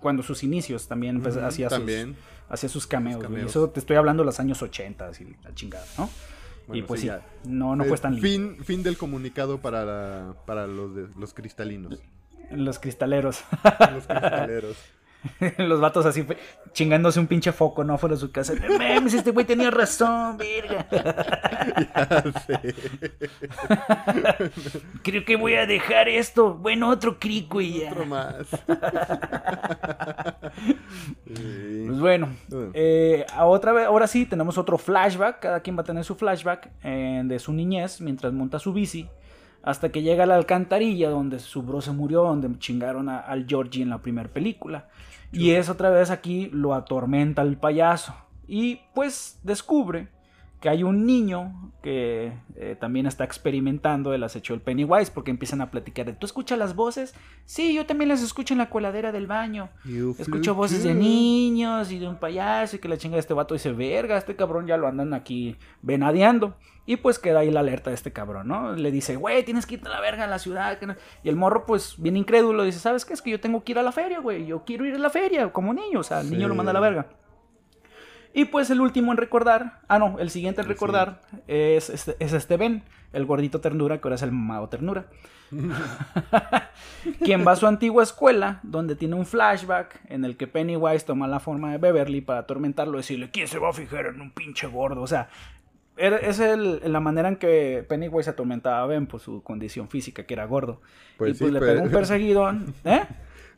cuando 0.00 0.22
sus 0.22 0.42
inicios 0.44 0.88
también 0.88 1.22
pues, 1.22 1.36
hacía, 1.38 1.70
sus, 1.70 1.80
hacía 2.48 2.68
sus 2.68 2.86
cameos. 2.86 3.14
Sus 3.14 3.22
güey. 3.22 3.32
cameos. 3.38 3.50
Eso 3.50 3.70
te 3.70 3.80
estoy 3.80 3.96
hablando 3.96 4.22
de 4.22 4.26
los 4.26 4.38
años 4.40 4.60
80 4.62 5.10
y 5.20 5.36
la 5.44 5.54
chingada, 5.54 5.86
¿no? 5.98 6.10
y 6.72 6.82
pues 6.82 7.00
sí, 7.00 7.06
sí, 7.06 7.12
ya. 7.14 7.22
no, 7.44 7.76
no 7.76 7.84
Eh, 7.84 7.88
fue 7.88 7.96
tan 7.96 8.14
lindo. 8.20 8.28
fin, 8.56 8.64
fin 8.64 8.82
del 8.82 8.98
comunicado 8.98 9.58
para, 9.58 9.84
la- 9.84 10.34
para 10.46 10.66
los, 10.66 10.94
de- 10.96 11.06
los 11.16 11.32
cristalinos. 11.32 12.02
Los 12.50 12.78
cristaleros. 12.80 13.42
Los 13.92 14.06
cristaleros. 14.06 14.76
los 15.58 15.80
vatos 15.80 16.06
así 16.06 16.24
chingándose 16.72 17.18
un 17.18 17.26
pinche 17.26 17.52
foco, 17.52 17.84
¿no? 17.84 17.96
Fuera 17.98 18.14
de 18.14 18.20
su 18.20 18.30
casa. 18.30 18.54
No 18.54 18.78
mames, 18.78 19.14
este 19.14 19.30
güey 19.30 19.46
tenía 19.46 19.70
razón, 19.70 20.36
verga. 20.36 20.86
Ya 20.90 22.24
sé. 22.46 22.74
Creo 25.02 25.24
que 25.24 25.36
voy 25.36 25.54
a 25.54 25.66
dejar 25.66 26.08
esto. 26.08 26.54
Bueno, 26.54 26.90
otro 26.90 27.18
crico 27.18 27.60
y 27.60 27.80
ya. 27.80 27.92
Otro 27.92 28.06
más. 28.06 28.46
Sí. 31.26 31.84
Pues 31.86 32.00
bueno, 32.00 32.34
eh, 32.72 33.26
otra 33.40 33.72
vez, 33.72 33.86
ahora 33.86 34.06
sí 34.06 34.24
tenemos 34.24 34.56
otro 34.56 34.78
flashback. 34.78 35.40
Cada 35.40 35.60
quien 35.60 35.76
va 35.76 35.82
a 35.82 35.84
tener 35.84 36.02
su 36.04 36.14
flashback 36.14 36.70
eh, 36.82 37.20
de 37.24 37.38
su 37.38 37.52
niñez 37.52 38.00
mientras 38.00 38.32
monta 38.32 38.58
su 38.58 38.72
bici. 38.72 39.08
Hasta 39.66 39.90
que 39.90 40.00
llega 40.02 40.24
a 40.24 40.26
la 40.26 40.36
alcantarilla 40.36 41.10
donde 41.10 41.38
su 41.38 41.62
bro 41.62 41.80
se 41.82 41.92
murió, 41.92 42.22
donde 42.22 42.58
chingaron 42.58 43.08
a- 43.10 43.18
al 43.18 43.46
Georgie 43.46 43.82
en 43.82 43.90
la 43.90 43.98
primera 43.98 44.28
película. 44.30 44.88
Y 45.32 45.50
es 45.50 45.68
otra 45.68 45.90
vez 45.90 46.10
aquí 46.10 46.48
lo 46.52 46.72
atormenta 46.72 47.42
el 47.42 47.56
payaso. 47.58 48.14
Y 48.48 48.80
pues 48.94 49.38
descubre 49.42 50.08
que 50.60 50.68
hay 50.70 50.82
un 50.84 51.04
niño 51.04 51.72
que 51.82 52.32
eh, 52.54 52.76
también 52.80 53.06
está 53.06 53.24
experimentando 53.24 54.14
el 54.14 54.22
acecho 54.24 54.54
del 54.54 54.62
Pennywise 54.62 55.10
porque 55.10 55.30
empiezan 55.30 55.60
a 55.60 55.70
platicar 55.70 56.06
de, 56.06 56.12
¿tú 56.14 56.24
escuchas 56.26 56.58
las 56.58 56.74
voces? 56.74 57.14
Sí, 57.44 57.74
yo 57.74 57.84
también 57.86 58.08
las 58.08 58.22
escucho 58.22 58.54
en 58.54 58.58
la 58.58 58.70
coladera 58.70 59.12
del 59.12 59.26
baño. 59.26 59.68
You 59.84 60.14
Escucho 60.18 60.54
voces 60.54 60.82
de 60.84 60.94
niños 60.94 61.90
y 61.92 61.98
de 61.98 62.08
un 62.08 62.16
payaso 62.16 62.76
y 62.76 62.78
que 62.78 62.88
la 62.88 62.96
chinga 62.96 63.14
de 63.16 63.20
este 63.20 63.34
vato 63.34 63.52
dice, 63.54 63.72
verga, 63.72 64.16
este 64.16 64.34
cabrón 64.36 64.66
ya 64.66 64.76
lo 64.78 64.86
andan 64.88 65.12
aquí 65.12 65.56
venadeando. 65.82 66.56
Y 66.86 66.96
pues 66.96 67.18
queda 67.18 67.40
ahí 67.40 67.50
la 67.50 67.60
alerta 67.60 67.90
de 67.90 67.94
este 67.94 68.12
cabrón, 68.12 68.48
¿no? 68.48 68.72
Le 68.72 68.90
dice, 68.90 69.16
güey, 69.16 69.44
tienes 69.44 69.66
que 69.66 69.74
irte 69.74 69.88
a 69.88 69.90
la 69.90 70.00
verga 70.00 70.24
a 70.24 70.28
la 70.28 70.38
ciudad. 70.38 70.78
que 70.78 70.86
no-". 70.86 70.96
Y 71.24 71.28
el 71.28 71.36
morro, 71.36 71.66
pues, 71.66 71.96
bien 71.98 72.16
incrédulo, 72.16 72.62
dice, 72.62 72.78
¿sabes 72.78 73.04
qué? 73.04 73.12
Es 73.12 73.22
que 73.22 73.30
yo 73.30 73.40
tengo 73.40 73.64
que 73.64 73.72
ir 73.72 73.78
a 73.78 73.82
la 73.82 73.92
feria, 73.92 74.20
güey. 74.20 74.46
Yo 74.46 74.64
quiero 74.64 74.86
ir 74.86 74.94
a 74.94 74.98
la 74.98 75.10
feria 75.10 75.52
como 75.52 75.74
niño. 75.74 76.00
O 76.00 76.04
sea, 76.04 76.20
el 76.20 76.30
niño 76.30 76.46
lo 76.48 76.54
manda 76.54 76.70
a 76.70 76.74
la 76.74 76.80
verga. 76.80 77.06
Y 78.36 78.44
pues 78.44 78.68
el 78.68 78.82
último 78.82 79.12
en 79.12 79.16
recordar, 79.16 79.80
ah 79.88 79.98
no, 79.98 80.18
el 80.18 80.28
siguiente 80.28 80.60
en 80.60 80.68
recordar 80.68 81.22
es, 81.46 81.88
este, 81.88 82.16
es 82.18 82.34
este 82.34 82.58
Ben, 82.58 82.82
el 83.14 83.24
gordito 83.24 83.62
ternura, 83.62 83.98
que 83.98 84.06
ahora 84.06 84.16
es 84.16 84.22
el 84.22 84.30
mamado 84.30 84.68
ternura. 84.68 85.06
quien 87.24 87.46
va 87.46 87.52
a 87.52 87.56
su 87.56 87.66
antigua 87.66 88.02
escuela, 88.02 88.60
donde 88.62 88.94
tiene 88.94 89.14
un 89.14 89.24
flashback 89.24 90.00
en 90.10 90.26
el 90.26 90.36
que 90.36 90.46
Pennywise 90.46 91.06
toma 91.06 91.26
la 91.28 91.40
forma 91.40 91.72
de 91.72 91.78
Beverly 91.78 92.20
para 92.20 92.40
atormentarlo 92.40 92.94
y 92.94 92.96
decirle, 92.98 93.30
¿quién 93.30 93.48
se 93.48 93.58
va 93.58 93.70
a 93.70 93.72
fijar 93.72 94.04
en 94.04 94.20
un 94.20 94.30
pinche 94.30 94.66
gordo? 94.66 95.00
O 95.00 95.06
sea, 95.06 95.30
era- 95.96 96.16
es 96.18 96.38
el- 96.40 96.80
la 96.84 97.00
manera 97.00 97.28
en 97.28 97.36
que 97.36 97.84
Pennywise 97.88 98.30
atormentaba 98.30 98.82
a 98.82 98.86
Ben 98.86 99.06
por 99.06 99.20
su 99.20 99.42
condición 99.42 99.88
física, 99.88 100.24
que 100.24 100.34
era 100.34 100.44
gordo. 100.46 100.80
Pues 101.16 101.32
y 101.32 101.34
sí, 101.34 101.40
pues 101.44 101.52
le 101.54 101.60
pero- 101.60 101.72
pegó 101.72 101.84
un 101.86 101.90
perseguidón, 101.92 102.74
¿eh? 102.84 103.02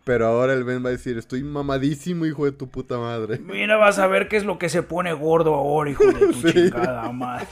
Pero 0.05 0.27
ahora 0.27 0.55
el 0.55 0.65
Ben 0.65 0.83
va 0.83 0.89
a 0.89 0.93
decir, 0.93 1.19
estoy 1.19 1.43
mamadísimo, 1.43 2.25
hijo 2.25 2.45
de 2.47 2.53
tu 2.53 2.69
puta 2.71 2.97
madre. 2.99 3.39
Mira, 3.41 3.77
vas 3.77 3.99
a 3.99 4.07
ver 4.07 4.29
qué 4.29 4.37
es 4.39 4.45
lo 4.45 4.59
que 4.59 4.69
se 4.71 4.83
pone 4.83 5.13
gordo 5.13 5.55
ahora, 5.55 5.91
hijo 5.91 6.05
de 6.07 6.15
tu 6.29 6.33
Sí. 6.49 6.53
chingada 6.53 7.11
madre. 7.13 7.47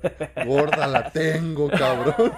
Gorda 0.46 0.86
la 0.86 1.10
tengo, 1.10 1.68
cabrón. 1.68 2.32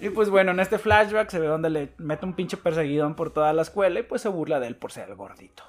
Y 0.00 0.08
pues 0.10 0.28
bueno, 0.30 0.52
en 0.52 0.60
este 0.60 0.78
flashback 0.78 1.30
se 1.30 1.38
ve 1.38 1.46
donde 1.46 1.70
le 1.70 1.88
mete 1.98 2.24
un 2.26 2.34
pinche 2.34 2.56
perseguidón 2.56 3.14
por 3.14 3.30
toda 3.32 3.52
la 3.52 3.62
escuela 3.62 4.00
y 4.00 4.02
pues 4.02 4.22
se 4.22 4.28
burla 4.28 4.60
de 4.60 4.66
él 4.68 4.76
por 4.76 4.92
ser 4.92 5.08
el 5.08 5.14
gordito. 5.14 5.62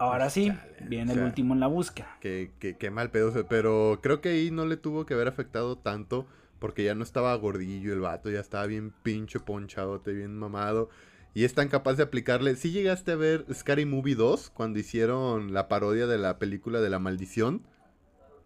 Ahora 0.00 0.30
sí, 0.30 0.52
viene 0.88 1.12
o 1.12 1.14
el 1.16 1.22
último 1.22 1.54
en 1.54 1.60
la 1.60 1.66
búsqueda. 1.68 2.16
Qué, 2.20 2.50
qué- 2.58 2.76
qué 2.76 2.90
mal 2.90 3.10
pedo. 3.10 3.46
Pero 3.48 4.00
creo 4.02 4.20
que 4.20 4.30
ahí 4.30 4.50
no 4.50 4.66
le 4.66 4.76
tuvo 4.76 5.06
que 5.06 5.14
haber 5.14 5.28
afectado 5.28 5.76
tanto. 5.78 6.26
Porque 6.58 6.84
ya 6.84 6.94
no 6.94 7.04
estaba 7.04 7.34
gordillo 7.36 7.92
el 7.92 8.00
vato. 8.00 8.30
Ya 8.30 8.40
estaba 8.40 8.66
bien 8.66 8.92
pinche 9.02 9.40
ponchadote, 9.40 10.12
bien 10.12 10.36
mamado. 10.38 10.90
Y 11.32 11.44
es 11.44 11.54
tan 11.54 11.68
capaz 11.68 11.94
de 11.94 12.02
aplicarle. 12.02 12.56
Si 12.56 12.70
llegaste 12.70 13.12
a 13.12 13.16
ver 13.16 13.46
Scary 13.52 13.86
Movie 13.86 14.14
2 14.16 14.50
cuando 14.50 14.78
hicieron 14.78 15.54
la 15.54 15.68
parodia 15.68 16.06
de 16.06 16.18
la 16.18 16.38
película 16.38 16.80
de 16.80 16.90
la 16.90 16.98
maldición. 16.98 17.62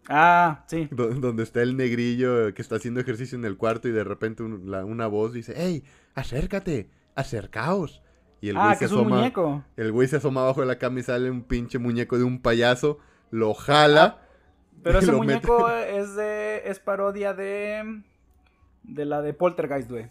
Ah, 0.08 0.64
sí. 0.68 0.88
do- 0.92 1.08
Donde 1.14 1.42
está 1.42 1.62
el 1.62 1.76
negrillo 1.76 2.52
que 2.54 2.62
está 2.62 2.76
haciendo 2.76 3.00
ejercicio 3.00 3.38
en 3.38 3.44
el 3.44 3.56
cuarto 3.56 3.88
y 3.88 3.92
de 3.92 4.04
repente 4.04 4.42
un- 4.42 4.70
la- 4.70 4.84
una 4.84 5.06
voz 5.06 5.32
dice, 5.32 5.54
¡Ey, 5.56 5.82
acércate! 6.14 6.90
¡Acercaos! 7.14 8.02
Y 8.44 8.50
el 8.50 8.56
güey 8.56 8.66
Ah, 8.68 8.74
se 8.74 8.80
que 8.80 8.84
es 8.84 8.92
un 8.92 8.98
asoma. 9.00 9.16
muñeco. 9.16 9.64
El 9.78 9.90
güey 9.90 10.06
se 10.06 10.16
asoma 10.16 10.42
abajo 10.42 10.60
de 10.60 10.66
la 10.66 10.76
cama 10.76 11.00
y 11.00 11.02
sale 11.02 11.30
un 11.30 11.44
pinche 11.44 11.78
muñeco 11.78 12.18
de 12.18 12.24
un 12.24 12.42
payaso. 12.42 12.98
Lo 13.30 13.54
jala. 13.54 14.18
Pero 14.82 15.00
y 15.00 15.02
ese 15.02 15.12
muñeco 15.12 15.70
es 15.70 16.14
de. 16.14 16.60
es 16.66 16.78
parodia 16.78 17.32
de. 17.32 18.02
de 18.82 19.04
la 19.06 19.22
de 19.22 19.32
Poltergeist, 19.32 19.90
güey. 19.90 20.10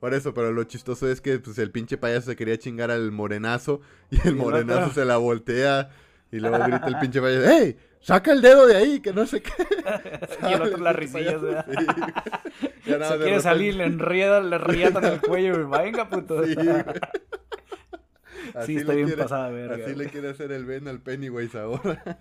Por 0.00 0.14
eso, 0.14 0.32
pero 0.32 0.52
lo 0.52 0.64
chistoso 0.64 1.06
es 1.06 1.20
que 1.20 1.38
pues, 1.38 1.58
el 1.58 1.70
pinche 1.70 1.98
payaso 1.98 2.30
se 2.30 2.36
quería 2.36 2.56
chingar 2.58 2.90
al 2.90 3.12
morenazo 3.12 3.82
y 4.10 4.26
el 4.26 4.36
morenazo 4.36 4.90
se 4.94 5.04
la 5.04 5.18
voltea 5.18 5.90
y 6.32 6.40
luego 6.40 6.58
grita 6.60 6.86
el 6.86 6.98
pinche 6.98 7.20
payaso, 7.20 7.50
¡Ey! 7.50 7.76
¡Saca 8.04 8.32
el 8.32 8.42
dedo 8.42 8.66
de 8.66 8.76
ahí! 8.76 9.00
Que 9.00 9.12
no 9.12 9.26
sé 9.26 9.42
qué. 9.42 9.50
y 10.48 10.52
el 10.52 10.62
otro 10.62 10.76
las 10.78 10.94
risillas, 10.94 11.40
¿verdad? 11.40 11.66
sí. 11.68 11.86
Ya 12.86 12.98
nada, 12.98 13.12
Se 13.12 13.16
quiere 13.16 13.30
repente- 13.38 13.42
salir, 13.42 13.74
le 13.76 13.84
enrieda, 13.84 14.40
le 14.42 14.58
riatan 14.58 15.04
el 15.04 15.20
cuello 15.22 15.58
y 15.58 15.64
venga, 15.64 16.08
puto. 16.10 16.44
Sí, 16.44 16.52
está 18.76 18.92
bien 18.92 19.06
quiere- 19.06 19.22
pasada 19.22 19.48
verga, 19.48 19.84
Así 19.86 19.94
le 19.94 20.06
quiere 20.08 20.28
hacer 20.30 20.52
el 20.52 20.64
Ben 20.66 20.86
al 20.88 21.00
Pennywise 21.00 21.58
ahora. 21.58 22.18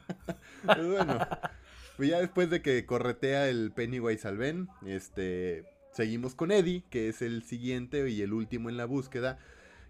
pues 0.65 0.87
bueno. 0.87 1.19
Pues 1.97 2.09
ya 2.09 2.19
después 2.19 2.49
de 2.49 2.61
que 2.61 2.85
corretea 2.85 3.49
el 3.49 3.71
Pennywise 3.71 4.27
al 4.27 4.37
Ben, 4.37 4.67
este, 4.85 5.65
seguimos 5.91 6.33
con 6.33 6.51
Eddie, 6.51 6.83
que 6.89 7.09
es 7.09 7.21
el 7.21 7.43
siguiente 7.43 8.09
y 8.09 8.21
el 8.21 8.33
último 8.33 8.69
en 8.69 8.77
la 8.77 8.85
búsqueda, 8.85 9.37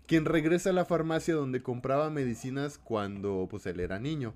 quien 0.07 0.25
regresa 0.25 0.71
a 0.71 0.73
la 0.73 0.85
farmacia 0.85 1.33
donde 1.35 1.61
compraba 1.61 2.09
medicinas 2.09 2.77
cuando 2.77 3.47
pues 3.49 3.65
él 3.67 3.79
era 3.79 3.99
niño. 3.99 4.33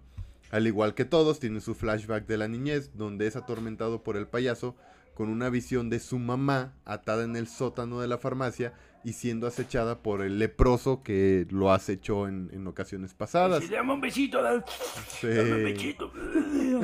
Al 0.52 0.68
igual 0.68 0.94
que 0.94 1.06
todos, 1.06 1.40
tiene 1.40 1.62
su 1.62 1.76
flashback 1.76 2.26
de 2.26 2.38
la 2.38 2.48
niñez, 2.48 2.92
donde 2.96 3.28
es 3.28 3.36
atormentado 3.36 4.04
por 4.04 4.18
el 4.18 4.28
payaso 4.28 4.76
con 5.14 5.30
una 5.30 5.50
visión 5.50 5.90
de 5.90 6.00
su 6.00 6.20
mamá 6.20 6.76
atada 6.86 7.24
en 7.24 7.36
el 7.36 7.48
sótano 7.48 8.00
de 8.00 8.08
la 8.08 8.20
farmacia 8.20 8.74
y 9.04 9.14
siendo 9.14 9.48
acechada 9.48 10.04
por 10.04 10.22
el 10.22 10.38
leproso 10.38 11.02
que 11.02 11.48
lo 11.50 11.72
acechó 11.72 12.28
en, 12.28 12.50
en 12.54 12.68
ocasiones 12.68 13.14
pasadas. 13.14 13.64
Se 13.64 13.72
llama 13.72 13.96
un 13.96 14.02
besito, 14.02 14.42
dale. 14.44 14.64
Sí. 15.08 15.28
Dame 15.28 15.56
un 15.56 15.64
besito. 15.64 16.12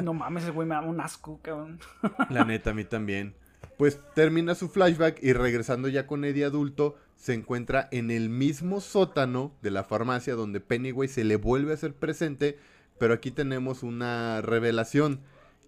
No 0.01 0.14
mames, 0.14 0.43
ese 0.43 0.51
güey 0.51 0.68
me 0.68 0.74
da 0.74 0.82
un 0.82 0.99
asco, 0.99 1.39
cabrón. 1.43 1.80
La 2.30 2.43
neta, 2.43 2.72
a 2.72 2.74
mí 2.74 2.86
también. 2.86 3.36
Pues 3.78 3.99
termina 4.16 4.55
su 4.55 4.70
flashback 4.70 5.22
y 5.22 5.34
regresando 5.34 5.88
ya 5.88 6.07
con 6.07 6.26
Eddie 6.26 6.45
adulto, 6.45 6.95
se 7.16 7.34
encuentra 7.34 7.88
en 7.91 8.09
el 8.11 8.30
mismo 8.30 8.82
sótano 8.82 9.55
de 9.61 9.72
la 9.72 9.84
farmacia 9.84 10.36
donde 10.36 10.59
Pennywise 10.59 11.14
se 11.14 11.24
le 11.24 11.36
vuelve 11.36 11.72
a 11.72 11.76
hacer 11.76 11.93
presente, 11.93 12.57
pero 13.04 13.16
aquí 13.16 13.32
tenemos 13.32 13.84
una 13.84 14.39
revelación. 14.39 15.20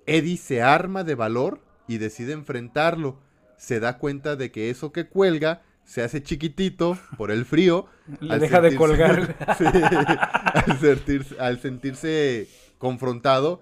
Eddie 0.05 0.37
se 0.37 0.61
arma 0.61 1.03
de 1.03 1.15
valor 1.15 1.59
y 1.85 1.97
decide 1.97 2.31
enfrentarlo. 2.31 3.19
Se 3.57 3.81
da 3.81 3.97
cuenta 3.97 4.37
de 4.37 4.51
que 4.51 4.69
eso 4.69 4.93
que 4.93 5.09
cuelga 5.09 5.61
se 5.83 6.01
hace 6.01 6.23
chiquitito 6.23 6.97
por 7.17 7.31
el 7.31 7.43
frío. 7.43 7.87
Le 8.21 8.39
deja 8.39 8.61
de 8.61 8.77
colgar. 8.77 9.35
Sí, 9.57 9.65
al, 9.65 10.79
sentirse, 10.79 11.35
al 11.37 11.59
sentirse 11.59 12.47
confrontado 12.77 13.61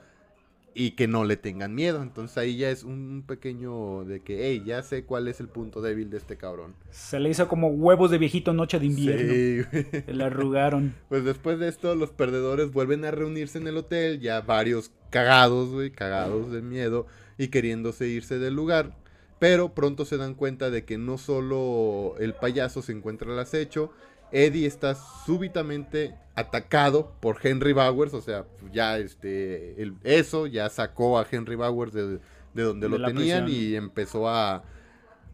y 0.76 0.92
que 0.92 1.08
no 1.08 1.24
le 1.26 1.38
tengan 1.38 1.76
miedo. 1.76 2.02
Entonces 2.02 2.38
ahí 2.38 2.58
ya 2.58 2.70
es 2.70 2.84
un 2.84 3.24
pequeño 3.28 4.04
de 4.06 4.22
que, 4.22 4.48
hey, 4.48 4.64
ya 4.66 4.84
sé 4.84 5.06
cuál 5.06 5.28
es 5.28 5.40
el 5.40 5.48
punto 5.48 5.82
débil 5.82 6.10
de 6.10 6.18
este 6.18 6.38
cabrón. 6.38 6.76
Se 6.90 7.20
le 7.20 7.30
hizo 7.30 7.48
como 7.48 7.68
huevos 7.70 8.12
de 8.12 8.18
viejito 8.18 8.54
noche 8.54 8.80
de 8.80 8.86
invierno. 8.86 9.34
Sí, 9.34 9.64
güey. 9.92 10.04
Se 10.06 10.14
le 10.14 10.24
arrugaron. 10.24 10.96
Pues 11.10 11.24
después 11.24 11.60
de 11.60 11.68
esto, 11.68 11.96
los 11.96 12.12
perdedores 12.12 12.72
vuelven 12.72 13.06
a 13.06 13.12
reunirse 13.12 13.58
en 13.58 13.68
el 13.68 13.78
hotel, 13.78 14.20
ya 14.20 14.42
varios 14.42 14.92
cagados, 15.10 15.70
güey, 15.70 15.92
cagados 15.92 16.52
de 16.52 16.62
miedo 16.62 17.06
y 17.38 17.50
queriéndose 17.50 18.08
irse 18.08 18.40
del 18.40 18.56
lugar. 18.56 18.96
Pero 19.40 19.74
pronto 19.74 20.06
se 20.06 20.18
dan 20.18 20.36
cuenta 20.36 20.70
de 20.70 20.86
que 20.86 20.98
no 20.98 21.18
solo 21.18 22.16
el 22.20 22.34
payaso 22.34 22.82
se 22.82 22.94
encuentra 22.94 23.32
al 23.32 23.40
acecho, 23.40 23.92
Eddie 24.34 24.66
está 24.68 24.96
súbitamente 25.26 26.16
atacado 26.36 27.14
por 27.22 27.38
Henry 27.42 27.72
Bowers, 27.74 28.14
o 28.14 28.22
sea, 28.22 28.46
ya 28.72 28.98
este, 28.98 29.82
el- 29.82 29.96
eso 30.04 30.48
ya 30.48 30.70
sacó 30.70 31.18
a 31.20 31.28
Henry 31.30 31.56
Bowers 31.56 31.94
de, 31.94 32.20
de 32.54 32.64
donde 32.64 32.90
De 32.90 32.98
lo 32.98 33.06
tenían 33.08 33.46
prisión. 33.46 33.64
y 33.72 33.76
empezó 33.76 34.28
a, 34.28 34.64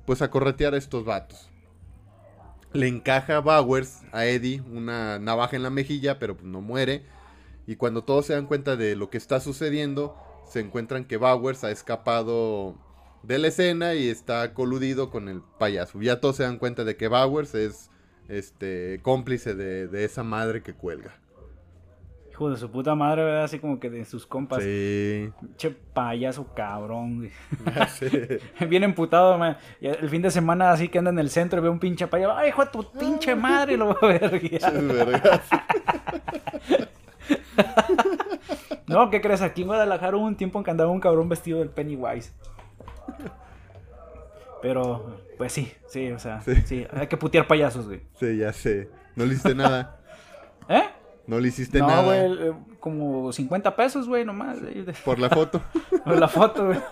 pues 0.06 0.22
a 0.22 0.30
corretear 0.30 0.74
a 0.74 0.78
estos 0.78 1.06
vatos. 1.06 1.50
Le 2.74 2.88
encaja 2.88 3.38
a 3.38 3.40
Bowers, 3.40 4.02
a 4.12 4.26
Eddie, 4.26 4.62
una 4.62 5.18
navaja 5.18 5.56
en 5.56 5.64
la 5.64 5.70
mejilla, 5.72 6.20
pero 6.20 6.36
pues 6.36 6.46
no 6.46 6.62
muere. 6.62 7.04
Y 7.66 7.78
cuando 7.78 8.04
todos 8.04 8.26
se 8.28 8.34
dan 8.34 8.46
cuenta 8.46 8.76
de 8.76 8.96
lo 8.96 9.10
que 9.10 9.18
está 9.18 9.40
sucediendo, 9.40 10.16
se 10.48 10.60
encuentran 10.60 11.06
que 11.06 11.18
Bowers 11.18 11.64
ha 11.64 11.72
escapado 11.72 12.76
de 13.24 13.40
la 13.40 13.48
escena 13.48 13.96
y 13.96 14.08
está 14.08 14.54
coludido 14.54 15.10
con 15.10 15.30
el 15.30 15.42
payaso. 15.58 16.00
Ya 16.02 16.20
todos 16.20 16.36
se 16.36 16.44
dan 16.44 16.58
cuenta 16.58 16.84
de 16.84 16.96
que 16.96 17.08
Bowers 17.08 17.56
es 17.56 17.90
este 18.30 19.00
cómplice 19.02 19.56
de, 19.56 19.88
de 19.88 20.06
esa 20.06 20.24
madre 20.24 20.62
que 20.62 20.74
cuelga. 20.74 21.12
Hijo 22.32 22.50
de 22.50 22.58
su 22.58 22.72
puta 22.72 22.96
madre, 22.96 23.24
¿verdad? 23.24 23.44
Así 23.44 23.60
como 23.60 23.80
que 23.80 23.90
de 23.90 24.06
sus 24.06 24.26
compas. 24.26 24.64
Sí. 24.64 25.30
Che 25.58 25.72
payaso 25.72 26.54
cabrón, 26.54 27.18
güey. 27.18 27.32
Bien 28.70 28.84
emputado, 28.84 29.38
man. 29.38 29.58
Y 29.82 29.88
el 29.88 30.10
fin 30.10 30.22
de 30.22 30.32
semana 30.32 30.72
así 30.72 30.88
que 30.88 31.00
anda 31.00 31.12
en 31.12 31.20
el 31.20 31.30
centro 31.30 31.60
y 31.60 31.64
ve 31.64 31.70
un 31.70 31.80
pinche 31.80 32.08
payaso. 32.08 32.38
¡Ay, 32.38 32.50
hijo 32.50 32.64
de 32.64 32.72
tu 32.72 32.92
pinche 32.92 33.36
madre! 33.36 33.74
Y 33.74 33.78
lo 33.78 33.88
va 33.88 33.98
a 34.02 34.08
ver. 34.08 34.42
No, 38.88 39.12
¿qué 39.12 39.22
crees? 39.22 39.44
Aquí 39.44 39.62
en 39.62 39.68
Guadalajara 39.68 40.18
hubo 40.18 40.26
un 40.26 40.36
tiempo 40.36 40.58
en 40.58 40.66
que 40.66 40.72
andaba 40.72 40.90
un 40.90 41.00
cabrón 41.00 41.30
vestido 41.30 41.60
del 41.60 41.70
Pennywise. 41.70 42.34
Pero, 44.64 45.16
pues 45.40 45.52
sí, 45.54 45.72
sí, 45.88 46.12
o 46.12 46.20
sea, 46.20 46.42
Sí. 46.42 46.54
sí, 46.66 46.86
hay 46.94 47.08
que 47.08 47.18
putear 47.18 47.48
payasos, 47.48 47.88
güey. 47.88 48.02
Sí, 48.20 48.38
ya 48.38 48.54
sé. 48.54 48.90
No 49.16 49.26
le 49.26 49.32
hiciste 49.34 49.56
nada. 49.56 49.98
¿Eh? 50.70 50.84
No 51.26 51.40
le 51.40 51.48
hiciste 51.48 51.80
No, 51.80 51.88
nada. 51.88 52.04
güey, 52.04 52.50
eh, 52.50 52.54
como 52.80 53.32
50 53.32 53.76
pesos, 53.76 54.08
güey, 54.08 54.26
nomás. 54.26 54.58
Por 55.06 55.18
la 55.18 55.30
foto. 55.30 55.62
La 56.06 56.28
foto, 56.28 56.66
güey. 56.68 56.80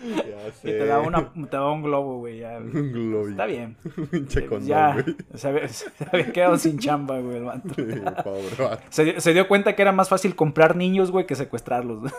ya 0.00 0.48
Y 0.48 0.52
sé. 0.52 0.68
te 0.78 0.86
da, 0.86 1.00
una, 1.00 1.30
te 1.32 1.56
da 1.56 1.70
un 1.70 1.82
globo, 1.82 2.18
güey. 2.18 2.38
ya. 2.40 2.58
Un 2.58 2.92
globo. 2.92 3.28
Está 3.28 3.46
bien. 3.46 3.76
Pinche 4.10 4.46
condón, 4.46 4.66
ya, 4.68 4.92
güey. 4.94 5.16
se 5.34 5.48
había, 5.48 5.68
se 5.68 5.86
había 6.10 6.32
quedado 6.32 6.56
sin 6.58 6.78
chamba, 6.78 7.18
güey, 7.18 7.36
el 7.38 7.44
vato. 7.44 7.68
Sí, 7.74 7.82
Pobre 8.24 8.48
vato. 8.58 8.82
Se, 8.90 9.04
dio- 9.04 9.20
se 9.20 9.32
dio 9.34 9.46
cuenta 9.48 9.74
que 9.76 9.82
era 9.82 9.92
más 9.92 10.08
fácil 10.08 10.34
comprar 10.36 10.76
niños, 10.76 11.10
güey, 11.10 11.26
que 11.26 11.34
secuestrarlos. 11.34 12.10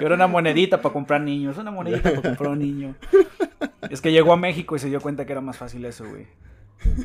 Que 0.00 0.06
era 0.06 0.14
una 0.14 0.26
monedita 0.26 0.82
para 0.82 0.92
comprar 0.92 1.20
niños, 1.20 1.56
una 1.58 1.70
monedita 1.70 2.10
para 2.10 2.22
comprar 2.22 2.50
un 2.50 2.58
niño. 2.58 2.94
Es 3.90 4.00
que 4.00 4.12
llegó 4.12 4.32
a 4.32 4.36
México 4.36 4.76
y 4.76 4.78
se 4.78 4.88
dio 4.88 5.00
cuenta 5.00 5.24
que 5.24 5.32
era 5.32 5.40
más 5.40 5.56
fácil 5.56 5.84
eso, 5.84 6.04
güey. 6.08 6.26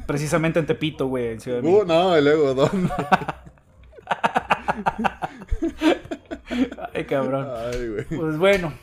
Precisamente 0.05 0.59
en 0.59 0.65
Tepito, 0.65 1.07
güey, 1.07 1.33
en 1.33 1.41
Ciudad 1.41 1.61
de 1.61 1.67
Uh, 1.67 1.83
no, 1.85 2.17
y 2.17 2.21
luego, 2.21 2.53
¿dónde? 2.53 2.91
Ay, 6.93 7.05
cabrón. 7.05 7.47
Ay, 7.55 7.89
güey. 7.89 8.05
Pues 8.05 8.37
bueno, 8.37 8.73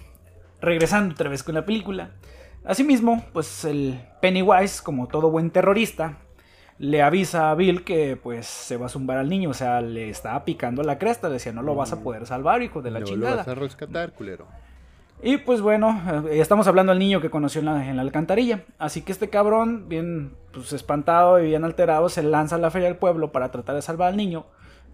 regresando 0.60 1.14
otra 1.14 1.30
vez 1.30 1.42
con 1.42 1.54
la 1.54 1.64
película. 1.64 2.10
Asimismo, 2.64 3.24
pues 3.32 3.64
el 3.64 4.00
Pennywise, 4.20 4.82
como 4.82 5.08
todo 5.08 5.30
buen 5.30 5.50
terrorista, 5.50 6.18
le 6.78 7.02
avisa 7.02 7.50
a 7.50 7.54
Bill 7.54 7.84
que 7.84 8.16
pues 8.16 8.46
se 8.46 8.76
va 8.76 8.86
a 8.86 8.88
zumbar 8.88 9.18
al 9.18 9.28
niño, 9.28 9.50
o 9.50 9.54
sea, 9.54 9.80
le 9.80 10.08
estaba 10.08 10.44
picando 10.44 10.82
la 10.82 10.98
cresta, 10.98 11.28
le 11.28 11.34
decía, 11.34 11.52
no 11.52 11.62
lo 11.62 11.74
vas 11.74 11.92
a 11.92 12.00
poder 12.00 12.26
salvar, 12.26 12.62
hijo 12.62 12.82
de 12.82 12.90
la 12.90 13.00
no 13.00 13.06
lo 13.06 13.12
chingada. 13.12 13.36
vas 13.36 13.48
a 13.48 13.54
rescatar, 13.54 14.12
culero. 14.12 14.46
Y 15.24 15.36
pues 15.36 15.60
bueno, 15.60 16.00
eh, 16.28 16.40
estamos 16.40 16.66
hablando 16.66 16.90
del 16.90 16.98
niño 16.98 17.20
que 17.20 17.30
conoció 17.30 17.60
en 17.60 17.66
la, 17.66 17.88
en 17.88 17.94
la 17.94 18.02
alcantarilla. 18.02 18.64
Así 18.78 19.02
que 19.02 19.12
este 19.12 19.30
cabrón, 19.30 19.88
bien 19.88 20.32
pues, 20.52 20.72
espantado 20.72 21.40
y 21.40 21.46
bien 21.46 21.64
alterado, 21.64 22.08
se 22.08 22.24
lanza 22.24 22.56
a 22.56 22.58
la 22.58 22.72
feria 22.72 22.88
del 22.88 22.96
pueblo 22.96 23.30
para 23.30 23.52
tratar 23.52 23.76
de 23.76 23.82
salvar 23.82 24.08
al 24.08 24.16
niño. 24.16 24.46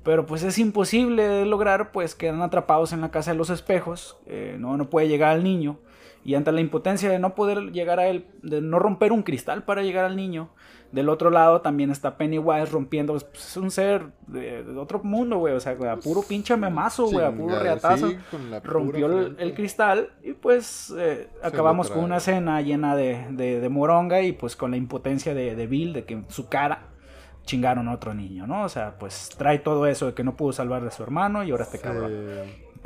Pero 0.04 0.26
pues 0.26 0.42
es 0.42 0.58
imposible 0.58 1.26
de 1.26 1.46
lograr, 1.46 1.92
pues 1.92 2.14
quedan 2.14 2.42
atrapados 2.42 2.92
en 2.92 3.00
la 3.00 3.10
casa 3.10 3.30
de 3.30 3.38
los 3.38 3.48
espejos. 3.48 4.18
eh, 4.26 4.56
no, 4.58 4.76
no 4.76 4.90
puede 4.90 5.08
llegar 5.08 5.30
al 5.30 5.42
niño. 5.42 5.78
Y 6.24 6.34
ante 6.34 6.52
la 6.52 6.60
impotencia 6.60 7.08
de 7.08 7.18
no 7.18 7.34
poder 7.34 7.72
llegar 7.72 7.98
a 7.98 8.08
él, 8.08 8.26
de 8.42 8.60
no 8.60 8.78
romper 8.78 9.12
un 9.12 9.22
cristal 9.22 9.64
para 9.64 9.82
llegar 9.82 10.04
al 10.04 10.16
niño, 10.16 10.50
del 10.92 11.08
otro 11.10 11.30
lado 11.30 11.60
también 11.60 11.90
está 11.90 12.16
Pennywise 12.16 12.70
rompiendo. 12.70 13.12
pues, 13.12 13.26
es 13.48 13.56
un 13.56 13.70
ser 13.70 14.06
de, 14.26 14.62
de 14.64 14.78
otro 14.78 15.00
mundo, 15.02 15.38
güey. 15.38 15.54
O 15.54 15.60
sea, 15.60 15.72
a 15.72 15.96
puro 15.96 16.22
pinche 16.22 16.56
memazo, 16.56 17.04
güey, 17.10 17.24
a 17.26 17.30
puro 17.30 17.54
reatazo 17.62 18.08
sí, 18.08 18.16
rompió 18.64 19.06
el, 19.38 19.54
cristal 19.54 20.10
y 20.22 20.32
pues 20.32 20.94
eh, 20.96 21.28
acabamos 21.42 21.88
con 21.90 22.04
una 22.04 22.20
cena 22.20 22.60
llena 22.62 22.96
de, 22.96 23.26
de- 23.30 23.60
de 23.60 23.68
moronga 23.68 24.22
y 24.22 24.32
pues 24.32 24.56
con 24.56 24.70
la 24.70 24.76
impotencia 24.78 25.34
de, 25.34 25.54
de 25.54 25.66
Bill 25.66 25.92
de 25.92 26.04
que 26.04 26.14
en 26.14 26.24
su 26.30 26.48
cara 26.48 26.84
chingaron 27.44 27.88
a 27.88 27.94
otro 27.94 28.12
niño, 28.14 28.46
¿no? 28.46 28.64
O 28.64 28.68
sea, 28.68 28.98
pues 28.98 29.30
trae 29.36 29.58
todo 29.58 29.86
eso 29.86 30.06
de 30.06 30.14
que 30.14 30.22
no 30.24 30.36
pudo 30.36 30.52
salvar 30.52 30.84
a 30.84 30.90
su 30.90 31.02
hermano 31.02 31.44
y 31.44 31.50
ahora 31.50 31.64
este 31.64 31.78
cabrón. 31.78 32.12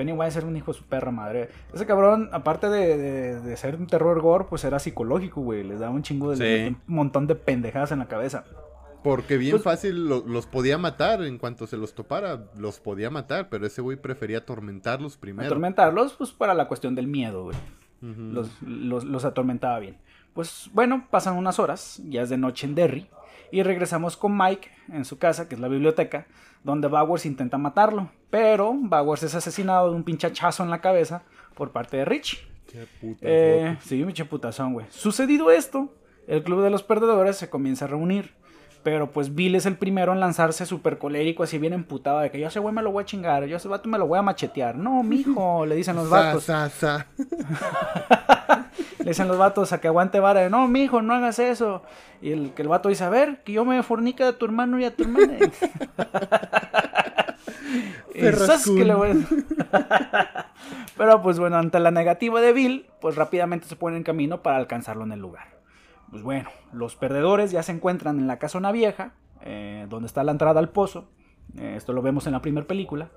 Pennywise 0.04 0.38
era 0.38 0.46
un 0.48 0.56
hijo 0.56 0.72
de 0.72 0.78
su 0.78 0.84
perra 0.84 1.10
madre. 1.10 1.48
Ese 1.72 1.86
cabrón, 1.86 2.28
aparte 2.32 2.68
de, 2.68 2.96
de- 2.98 3.40
de 3.40 3.56
ser 3.56 3.76
un 3.76 3.86
terror 3.86 4.20
gore, 4.20 4.46
pues 4.48 4.64
era 4.64 4.78
psicológico, 4.78 5.40
güey. 5.40 5.62
Les 5.64 5.80
daba 5.80 5.92
un 5.92 6.02
chingo 6.02 6.30
de 6.34 6.36
Sí. 6.36 6.76
un 6.88 6.94
montón 6.94 7.26
de 7.26 7.34
pendejadas 7.34 7.92
en 7.92 7.98
la 8.00 8.06
cabeza. 8.08 8.44
porque 9.04 9.36
bien 9.36 9.52
Pues- 9.52 9.64
fácil 9.64 10.08
lo- 10.08 10.24
los 10.24 10.46
podía 10.46 10.78
matar 10.78 11.24
en 11.24 11.36
cuanto 11.38 11.66
se 11.66 11.76
los 11.76 11.92
topara. 11.92 12.44
Los 12.56 12.78
podía 12.78 13.10
matar, 13.10 13.48
pero 13.48 13.66
ese 13.66 13.80
güey 13.82 13.96
prefería 13.96 14.38
atormentarlos 14.38 15.16
primero. 15.16 15.46
Atormentarlos, 15.48 16.12
pues 16.14 16.30
para 16.30 16.54
la 16.54 16.68
cuestión 16.68 16.94
del 16.94 17.08
miedo, 17.08 17.42
güey. 17.44 17.56
Los, 18.00 18.62
los 18.62 19.24
atormentaba 19.24 19.78
bien. 19.80 19.96
Pues 20.34 20.70
bueno, 20.72 21.06
pasan 21.10 21.36
unas 21.36 21.58
horas, 21.58 22.00
ya 22.08 22.22
es 22.22 22.30
de 22.30 22.38
noche 22.38 22.66
en 22.66 22.74
Derry, 22.76 23.08
y 23.52 23.62
regresamos 23.62 24.16
con 24.16 24.36
Mike 24.36 24.70
en 24.92 25.04
su 25.04 25.18
casa, 25.18 25.46
que 25.46 25.54
es 25.54 25.60
la 25.60 25.68
biblioteca, 25.68 26.26
donde 26.64 26.88
Bowers 26.88 27.26
intenta 27.26 27.58
matarlo, 27.58 28.10
pero 28.30 28.72
Bowers 28.72 29.22
es 29.22 29.34
asesinado 29.34 29.90
de 29.90 29.96
un 29.96 30.04
pinchachazo 30.04 30.64
en 30.64 30.70
la 30.70 30.80
cabeza 30.80 31.22
por 31.54 31.70
parte 31.70 31.98
de 31.98 32.06
Rich. 32.06 32.48
Qué 32.66 32.86
puta 33.00 33.18
Eh, 33.20 33.76
sí, 33.82 34.04
mi 34.04 34.14
putazón, 34.14 34.72
güey. 34.72 34.86
Sucedido 34.88 35.50
esto, 35.50 35.94
el 36.26 36.42
club 36.42 36.62
de 36.62 36.70
los 36.70 36.82
perdedores 36.82 37.36
se 37.36 37.50
comienza 37.50 37.84
a 37.84 37.88
reunir. 37.88 38.34
Pero 38.82 39.10
pues 39.12 39.34
Bill 39.34 39.54
es 39.54 39.64
el 39.66 39.76
primero 39.76 40.12
en 40.12 40.18
lanzarse 40.20 40.66
súper 40.66 40.98
colérico, 40.98 41.44
así 41.44 41.56
bien 41.58 41.72
emputado, 41.72 42.18
de 42.18 42.30
que 42.32 42.40
yo 42.40 42.46
a 42.46 42.48
ese 42.48 42.58
güey 42.58 42.74
me 42.74 42.82
lo 42.82 42.90
voy 42.90 43.02
a 43.02 43.06
chingar, 43.06 43.44
yo 43.44 43.54
a 43.54 43.58
ese 43.58 43.68
vato 43.68 43.88
me 43.88 43.96
lo 43.98 44.06
voy 44.08 44.18
a 44.18 44.22
machetear. 44.22 44.76
No, 44.76 45.02
mijo, 45.04 45.64
le 45.66 45.76
dicen 45.76 45.94
los 45.96 46.08
Sa, 46.08 46.16
vatos. 46.16 46.44
sa, 46.44 46.68
sa. 46.68 47.06
Le 48.98 49.06
dicen 49.10 49.26
los 49.26 49.36
vatos 49.36 49.72
a 49.72 49.80
que 49.80 49.88
aguante 49.88 50.20
vara 50.20 50.40
de, 50.42 50.48
no, 50.50 50.68
mijo, 50.68 51.02
no 51.02 51.12
hagas 51.12 51.40
eso. 51.40 51.82
Y 52.20 52.30
el, 52.30 52.52
que 52.54 52.62
el 52.62 52.68
vato 52.68 52.88
dice, 52.88 53.02
a 53.02 53.08
ver, 53.08 53.42
que 53.42 53.52
yo 53.52 53.64
me 53.64 53.82
fornica 53.82 54.28
a 54.28 54.32
tu 54.34 54.44
hermano 54.44 54.78
y 54.78 54.84
a 54.84 54.94
tu 54.94 55.02
hermana. 55.02 55.38
y 58.14 58.20
Perrascún. 58.20 58.46
¡zas! 58.46 58.64
que 58.70 58.84
le 58.84 58.94
voy 58.94 59.10
a- 59.72 60.46
Pero 60.96 61.20
pues 61.20 61.38
bueno, 61.40 61.56
ante 61.56 61.80
la 61.80 61.90
negativa 61.90 62.40
de 62.40 62.52
Bill, 62.52 62.86
pues 63.00 63.16
rápidamente 63.16 63.66
se 63.66 63.74
ponen 63.74 63.98
en 63.98 64.02
camino 64.04 64.40
para 64.42 64.56
alcanzarlo 64.58 65.02
en 65.04 65.12
el 65.12 65.20
lugar. 65.20 65.48
Pues 66.12 66.22
bueno, 66.22 66.48
los 66.72 66.94
perdedores 66.94 67.50
ya 67.50 67.64
se 67.64 67.72
encuentran 67.72 68.20
en 68.20 68.28
la 68.28 68.38
casona 68.38 68.70
vieja, 68.70 69.14
eh, 69.44 69.86
donde 69.88 70.06
está 70.06 70.22
la 70.22 70.30
entrada 70.30 70.60
al 70.60 70.68
pozo. 70.68 71.08
Eh, 71.58 71.74
esto 71.76 71.92
lo 71.92 72.02
vemos 72.02 72.26
en 72.28 72.32
la 72.34 72.40
primera 72.42 72.66
película. 72.66 73.08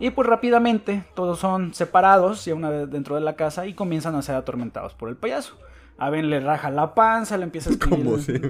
Y 0.00 0.10
pues 0.10 0.26
rápidamente 0.26 1.04
todos 1.14 1.38
son 1.38 1.74
separados, 1.74 2.44
ya 2.46 2.54
una 2.54 2.70
vez 2.70 2.90
dentro 2.90 3.14
de 3.14 3.20
la 3.20 3.36
casa, 3.36 3.66
y 3.66 3.74
comienzan 3.74 4.14
a 4.16 4.22
ser 4.22 4.34
atormentados 4.34 4.94
por 4.94 5.10
el 5.10 5.16
payaso. 5.16 5.58
A 5.98 6.08
Ben 6.08 6.30
le 6.30 6.40
raja 6.40 6.70
la 6.70 6.94
panza, 6.94 7.36
le 7.36 7.44
empieza 7.44 7.68
a 7.68 7.74
escribir. 7.74 8.04
Como 8.06 8.16
el- 8.16 8.22
si- 8.22 8.40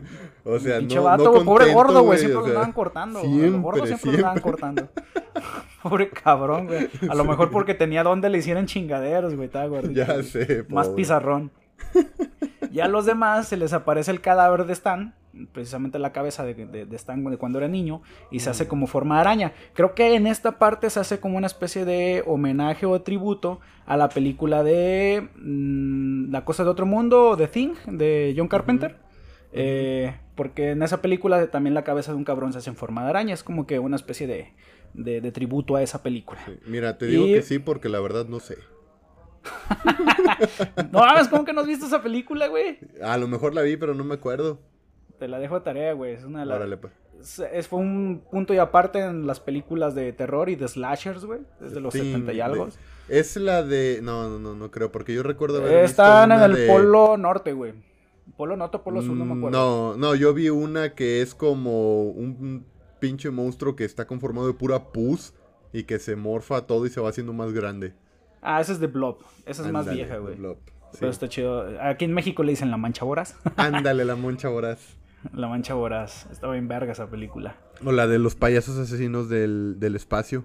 O 0.45 0.59
sea, 0.61 0.79
pinche 0.79 0.95
no, 0.95 1.03
vato, 1.03 1.33
no 1.33 1.45
pobre 1.45 1.73
gordo, 1.75 2.03
güey, 2.05 2.17
siempre 2.21 2.37
o 2.37 2.41
lo 2.43 2.47
sea, 2.47 2.55
andaban 2.55 2.73
cortando. 2.73 3.21
siempre, 3.21 3.87
siempre, 3.89 4.13
lo 4.13 4.17
andaban 4.19 4.41
cortando. 4.41 4.89
pobre 5.83 6.11
cabrón, 6.11 6.69
güey. 6.69 6.89
A 7.09 7.15
lo 7.17 7.25
mejor 7.25 7.51
porque 7.51 7.75
tenía 7.75 8.05
donde 8.05 8.31
le 8.31 8.39
hicieran 8.39 8.67
chingaderos, 8.67 9.35
güey, 9.35 9.47
estaba 9.47 9.67
gordito. 9.67 9.95
Ya 9.95 10.23
sé, 10.23 10.65
Más 10.69 10.87
pobre. 10.87 10.97
pizarrón. 11.03 11.51
Ya 12.71 12.85
a 12.85 12.89
los 12.89 13.07
demás 13.07 13.49
se 13.49 13.57
les 13.57 13.73
aparece 13.73 14.11
el 14.11 14.21
cadáver 14.21 14.65
de 14.67 14.73
Stan, 14.73 15.15
precisamente 15.53 15.99
la 15.99 16.13
cabeza 16.13 16.45
de, 16.45 16.55
de- 16.55 16.87
de 16.87 16.97
Stan 16.97 17.23
de 17.25 17.37
cuando 17.37 17.59
era 17.59 17.69
niño, 17.69 18.03
y 18.31 18.41
se 18.41 18.51
hace 18.51 18.67
como 18.69 18.87
forma 18.87 19.17
de 19.17 19.21
araña. 19.23 19.53
Creo 19.75 19.95
que 19.95 20.15
en 20.15 20.27
esta 20.27 20.59
parte 20.59 20.91
se 20.91 21.01
hace 21.01 21.21
como 21.21 21.37
una 21.39 21.47
especie 21.47 21.85
de 21.85 22.23
homenaje 22.27 22.87
o 22.87 23.01
tributo 23.03 23.61
a 23.87 23.97
la 23.97 24.09
película 24.09 24.63
de 24.63 25.29
mm, 25.37 26.31
La 26.33 26.45
cosa 26.45 26.65
de 26.65 26.71
otro 26.71 26.87
mundo, 26.87 27.35
The 27.37 27.49
Thing, 27.49 27.75
de 27.87 28.35
John 28.37 28.49
Carpenter. 28.49 28.97
Eh, 29.53 30.15
porque 30.37 30.71
en 30.71 30.83
esa 30.83 31.03
película 31.03 31.47
también 31.49 31.75
la 31.75 31.83
cabeza 31.85 32.13
de 32.13 32.19
un 32.19 32.25
cabrón 32.25 32.53
se 32.53 32.59
hace 32.59 32.71
en 32.71 32.77
forma 32.77 33.03
de 33.05 33.11
araña. 33.11 33.35
Es 33.35 33.43
como 33.43 33.67
que 33.67 33.79
una 33.79 33.97
especie 33.97 34.27
de, 34.27 34.53
de- 34.95 35.21
de 35.21 35.33
tributo 35.33 35.77
a 35.77 35.83
esa 35.83 36.03
película. 36.03 36.41
Sí, 36.47 36.53
Mira, 36.67 36.99
te 36.99 37.07
digo 37.07 37.27
Y- 37.27 37.35
que 37.35 37.43
sí 37.43 37.59
porque 37.59 37.89
la 37.89 38.01
verdad 38.01 38.27
no 38.27 38.39
sé. 38.41 38.57
No 40.93 41.01
mames, 41.01 41.29
¿cómo 41.29 41.45
que 41.45 41.53
no 41.53 41.61
has 41.61 41.67
visto 41.67 41.87
esa 41.87 42.03
película, 42.03 42.49
güey? 42.49 42.79
A 43.03 43.17
lo 43.17 43.29
mejor 43.29 43.55
la 43.55 43.63
vi, 43.63 43.77
pero 43.77 43.95
no 43.95 44.05
me 44.05 44.15
acuerdo. 44.15 44.59
Te 45.19 45.29
la 45.29 45.39
dejo 45.39 45.57
de 45.57 45.61
tarea, 45.65 45.93
güey. 45.93 46.15
Es 46.15 46.25
una 46.25 46.41
de 46.41 46.47
las. 46.47 46.79
Pues. 46.79 46.93
Es, 47.21 47.39
es- 47.53 47.69
fue 47.69 47.79
un 47.81 48.23
punto 48.31 48.55
y 48.55 48.59
aparte 48.59 49.01
en 49.01 49.27
las 49.27 49.41
películas 49.41 49.95
de 49.95 50.13
terror 50.13 50.49
y 50.49 50.57
de 50.57 50.67
slashers, 50.69 51.25
güey. 51.25 51.41
Desde 51.61 51.81
los 51.81 51.93
Sí, 51.93 52.01
70 52.01 52.33
y 52.33 52.41
algo. 52.41 52.67
de- 52.67 52.73
Es 53.19 53.37
la 53.37 53.63
de. 53.63 54.01
No, 54.03 54.29
no, 54.31 54.39
no, 54.39 54.55
no 54.55 54.71
creo, 54.71 54.91
porque 54.91 55.15
yo 55.15 55.23
recuerdo 55.23 55.59
haber 55.59 55.85
Están 55.85 56.07
visto 56.07 56.35
en 56.35 56.39
una 56.39 56.45
el 56.47 56.55
de- 56.55 56.67
polo 56.67 57.17
norte, 57.17 57.53
güey. 57.53 57.75
Polo 58.37 58.57
norte 58.57 58.79
o 58.79 58.83
polo 58.83 59.03
sur, 59.03 59.15
no 59.15 59.25
me 59.27 59.35
acuerdo. 59.35 59.51
No, 59.59 59.97
no, 59.97 60.15
yo 60.15 60.33
vi 60.33 60.49
una 60.49 60.95
que 60.95 61.21
es 61.21 61.35
como 61.35 62.05
un 62.05 62.65
pinche 63.01 63.31
monstruo 63.31 63.75
que 63.77 63.85
está 63.85 64.07
conformado 64.07 64.47
de 64.47 64.55
pura 64.55 64.93
pus 64.93 65.35
y 65.73 65.83
que 65.83 65.99
se 65.99 66.17
morfa 66.17 66.67
todo 66.67 66.87
y 66.87 66.91
se 66.91 67.01
va 67.01 67.09
haciendo 67.11 67.33
más 67.33 67.53
grande. 67.53 67.93
Ah, 68.43 68.61
esa 68.61 68.73
es 68.73 68.81
de 68.81 68.87
Blob. 68.87 69.19
Esa 69.47 69.65
es 69.65 69.73
más 69.73 69.91
vieja, 69.91 70.17
güey. 70.19 70.37
Blob, 70.37 70.59
sí. 70.93 70.99
Pero 71.01 71.11
está 71.11 71.29
chido. 71.29 71.81
Aquí 71.83 72.05
en 72.05 72.13
México 72.13 72.43
le 72.43 72.53
dicen 72.53 72.71
La 72.71 72.77
Mancha 72.77 73.05
Voraz. 73.05 73.37
Ándale, 73.57 74.05
la 74.05 74.17
moncha 74.17 74.49
voraz. 74.49 74.97
la 75.35 75.49
Mancha 75.49 75.75
Voraz. 75.75 76.27
Estaba 76.31 76.57
en 76.57 76.69
verga 76.69 76.93
esa 76.93 77.09
película. 77.09 77.57
O 77.85 77.93
la 77.93 78.07
de 78.07 78.19
los 78.19 78.35
payasos 78.35 78.79
asesinos 78.79 79.29
del, 79.29 79.77
del 79.79 79.97
espacio. 79.97 80.45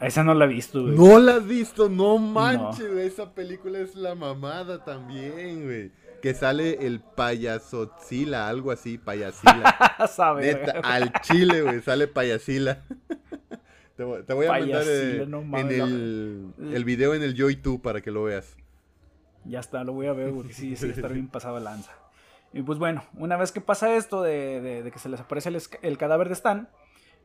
Esa 0.00 0.22
no 0.22 0.34
la 0.34 0.44
he 0.44 0.48
visto, 0.48 0.82
güey. 0.82 0.94
No 0.94 1.18
la 1.18 1.36
has 1.36 1.46
visto, 1.46 1.88
no 1.88 2.18
manches, 2.18 2.92
güey, 2.92 3.06
Esa 3.06 3.32
película 3.32 3.78
es 3.78 3.94
la 3.94 4.14
mamada 4.14 4.84
también, 4.84 5.64
güey. 5.64 5.90
Que 6.20 6.34
sale 6.34 6.86
el 6.86 7.00
payasotzila, 7.00 8.48
algo 8.48 8.72
así, 8.72 8.98
payasila. 8.98 9.96
Neta, 10.40 10.80
al 10.82 11.12
chile, 11.22 11.62
güey, 11.62 11.80
sale 11.80 12.08
payasila. 12.08 12.82
Te 13.96 14.04
voy, 14.04 14.22
te 14.24 14.34
voy 14.34 14.46
a 14.46 14.52
mandar 14.60 14.82
eh, 14.86 15.24
no 15.26 15.38
en 15.40 15.46
el, 15.86 16.52
el 16.74 16.84
video 16.84 17.14
en 17.14 17.22
el 17.22 17.34
Yo 17.34 17.48
y 17.50 17.56
tú 17.56 17.80
para 17.80 18.00
que 18.02 18.10
lo 18.10 18.24
veas. 18.24 18.56
Ya 19.44 19.60
está, 19.60 19.84
lo 19.84 19.92
voy 19.92 20.06
a 20.06 20.12
ver 20.12 20.32
porque 20.32 20.52
sí, 20.52 20.76
sí, 20.76 20.88
está 20.90 21.08
bien 21.14 21.28
pasado 21.28 21.58
lanza. 21.60 21.92
Y 22.52 22.62
pues 22.62 22.78
bueno, 22.78 23.02
una 23.14 23.36
vez 23.36 23.52
que 23.52 23.60
pasa 23.60 23.94
esto 23.96 24.22
de, 24.22 24.60
de- 24.60 24.82
de 24.82 24.90
que 24.90 24.98
se 24.98 25.08
les 25.08 25.20
aparece 25.20 25.48
el, 25.50 25.60
el 25.82 25.98
cadáver 25.98 26.28
de 26.28 26.34
Stan, 26.34 26.68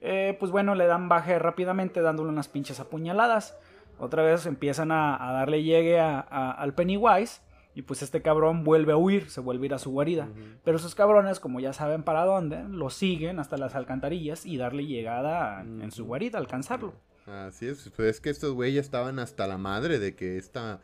eh, 0.01 0.35
pues 0.39 0.51
bueno, 0.51 0.75
le 0.75 0.85
dan 0.87 1.09
baje 1.09 1.37
rápidamente 1.39 2.01
dándole 2.01 2.29
unas 2.29 2.47
pinches 2.47 2.79
apuñaladas. 2.79 3.57
Otra 3.99 4.23
vez 4.23 4.45
empiezan 4.45 4.91
a, 4.91 5.29
a 5.29 5.31
darle 5.33 5.63
llegue 5.63 5.99
a- 5.99 6.19
a- 6.19 6.51
al 6.51 6.73
Pennywise. 6.73 7.41
Y 7.73 7.83
pues 7.83 8.01
este 8.01 8.21
cabrón 8.21 8.63
vuelve 8.63 8.91
a 8.91 8.97
huir, 8.97 9.29
se 9.29 9.39
vuelve 9.39 9.63
a 9.63 9.67
ir 9.67 9.73
a 9.73 9.79
su 9.79 9.91
guarida. 9.91 10.27
Pero 10.63 10.77
esos 10.77 10.93
cabrones, 10.93 11.39
como 11.39 11.59
ya 11.59 11.73
saben 11.73 12.03
para 12.03 12.25
dónde, 12.25 12.63
lo 12.69 12.89
siguen 12.89 13.39
hasta 13.39 13.57
las 13.57 13.75
alcantarillas 13.75 14.45
y 14.45 14.57
darle 14.57 14.85
llegada 14.85 15.61
en 15.61 15.91
su 15.91 16.05
guarida, 16.05 16.37
alcanzarlo. 16.37 16.93
Así 17.25 17.67
es, 17.67 17.89
pues 17.95 18.15
es 18.15 18.21
que 18.21 18.29
estos 18.29 18.53
güeyes 18.53 18.83
estaban 18.83 19.19
hasta 19.19 19.47
la 19.47 19.57
madre 19.57 19.99
de 19.99 20.15
que 20.15 20.37
esta 20.37 20.81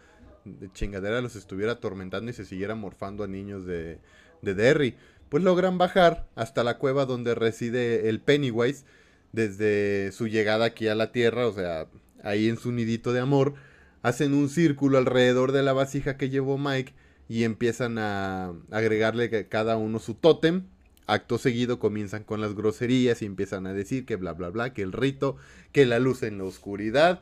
chingadera 0.74 1.20
los 1.20 1.36
estuviera 1.36 1.74
atormentando 1.74 2.32
y 2.32 2.34
se 2.34 2.46
siguiera 2.46 2.76
morfando 2.76 3.24
a 3.24 3.28
niños 3.28 3.66
de, 3.66 4.00
de 4.42 4.56
Derry. 4.56 4.96
Pues 5.30 5.44
logran 5.44 5.78
bajar 5.78 6.28
hasta 6.36 6.64
la 6.64 6.78
cueva 6.78 7.06
donde 7.06 7.36
reside 7.36 8.08
el 8.08 8.22
Pennywise 8.22 8.86
desde 9.34 10.12
su 10.14 10.28
llegada 10.28 10.66
aquí 10.66 10.88
a 10.88 10.96
la 10.96 11.12
Tierra, 11.12 11.48
o 11.48 11.54
sea, 11.54 11.88
ahí 12.24 12.48
en 12.48 12.58
su 12.58 12.72
nidito 12.72 13.12
de 13.12 13.20
amor, 13.20 13.56
hacen 14.02 14.34
un 14.34 14.50
círculo 14.50 14.98
alrededor 14.98 15.52
de 15.52 15.64
la 15.64 15.74
vasija 15.74 16.18
que 16.18 16.30
llevó 16.30 16.58
Mike 16.58 16.94
y 17.30 17.44
empiezan 17.44 17.98
a 17.98 18.54
agregarle 18.72 19.48
cada 19.48 19.78
uno 19.78 20.00
su 20.00 20.14
tótem. 20.16 20.64
Acto 21.08 21.38
seguido 21.38 21.80
comienzan 21.80 22.24
con 22.24 22.42
las 22.42 22.54
groserías 22.54 23.22
y 23.22 23.26
empiezan 23.26 23.66
a 23.66 23.74
decir 23.74 24.06
que 24.06 24.18
bla 24.18 24.34
bla 24.34 24.50
bla, 24.50 24.74
que 24.74 24.82
el 24.82 24.92
rito, 24.92 25.38
que 25.72 25.86
la 25.86 26.00
luz 26.00 26.24
en 26.24 26.38
la 26.38 26.44
oscuridad. 26.44 27.22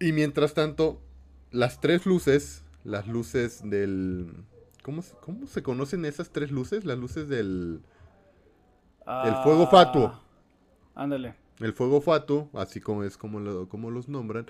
Y 0.00 0.12
mientras 0.12 0.54
tanto, 0.54 1.00
las 1.52 1.80
tres 1.80 2.06
luces, 2.06 2.64
las 2.84 3.06
luces 3.06 3.60
del... 3.64 4.32
¿Cómo, 4.82 5.02
se- 5.02 5.14
cómo 5.20 5.46
se 5.46 5.62
conocen 5.62 6.04
esas 6.04 6.30
tres 6.30 6.50
luces? 6.50 6.84
Las 6.84 6.98
luces 6.98 7.28
del... 7.28 7.80
El 9.06 9.34
fuego 9.44 9.66
fatuo. 9.68 10.12
Ah, 10.14 11.02
Ándale. 11.02 11.34
El 11.60 11.72
fuego 11.74 12.00
fatuo, 12.00 12.48
así 12.54 12.80
como 12.80 13.04
es 13.04 13.16
como, 13.16 13.38
lo- 13.40 13.68
como 13.68 13.90
los 13.90 14.08
nombran, 14.08 14.46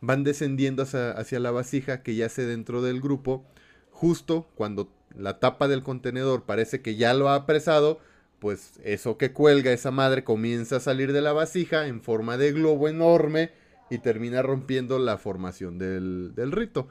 van 0.00 0.24
descendiendo 0.24 0.82
hacia, 0.82 1.40
la 1.40 1.50
vasija 1.50 2.02
que 2.02 2.14
yace 2.14 2.46
dentro 2.46 2.82
del 2.82 3.00
grupo. 3.00 3.44
Justo 3.90 4.48
cuando 4.54 4.92
la 5.16 5.40
tapa 5.40 5.68
del 5.68 5.82
contenedor 5.82 6.44
parece 6.44 6.80
que 6.82 6.96
ya 6.96 7.14
lo 7.14 7.28
ha 7.28 7.34
apresado, 7.34 7.98
pues 8.38 8.78
eso 8.84 9.18
que 9.18 9.32
cuelga 9.32 9.72
esa 9.72 9.90
madre 9.90 10.24
comienza 10.24 10.76
a 10.76 10.80
salir 10.80 11.12
de 11.12 11.22
la 11.22 11.32
vasija 11.32 11.88
en 11.88 12.00
forma 12.00 12.36
de 12.36 12.52
globo 12.52 12.88
enorme 12.88 13.50
y 13.90 13.98
termina 13.98 14.42
rompiendo 14.42 14.98
la 14.98 15.18
formación 15.18 15.78
del, 15.78 16.32
del 16.34 16.52
rito. 16.52 16.88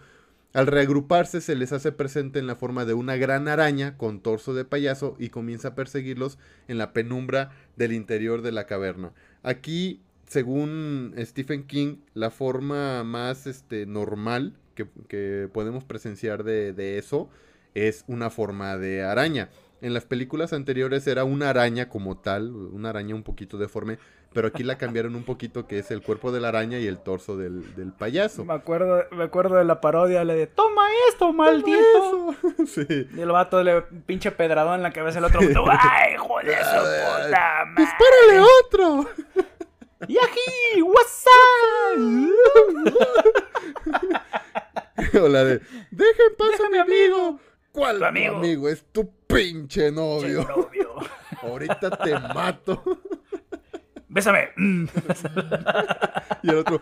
Al 0.54 0.66
reagruparse 0.66 1.40
se 1.40 1.56
les 1.56 1.72
hace 1.72 1.92
presente 1.92 2.40
en 2.40 2.48
la 2.48 2.56
forma 2.56 2.86
de 2.86 2.94
una 2.94 3.16
gran 3.16 3.48
araña 3.48 3.98
con 3.98 4.22
torso 4.22 4.54
de 4.54 4.66
payaso 4.66 5.16
y 5.20 5.30
comienza 5.30 5.70
a 5.70 5.76
perseguirlos 5.76 6.40
en 6.68 6.78
la 6.78 6.94
penumbra 6.94 7.52
del 7.76 7.94
interior 7.94 8.42
de 8.42 8.52
la 8.52 8.66
caverna. 8.66 9.14
Aquí, 9.44 10.02
según 10.28 11.16
Stephen 11.18 11.66
King, 11.66 11.98
la 12.14 12.30
forma 12.30 13.04
más 13.04 13.48
este, 13.48 13.86
normal 13.86 14.54
que, 14.76 14.88
que 15.08 15.50
podemos 15.52 15.84
presenciar 15.84 16.44
de, 16.44 16.74
de 16.74 16.98
eso 16.98 17.30
es 17.74 18.04
una 18.08 18.30
forma 18.30 18.78
de 18.78 19.04
araña. 19.04 19.50
En 19.82 19.94
las 19.94 20.06
películas 20.06 20.54
anteriores 20.54 21.06
era 21.06 21.24
una 21.24 21.50
araña 21.52 21.88
como 21.88 22.18
tal, 22.18 22.52
una 22.52 22.90
araña 22.90 23.14
un 23.14 23.22
poquito 23.22 23.58
deforme, 23.58 24.00
pero 24.34 24.48
aquí 24.48 24.64
la 24.64 24.78
cambiaron 24.78 25.16
un 25.16 25.24
poquito 25.24 25.68
que 25.68 25.80
es 25.80 25.92
el 25.92 26.02
cuerpo 26.02 26.32
de 26.32 26.42
la 26.42 26.48
araña 26.50 26.80
y 26.80 26.88
el 26.88 26.98
torso 26.98 27.38
del, 27.38 27.76
del 27.76 27.94
payaso. 27.94 28.44
Me 28.44 28.56
acuerdo, 28.56 29.04
me 29.12 29.24
acuerdo 29.24 29.56
de 29.56 29.66
la 29.66 29.80
parodia, 29.80 30.24
le 30.24 30.34
de 30.34 30.48
¡Toma 30.48 30.88
esto, 31.10 31.32
maldito! 31.32 32.36
sí. 32.66 33.08
Y 33.16 33.22
el 33.22 33.32
vato 33.32 33.64
le 33.64 33.84
pinche 34.06 34.32
pedradón 34.32 34.76
en 34.76 34.84
la 34.84 34.92
cabeza 34.92 35.20
al 35.20 35.26
otro. 35.26 35.42
¡Ay, 35.42 36.16
hijo 36.16 36.40
de 36.44 36.56
su 36.56 36.60
puta 36.60 37.66
madre! 37.66 37.84
¡Dispárale 37.84 38.48
otro! 38.66 39.10
¡Yaji! 40.02 40.82
¡What's 40.84 41.26
up? 41.28 42.00
o 45.22 45.28
la 45.28 45.44
de 45.44 45.62
¡Dejen 45.92 46.36
paso 46.38 46.66
a 46.66 46.70
mi 46.70 46.78
amigo! 46.78 47.40
¿Cuál 47.72 48.00
Tu 48.00 48.06
amigo. 48.06 48.36
amigo? 48.38 48.70
Es 48.70 48.86
tu 48.92 49.10
pinche 49.28 49.92
novio. 49.92 50.44
Novio. 50.48 50.96
Ahorita 51.42 51.90
te 51.98 52.14
mato. 52.20 52.84
Bésame. 54.10 54.50
Mm. 54.56 54.86
Y 56.44 56.50
el 56.50 56.56
otro. 56.58 56.82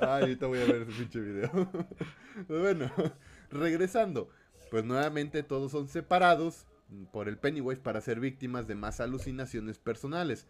Ay, 0.00 0.22
ahorita 0.22 0.46
voy 0.46 0.58
a 0.60 0.64
ver 0.66 0.82
ese 0.82 0.92
pinche 0.92 1.20
video. 1.20 1.50
Bueno, 2.48 2.90
regresando. 3.50 4.28
Pues 4.70 4.84
nuevamente 4.84 5.42
todos 5.42 5.72
son 5.72 5.88
separados 5.88 6.66
por 7.12 7.28
el 7.28 7.38
Pennywise 7.38 7.80
para 7.80 8.00
ser 8.00 8.20
víctimas 8.20 8.66
de 8.66 8.74
más 8.74 9.00
alucinaciones 9.00 9.78
personales. 9.78 10.46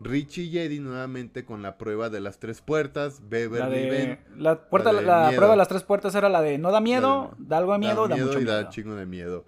Richie 0.00 0.44
y 0.44 0.58
Eddie 0.58 0.80
nuevamente 0.80 1.44
con 1.44 1.62
la 1.62 1.78
prueba 1.78 2.10
de 2.10 2.20
las 2.20 2.38
tres 2.40 2.60
puertas. 2.60 3.20
La 3.20 3.26
Beverly 3.28 3.78
de. 3.82 3.90
Ben. 3.90 4.18
La, 4.36 4.68
puerta, 4.68 4.92
la 4.92 5.00
la, 5.02 5.16
de 5.18 5.26
miedo. 5.28 5.36
prueba 5.36 5.52
de 5.54 5.58
las 5.58 5.68
tres 5.68 5.82
puertas 5.84 6.14
era 6.16 6.28
la 6.28 6.42
de 6.42 6.58
no 6.58 6.72
da 6.72 6.80
miedo, 6.80 7.30
La 7.32 7.36
de- 7.38 7.48
da 7.48 7.58
algo 7.58 7.72
de 7.74 7.78
miedo, 7.78 8.08
da, 8.08 8.16
da 8.16 8.24
mucho 8.24 8.40
y 8.40 8.44
miedo. 8.44 8.52
da 8.62 8.68
chingo 8.68 8.94
de 8.96 9.06
miedo. 9.06 9.44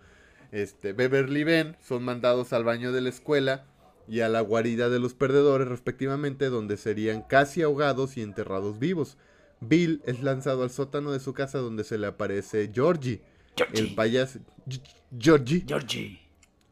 Este, 0.53 0.93
Beverly 0.93 1.41
y 1.41 1.45
Ben 1.45 1.77
son 1.81 2.05
mandados 2.05 2.53
al 2.53 2.63
baño 2.63 2.93
de 2.93 3.01
la 3.01 3.09
escuela 3.09 3.65
y 4.07 4.21
a 4.21 4.29
la 4.29 4.41
guarida 4.43 4.89
de 4.91 5.01
los 5.01 5.15
perdedores 5.15 5.67
respectivamente, 5.67 6.51
donde 6.51 6.77
serían 6.77 7.23
casi 7.23 7.63
ahogados 7.63 8.17
y 8.17 8.23
enterrados 8.23 8.79
vivos. 8.79 9.17
Bill 9.61 10.03
es 10.05 10.23
lanzado 10.23 10.63
al 10.63 10.71
sótano 10.71 11.11
de 11.11 11.19
su 11.21 11.33
casa 11.33 11.59
donde 11.59 11.83
se 11.85 11.99
le 11.99 12.07
aparece 12.07 12.71
Georgie, 12.73 13.23
Georgie. 13.57 13.81
el 13.81 13.95
payaso 13.97 14.39
G- 14.69 14.81
Georgie, 15.19 15.65
Georgie. 15.67 16.21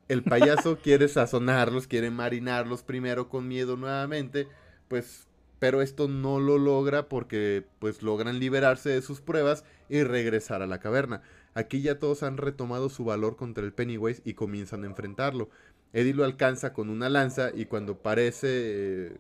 El 0.09 0.23
payaso 0.23 0.79
quiere 0.83 1.09
sazonarlos, 1.09 1.87
quiere 1.87 2.11
marinarlos 2.11 2.83
primero 2.83 3.29
con 3.29 3.49
miedo 3.49 3.77
nuevamente, 3.77 4.49
pues 4.89 5.27
pero 5.63 5.81
esto 5.81 6.09
no 6.09 6.41
lo 6.41 6.59
logra 6.59 7.09
porque 7.09 7.65
pues 7.79 8.03
logran 8.03 8.41
liberarse 8.41 8.89
de 8.89 9.01
sus 9.01 9.21
pruebas 9.21 9.65
y 9.89 10.03
regresar 10.03 10.61
a 10.61 10.67
la 10.67 10.81
caverna. 10.81 11.23
Aquí 11.55 11.83
ya 11.83 12.01
todos 12.01 12.25
han 12.25 12.37
retomado 12.37 12.89
su 12.89 13.05
valor 13.05 13.37
contra 13.37 13.65
el 13.65 13.73
Pennywise 13.73 14.23
y 14.25 14.35
comienzan 14.35 14.83
a 14.83 14.89
enfrentarlo. 14.89 15.51
Eddie 15.93 16.15
lo 16.15 16.25
alcanza 16.25 16.73
con 16.73 16.91
una 16.91 17.09
lanza 17.09 17.53
y 17.55 17.67
cuando 17.67 17.99
parece 17.99 18.49
eh, 18.51 19.17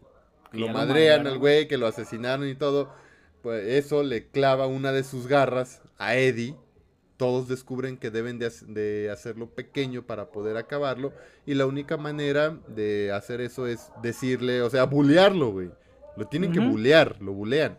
lo 0.51 0.68
madrean 0.68 1.28
al 1.28 1.39
güey, 1.39 1.68
que 1.68 1.78
lo 1.78 1.87
asesinaron 1.87 2.49
y 2.49 2.57
todo, 2.57 2.93
pues 3.41 3.64
eso 3.64 4.03
le 4.03 4.26
clava 4.26 4.66
una 4.66 4.91
de 4.91 5.05
sus 5.05 5.28
garras 5.28 5.80
a 5.97 6.16
Eddie. 6.16 6.57
Todos 7.23 7.47
descubren 7.47 7.99
que 7.99 8.11
deben 8.11 8.41
de, 8.41 9.09
hacerlo 9.09 9.47
pequeño 9.49 10.03
para 10.03 10.33
poder 10.33 10.57
acabarlo. 10.57 11.12
Y 11.47 11.55
la 11.55 11.66
única 11.66 11.97
manera 11.97 12.59
de 12.66 13.12
hacer 13.12 13.41
eso 13.41 13.68
es 13.68 13.93
decirle, 14.03 14.61
o 14.61 14.68
sea, 14.68 14.87
bullearlo, 14.87 15.53
güey. 15.53 15.70
Lo 16.16 16.27
tienen 16.27 16.51
que 16.51 16.59
bulear, 16.59 17.23
lo 17.23 17.33
bulean. 17.33 17.77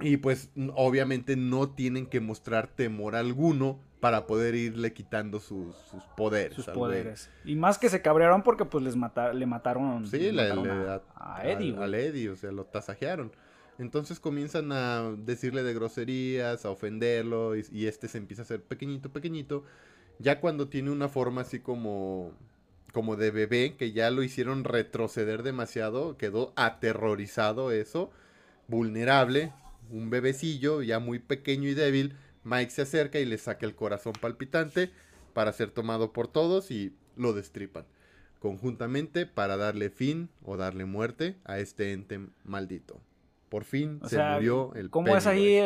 Y 0.00 0.16
pues 0.16 0.48
obviamente 0.76 1.36
no 1.36 1.68
tienen 1.68 2.06
que 2.06 2.20
mostrar 2.20 2.68
temor 2.68 3.16
alguno 3.16 3.78
para 4.00 4.26
poder 4.26 4.54
irle 4.54 4.94
quitando 4.94 5.38
sus, 5.38 5.74
poderes. 6.16 6.56
Sus 6.56 6.64
poderes. 6.68 7.28
Y 7.44 7.54
más 7.54 7.76
que 7.76 7.90
se 7.90 8.00
cabrearon 8.00 8.42
porque 8.42 8.64
pues 8.64 8.82
les 8.82 8.94
le 8.94 9.46
mataron, 9.46 10.06
sí, 10.06 10.30
a, 10.38 11.42
Eddie. 11.44 11.76
Al 11.76 11.94
Eddie, 11.94 12.30
o 12.30 12.36
sea, 12.36 12.50
lo 12.50 12.64
tasajearon. 12.64 13.30
Entonces 13.78 14.20
comienzan 14.20 14.72
a 14.72 15.14
decirle 15.18 15.62
de 15.62 15.74
groserías, 15.74 16.64
a 16.64 16.70
ofenderlo 16.70 17.56
y, 17.56 17.86
este 17.86 18.08
se 18.08 18.18
empieza 18.18 18.42
a 18.42 18.44
hacer 18.44 18.62
pequeñito, 18.62 19.10
pequeñito. 19.10 19.64
Ya 20.18 20.40
cuando 20.40 20.68
tiene 20.68 20.90
una 20.90 21.08
forma 21.08 21.42
así 21.42 21.60
como 21.60 22.32
como 22.92 23.16
de 23.16 23.32
bebé, 23.32 23.74
que 23.76 23.90
ya 23.90 24.10
lo 24.12 24.22
hicieron 24.22 24.62
retroceder 24.62 25.42
demasiado, 25.42 26.16
quedó 26.16 26.52
aterrorizado 26.54 27.72
eso, 27.72 28.12
vulnerable, 28.68 29.52
un 29.90 30.10
bebecillo 30.10 30.80
ya 30.80 31.00
muy 31.00 31.18
pequeño 31.18 31.68
y 31.68 31.74
débil, 31.74 32.16
Mike 32.44 32.70
se 32.70 32.82
acerca 32.82 33.18
y 33.18 33.24
le 33.24 33.38
saca 33.38 33.66
el 33.66 33.74
corazón 33.74 34.12
palpitante 34.20 34.90
para 35.32 35.52
ser 35.52 35.72
tomado 35.72 36.12
por 36.12 36.28
todos 36.28 36.70
y 36.70 36.94
lo 37.16 37.32
destripan 37.32 37.84
conjuntamente 38.44 39.24
para 39.24 39.56
darle 39.56 39.88
fin 39.88 40.28
o 40.44 40.58
darle 40.58 40.84
muerte 40.84 41.38
a 41.46 41.60
este 41.60 41.94
ente 41.94 42.20
maldito. 42.44 43.00
Por 43.54 43.62
fin 43.62 44.00
se 44.02 44.20
murió 44.20 44.74
el 44.74 44.90
¿Cómo 44.90 45.16
es 45.16 45.28
ahí? 45.28 45.60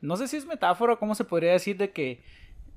no 0.00 0.16
sé 0.16 0.26
si 0.26 0.36
es 0.36 0.46
metáfora, 0.46 0.96
¿cómo 0.96 1.14
se 1.14 1.22
podría 1.22 1.52
decir 1.52 1.76
de 1.76 1.92
que 1.92 2.22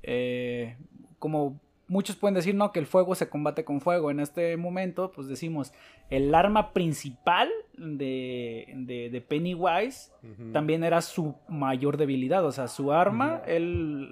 eh, 0.04 0.76
como 1.18 1.58
muchos 1.88 2.14
pueden 2.14 2.36
decir, 2.36 2.54
no, 2.54 2.70
que 2.70 2.78
el 2.78 2.86
fuego 2.86 3.16
se 3.16 3.28
combate 3.28 3.64
con 3.64 3.80
fuego. 3.80 4.12
En 4.12 4.20
este 4.20 4.56
momento, 4.56 5.10
pues 5.10 5.26
decimos, 5.26 5.72
el 6.08 6.32
arma 6.36 6.72
principal 6.72 7.50
de, 7.76 9.24
Pennywise 9.28 10.12
también 10.52 10.84
era 10.84 11.02
su 11.02 11.34
mayor 11.48 11.96
debilidad. 11.96 12.46
O 12.46 12.52
sea, 12.52 12.68
su 12.68 12.92
arma, 12.92 13.42
él 13.44 14.08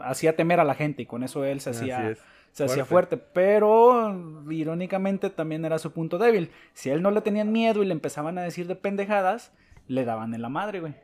hacía 0.00 0.34
temer 0.34 0.58
a 0.58 0.64
la 0.64 0.74
gente 0.74 1.02
y 1.02 1.06
con 1.06 1.22
eso 1.22 1.44
él 1.44 1.60
se 1.60 1.70
hacía... 1.70 2.16
Se 2.54 2.64
hacía 2.64 2.84
fuerte, 2.84 3.16
pero 3.16 4.44
irónicamente 4.48 5.28
también 5.28 5.64
era 5.64 5.80
su 5.80 5.90
punto 5.90 6.18
débil. 6.18 6.52
Si 6.72 6.88
a 6.88 6.94
él 6.94 7.02
no 7.02 7.10
le 7.10 7.20
tenían 7.20 7.50
miedo 7.50 7.82
y 7.82 7.86
le 7.86 7.92
empezaban 7.92 8.38
a 8.38 8.42
decir 8.42 8.68
de 8.68 8.76
pendejadas, 8.76 9.52
le 9.88 10.04
daban 10.04 10.34
en 10.34 10.40
la 10.42 10.48
madre, 10.48 10.78
güey. 10.78 10.94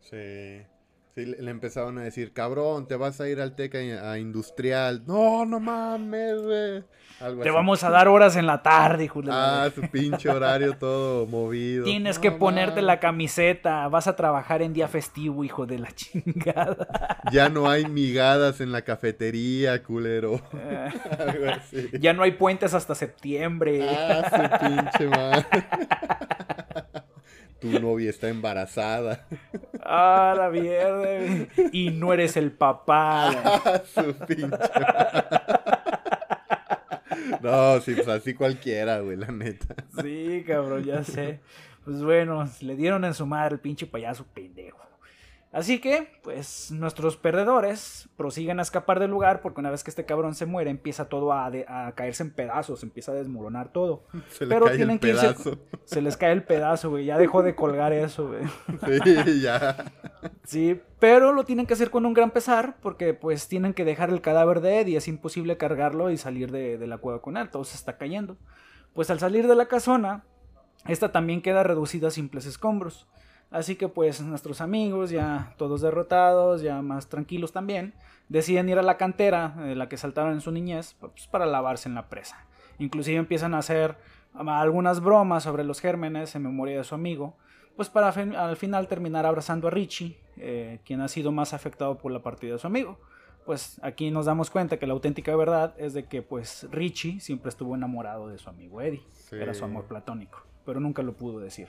Sí. 0.00 0.60
Sí, 1.14 1.26
le 1.26 1.50
empezaron 1.50 1.98
a 1.98 2.02
decir, 2.02 2.32
cabrón, 2.32 2.86
te 2.86 2.94
vas 2.94 3.20
a 3.20 3.28
ir 3.28 3.40
al 3.40 3.56
Teca 3.56 3.78
a 3.78 4.18
Industrial. 4.18 5.02
No, 5.06 5.44
no 5.44 5.58
mames, 5.58 6.40
güey. 6.40 6.84
te 7.42 7.50
vamos 7.50 7.82
a 7.82 7.90
dar 7.90 8.06
horas 8.06 8.36
en 8.36 8.46
la 8.46 8.62
tarde, 8.62 9.04
hijo 9.04 9.20
Ah, 9.28 9.68
su 9.74 9.82
pinche 9.90 10.28
horario 10.28 10.76
todo 10.78 11.26
movido. 11.28 11.84
Tienes 11.84 12.20
que 12.20 12.30
ponerte 12.30 12.80
la 12.80 13.00
camiseta. 13.00 13.88
Vas 13.88 14.06
a 14.06 14.14
trabajar 14.14 14.62
en 14.62 14.72
día 14.72 14.86
festivo, 14.86 15.42
hijo 15.42 15.66
de 15.66 15.80
la 15.80 15.90
chingada. 15.94 17.18
Ya 17.32 17.48
no 17.48 17.68
hay 17.68 17.86
migadas 17.86 18.60
en 18.60 18.70
la 18.70 18.82
cafetería, 18.82 19.82
culero. 19.82 20.40
Ya 22.00 22.12
no 22.12 22.22
hay 22.22 22.32
puentes 22.32 22.72
hasta 22.74 22.94
septiembre. 22.94 23.84
Ah, 23.88 24.58
su 24.60 24.66
pinche 24.66 25.08
madre 25.08 25.46
tu 27.60 27.78
novia 27.80 28.10
está 28.10 28.28
embarazada. 28.28 29.26
Ah, 29.82 30.34
la 30.36 30.50
mierda. 30.50 31.46
Y 31.72 31.90
no 31.90 32.12
eres 32.12 32.36
el 32.36 32.52
papá. 32.52 33.30
Ah, 33.64 33.82
su 33.84 34.14
pinche. 34.26 34.56
No, 37.40 37.80
sí, 37.80 37.94
pues 37.94 38.08
así 38.08 38.34
cualquiera, 38.34 39.00
güey, 39.00 39.16
la 39.16 39.28
neta. 39.28 39.74
Sí, 40.02 40.44
cabrón, 40.46 40.84
ya 40.84 41.04
sé. 41.04 41.40
Pues 41.84 42.02
bueno, 42.02 42.48
le 42.60 42.76
dieron 42.76 43.04
en 43.04 43.14
su 43.14 43.26
madre 43.26 43.54
el 43.54 43.60
pinche 43.60 43.86
payaso 43.86 44.24
pendejo. 44.34 44.78
Así 45.52 45.80
que, 45.80 46.06
pues 46.22 46.70
nuestros 46.70 47.16
perdedores 47.16 48.08
prosiguen 48.16 48.60
a 48.60 48.62
escapar 48.62 49.00
del 49.00 49.10
lugar 49.10 49.40
porque 49.42 49.58
una 49.58 49.70
vez 49.70 49.82
que 49.82 49.90
este 49.90 50.04
cabrón 50.04 50.36
se 50.36 50.46
muere 50.46 50.70
empieza 50.70 51.08
todo 51.08 51.32
a, 51.32 51.50
caerse 51.96 52.22
en 52.22 52.30
pedazos, 52.30 52.84
empieza 52.84 53.10
a 53.10 53.16
desmoronar 53.16 53.72
todo. 53.72 54.04
Se 54.30 54.46
Pero 54.46 54.66
cae 54.66 54.76
tienen 54.76 54.94
el 54.94 55.00
que 55.00 55.08
pedazo. 55.08 55.58
Se 55.84 56.02
les 56.02 56.16
cae 56.16 56.32
el 56.32 56.44
pedazo, 56.44 56.90
güey. 56.90 57.06
Ya 57.06 57.18
dejó 57.18 57.42
de 57.42 57.56
colgar 57.56 57.92
eso, 57.92 58.28
güey. 58.28 58.42
Sí, 59.02 59.40
ya. 59.42 59.92
Sí, 60.44 60.80
pero 61.00 61.32
lo 61.32 61.42
tienen 61.42 61.66
que 61.66 61.74
hacer 61.74 61.90
con 61.90 62.06
un 62.06 62.14
gran 62.14 62.30
pesar 62.30 62.76
porque 62.80 63.12
pues 63.12 63.48
tienen 63.48 63.74
que 63.74 63.84
dejar 63.84 64.10
el 64.10 64.20
cadáver 64.20 64.60
de 64.60 64.78
Eddie. 64.80 64.98
Es 64.98 65.08
imposible 65.08 65.56
cargarlo 65.56 66.12
y 66.12 66.16
salir 66.16 66.52
de, 66.52 66.78
de 66.78 66.86
la 66.86 66.98
cueva 66.98 67.22
con 67.22 67.36
él. 67.36 67.50
Todo 67.50 67.64
se 67.64 67.74
está 67.76 67.98
cayendo. 67.98 68.36
Pues 68.94 69.10
al 69.10 69.18
salir 69.18 69.48
de 69.48 69.56
la 69.56 69.66
casona, 69.66 70.24
esta 70.86 71.10
también 71.10 71.42
queda 71.42 71.64
reducida 71.64 72.08
a 72.08 72.12
simples 72.12 72.46
escombros. 72.46 73.08
Así 73.50 73.74
que 73.74 73.88
pues 73.88 74.20
nuestros 74.20 74.60
amigos, 74.60 75.10
ya 75.10 75.54
todos 75.56 75.80
derrotados, 75.80 76.62
ya 76.62 76.82
más 76.82 77.08
tranquilos 77.08 77.52
también, 77.52 77.94
deciden 78.28 78.68
ir 78.68 78.78
a 78.78 78.82
la 78.82 78.96
cantera 78.96 79.54
de 79.56 79.74
la 79.74 79.88
que 79.88 79.96
saltaron 79.96 80.34
en 80.34 80.40
su 80.40 80.52
niñez 80.52 80.94
pues, 81.00 81.26
para 81.26 81.46
lavarse 81.46 81.88
en 81.88 81.96
la 81.96 82.08
presa. 82.08 82.46
Inclusive 82.78 83.18
empiezan 83.18 83.54
a 83.54 83.58
hacer 83.58 83.96
algunas 84.34 85.00
bromas 85.00 85.42
sobre 85.42 85.64
los 85.64 85.80
gérmenes 85.80 86.36
en 86.36 86.44
memoria 86.44 86.78
de 86.78 86.84
su 86.84 86.94
amigo, 86.94 87.36
pues 87.74 87.88
para 87.88 88.08
al 88.08 88.56
final 88.56 88.86
terminar 88.86 89.26
abrazando 89.26 89.66
a 89.66 89.70
Richie, 89.70 90.16
eh, 90.36 90.78
quien 90.84 91.00
ha 91.00 91.08
sido 91.08 91.32
más 91.32 91.52
afectado 91.52 91.98
por 91.98 92.12
la 92.12 92.22
partida 92.22 92.52
de 92.52 92.58
su 92.58 92.68
amigo. 92.68 92.98
Pues 93.44 93.80
aquí 93.82 94.12
nos 94.12 94.26
damos 94.26 94.48
cuenta 94.48 94.78
que 94.78 94.86
la 94.86 94.92
auténtica 94.92 95.34
verdad 95.34 95.74
es 95.76 95.92
de 95.92 96.04
que 96.04 96.22
pues 96.22 96.68
Richie 96.70 97.18
siempre 97.18 97.48
estuvo 97.48 97.74
enamorado 97.74 98.28
de 98.28 98.38
su 98.38 98.48
amigo 98.48 98.80
Eddie, 98.80 99.02
era 99.32 99.54
su 99.54 99.64
amor 99.64 99.86
platónico, 99.86 100.46
pero 100.64 100.78
nunca 100.78 101.02
lo 101.02 101.14
pudo 101.14 101.40
decir 101.40 101.68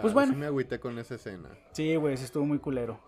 pues 0.00 0.12
bueno. 0.12 0.34
me 0.34 0.46
agüité 0.46 0.80
con 0.80 0.98
esa 0.98 1.16
escena. 1.16 1.48
Sí, 1.72 1.96
güey, 1.96 2.16
sí 2.16 2.24
estuvo 2.24 2.44
muy 2.44 2.58
culero. 2.58 3.00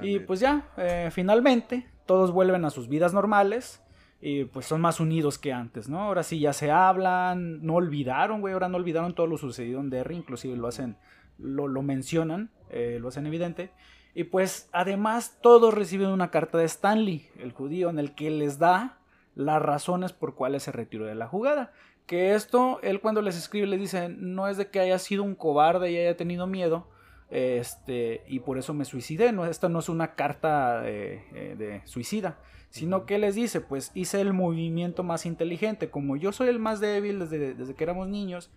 y 0.00 0.20
pues 0.20 0.40
ya, 0.40 0.68
eh, 0.76 1.10
finalmente, 1.12 1.86
todos 2.06 2.32
vuelven 2.32 2.64
a 2.64 2.70
sus 2.70 2.88
vidas 2.88 3.12
normales. 3.12 3.80
Y 4.24 4.44
pues 4.44 4.66
son 4.66 4.80
más 4.80 5.00
unidos 5.00 5.36
que 5.36 5.52
antes, 5.52 5.88
¿no? 5.88 6.00
Ahora 6.00 6.22
sí 6.22 6.38
ya 6.38 6.52
se 6.52 6.70
hablan, 6.70 7.60
no 7.66 7.74
olvidaron, 7.74 8.40
güey, 8.40 8.54
ahora 8.54 8.68
no 8.68 8.76
olvidaron 8.76 9.16
todo 9.16 9.26
lo 9.26 9.36
sucedido 9.36 9.80
en 9.80 9.90
Derry, 9.90 10.14
inclusive 10.14 10.56
lo 10.56 10.68
hacen, 10.68 10.96
lo, 11.38 11.66
lo 11.66 11.82
mencionan, 11.82 12.52
eh, 12.70 12.98
lo 13.00 13.08
hacen 13.08 13.26
evidente. 13.26 13.72
Y 14.14 14.24
pues 14.24 14.68
además 14.72 15.38
todos 15.42 15.74
reciben 15.74 16.10
una 16.10 16.30
carta 16.30 16.58
de 16.58 16.66
Stanley, 16.66 17.28
el 17.38 17.50
judío, 17.50 17.90
en 17.90 17.98
el 17.98 18.14
que 18.14 18.30
les 18.30 18.60
da 18.60 18.98
las 19.34 19.62
razones 19.62 20.12
por 20.12 20.34
cuales 20.34 20.62
se 20.64 20.72
retiró 20.72 21.06
de 21.06 21.14
la 21.14 21.26
jugada. 21.26 21.72
Que 22.06 22.34
esto, 22.34 22.80
él 22.82 23.00
cuando 23.00 23.22
les 23.22 23.36
escribe 23.36 23.66
les 23.66 23.80
dice, 23.80 24.08
no 24.08 24.48
es 24.48 24.56
de 24.56 24.68
que 24.68 24.80
haya 24.80 24.98
sido 24.98 25.22
un 25.22 25.34
cobarde 25.34 25.90
y 25.90 25.96
haya 25.96 26.16
tenido 26.16 26.46
miedo, 26.46 26.88
este, 27.30 28.24
y 28.26 28.40
por 28.40 28.58
eso 28.58 28.74
me 28.74 28.84
suicidé, 28.84 29.32
no, 29.32 29.46
esta 29.46 29.68
no 29.68 29.78
es 29.78 29.88
una 29.88 30.14
carta 30.14 30.82
de, 30.82 31.80
suicida, 31.86 32.38
sino 32.68 33.06
que 33.06 33.18
les 33.18 33.34
dice, 33.34 33.60
pues 33.60 33.90
hice 33.94 34.20
el 34.20 34.34
movimiento 34.34 35.02
más 35.02 35.24
inteligente, 35.24 35.88
como 35.88 36.16
yo 36.16 36.32
soy 36.32 36.48
el 36.48 36.58
más 36.58 36.80
débil 36.80 37.20
desde, 37.20 37.54
desde 37.54 37.74
que 37.74 37.84
éramos 37.84 38.08
niños, 38.08 38.50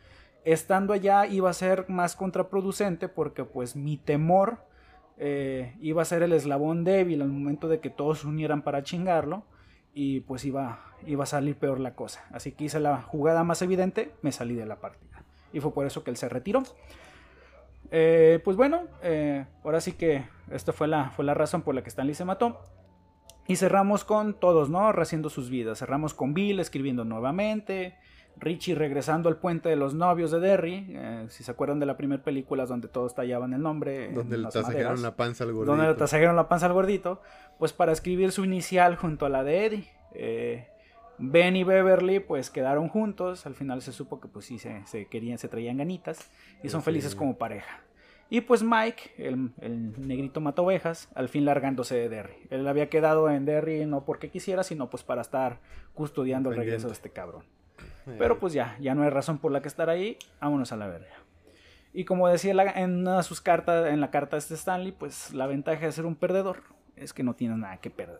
estando 0.44 0.94
allá 0.94 1.26
iba 1.26 1.50
a 1.50 1.54
ser 1.54 1.90
más 1.90 2.16
contraproducente 2.16 3.10
porque 3.10 3.44
pues 3.44 3.76
mi 3.76 3.98
temor 3.98 4.60
eh, 5.18 5.76
iba 5.82 6.02
a 6.02 6.06
ser 6.06 6.24
el 6.24 6.34
eslabón 6.34 6.84
débil 6.84 7.22
al 7.22 7.30
momento 7.30 7.68
de 7.68 7.80
que 7.80 7.90
todos 7.90 8.20
se 8.20 8.28
unieran 8.28 8.62
para 8.62 8.84
chingarlo 8.84 9.44
y 9.96 10.20
pues 10.20 10.44
iba, 10.44 10.82
iba 11.08 11.24
a 11.24 11.26
salir 11.26 11.56
peor 11.56 11.80
la 11.80 11.96
cosa. 11.96 12.26
Así 12.32 12.52
que 12.52 12.66
hice 12.66 12.80
la 12.82 13.02
jugada 13.02 13.46
más 13.46 13.62
evidente, 13.62 14.12
me 14.22 14.34
salí 14.34 14.54
de 14.54 14.66
la 14.66 14.76
partida. 14.76 15.24
Y 15.54 15.62
fue 15.62 15.74
por 15.74 15.88
eso 15.88 16.04
que 16.04 16.12
él 16.12 16.18
se 16.18 16.28
retiró. 16.28 16.64
Eh, 17.92 18.42
pues 18.44 18.58
bueno, 18.58 18.84
eh, 19.02 19.46
ahora 19.64 19.80
sí 19.80 19.94
que 19.94 20.26
esta 20.52 20.74
fue 20.74 20.90
la, 20.90 21.12
fue 21.12 21.24
la 21.24 21.34
razón 21.34 21.62
por 21.62 21.74
la 21.74 21.82
que 21.82 21.90
Stanley 21.90 22.14
se 22.14 22.26
mató. 22.26 22.62
Y 23.48 23.56
cerramos 23.56 24.04
con 24.04 24.34
todos, 24.38 24.70
¿no? 24.70 24.92
Rehaciendo 24.92 25.30
sus 25.30 25.50
vidas. 25.50 25.80
Cerramos 25.80 26.14
con 26.14 26.34
Bill 26.34 26.60
escribiendo 26.60 27.06
nuevamente. 27.06 27.96
Richie 28.38 28.76
regresando 28.76 29.30
al 29.30 29.38
puente 29.38 29.70
de 29.70 29.76
los 29.76 29.94
novios 29.94 30.32
de 30.32 30.40
Derry. 30.40 30.86
Eh, 30.90 31.26
si 31.30 31.44
se 31.44 31.52
acuerdan 31.52 31.80
de 31.80 31.86
la 31.86 31.98
primera 31.98 32.24
película 32.24 32.66
donde 32.66 32.88
todos 32.88 33.16
tallaban 33.16 33.54
el 33.54 33.62
nombre. 33.62 34.12
Donde 34.12 34.38
le 34.38 34.50
tasajeron 34.50 35.02
la 35.02 35.16
panza 35.16 35.44
al 35.44 35.54
gordito. 35.54 35.72
Donde 35.72 35.88
le 35.88 35.96
tasajeron 35.96 36.36
la 36.36 36.48
panza 36.48 36.66
al 36.66 36.74
gordito. 36.74 37.22
Pues 37.58 37.74
para 37.74 37.92
escribir 37.92 38.32
su 38.32 38.44
inicial 38.44 38.96
junto 38.96 39.26
a 39.26 39.30
la 39.30 39.44
de 39.44 39.66
Eddie. 39.66 39.90
Eh, 40.14 40.68
ben 41.18 41.56
y 41.56 41.64
Beverly 41.64 42.20
pues 42.20 42.50
quedaron 42.50 42.90
juntos, 42.90 43.46
al 43.46 43.56
final 43.56 43.82
se 43.82 43.92
supo 43.92 44.20
que 44.20 44.28
pues 44.28 44.46
sí 44.46 44.60
se, 44.60 45.08
querían, 45.10 45.38
se 45.38 45.48
traían 45.48 45.78
ganitas 45.78 46.30
y 46.64 46.70
son 46.70 46.84
felices 46.84 47.16
como 47.16 47.38
pareja. 47.38 47.82
Y 48.30 48.42
pues 48.42 48.64
Mike, 48.64 49.12
el, 49.18 49.52
el, 49.62 50.08
negrito 50.08 50.42
mata 50.42 50.62
ovejas, 50.64 51.10
al 51.14 51.30
fin 51.30 51.46
largándose 51.46 51.96
de 51.96 52.10
Derry. 52.10 52.36
Él 52.50 52.68
había 52.68 52.90
quedado 52.90 53.30
en 53.30 53.46
Derry 53.46 53.86
no 53.86 54.04
porque 54.04 54.30
quisiera, 54.32 54.64
sino 54.64 54.90
pues 54.90 55.04
para 55.04 55.22
estar 55.22 55.60
custodiando 55.94 56.50
el 56.50 56.58
regreso 56.58 56.88
de 56.88 56.94
este 56.94 57.12
cabrón. 57.12 57.44
Pero 58.06 58.40
pues 58.40 58.54
ya, 58.54 58.78
ya 58.80 58.94
no 58.94 59.04
hay 59.04 59.10
razón 59.10 59.40
por 59.40 59.52
la 59.52 59.62
que 59.62 59.68
estar 59.68 59.90
ahí, 59.90 60.18
vámonos 60.40 60.72
a 60.72 60.78
la 60.78 60.88
verga. 60.88 61.14
Y 61.94 62.06
como 62.06 62.28
decía 62.28 62.52
en 62.76 63.00
una 63.00 63.18
de 63.18 63.24
sus 63.24 63.42
cartas, 63.42 63.88
en 63.88 64.02
la 64.02 64.12
carta 64.12 64.36
de 64.36 64.40
este 64.40 64.54
Stanley, 64.54 64.92
pues 64.92 65.34
la 65.34 65.48
ventaja 65.48 65.86
de 65.86 65.92
ser 65.92 66.06
un 66.06 66.16
perdedor 66.16 66.64
es 66.96 67.14
que 67.14 67.24
no 67.24 67.36
tienes 67.36 67.58
nada 67.58 67.78
que 67.78 67.90
perder. 67.90 68.20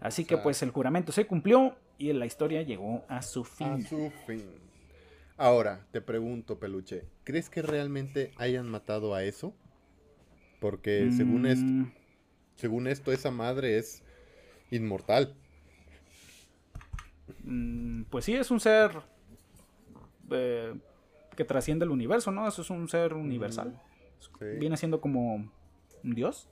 Así 0.00 0.24
que 0.24 0.36
pues 0.36 0.62
el 0.62 0.70
juramento 0.70 1.12
se 1.12 1.26
cumplió 1.26 1.76
y 1.98 2.12
la 2.12 2.26
historia 2.26 2.62
llegó 2.62 3.04
a 3.08 3.22
su 3.22 3.44
fin. 3.44 3.68
A 3.68 3.80
su 3.80 4.12
fin. 4.26 4.44
Ahora, 5.36 5.86
te 5.90 6.00
pregunto, 6.00 6.58
Peluche, 6.58 7.04
¿crees 7.24 7.48
que 7.48 7.62
realmente 7.62 8.32
hayan 8.36 8.68
matado 8.68 9.14
a 9.14 9.24
eso? 9.24 9.54
Porque 10.60 11.10
según 11.16 11.46
esto, 11.46 11.66
mm. 11.66 11.92
según 12.56 12.86
esto, 12.86 13.10
esa 13.10 13.30
madre 13.30 13.78
es 13.78 14.02
inmortal. 14.70 15.34
Mm, 17.44 18.02
pues 18.04 18.24
sí, 18.24 18.34
es 18.34 18.50
un 18.50 18.60
ser 18.60 19.02
eh, 20.30 20.74
que 21.36 21.44
trasciende 21.44 21.84
el 21.84 21.90
universo, 21.90 22.30
¿no? 22.30 22.46
Eso 22.46 22.62
es 22.62 22.70
un 22.70 22.88
ser 22.88 23.14
universal. 23.14 23.80
Viene 24.58 24.76
siendo 24.76 25.00
como 25.00 25.34
un 25.34 26.14
dios. 26.14 26.48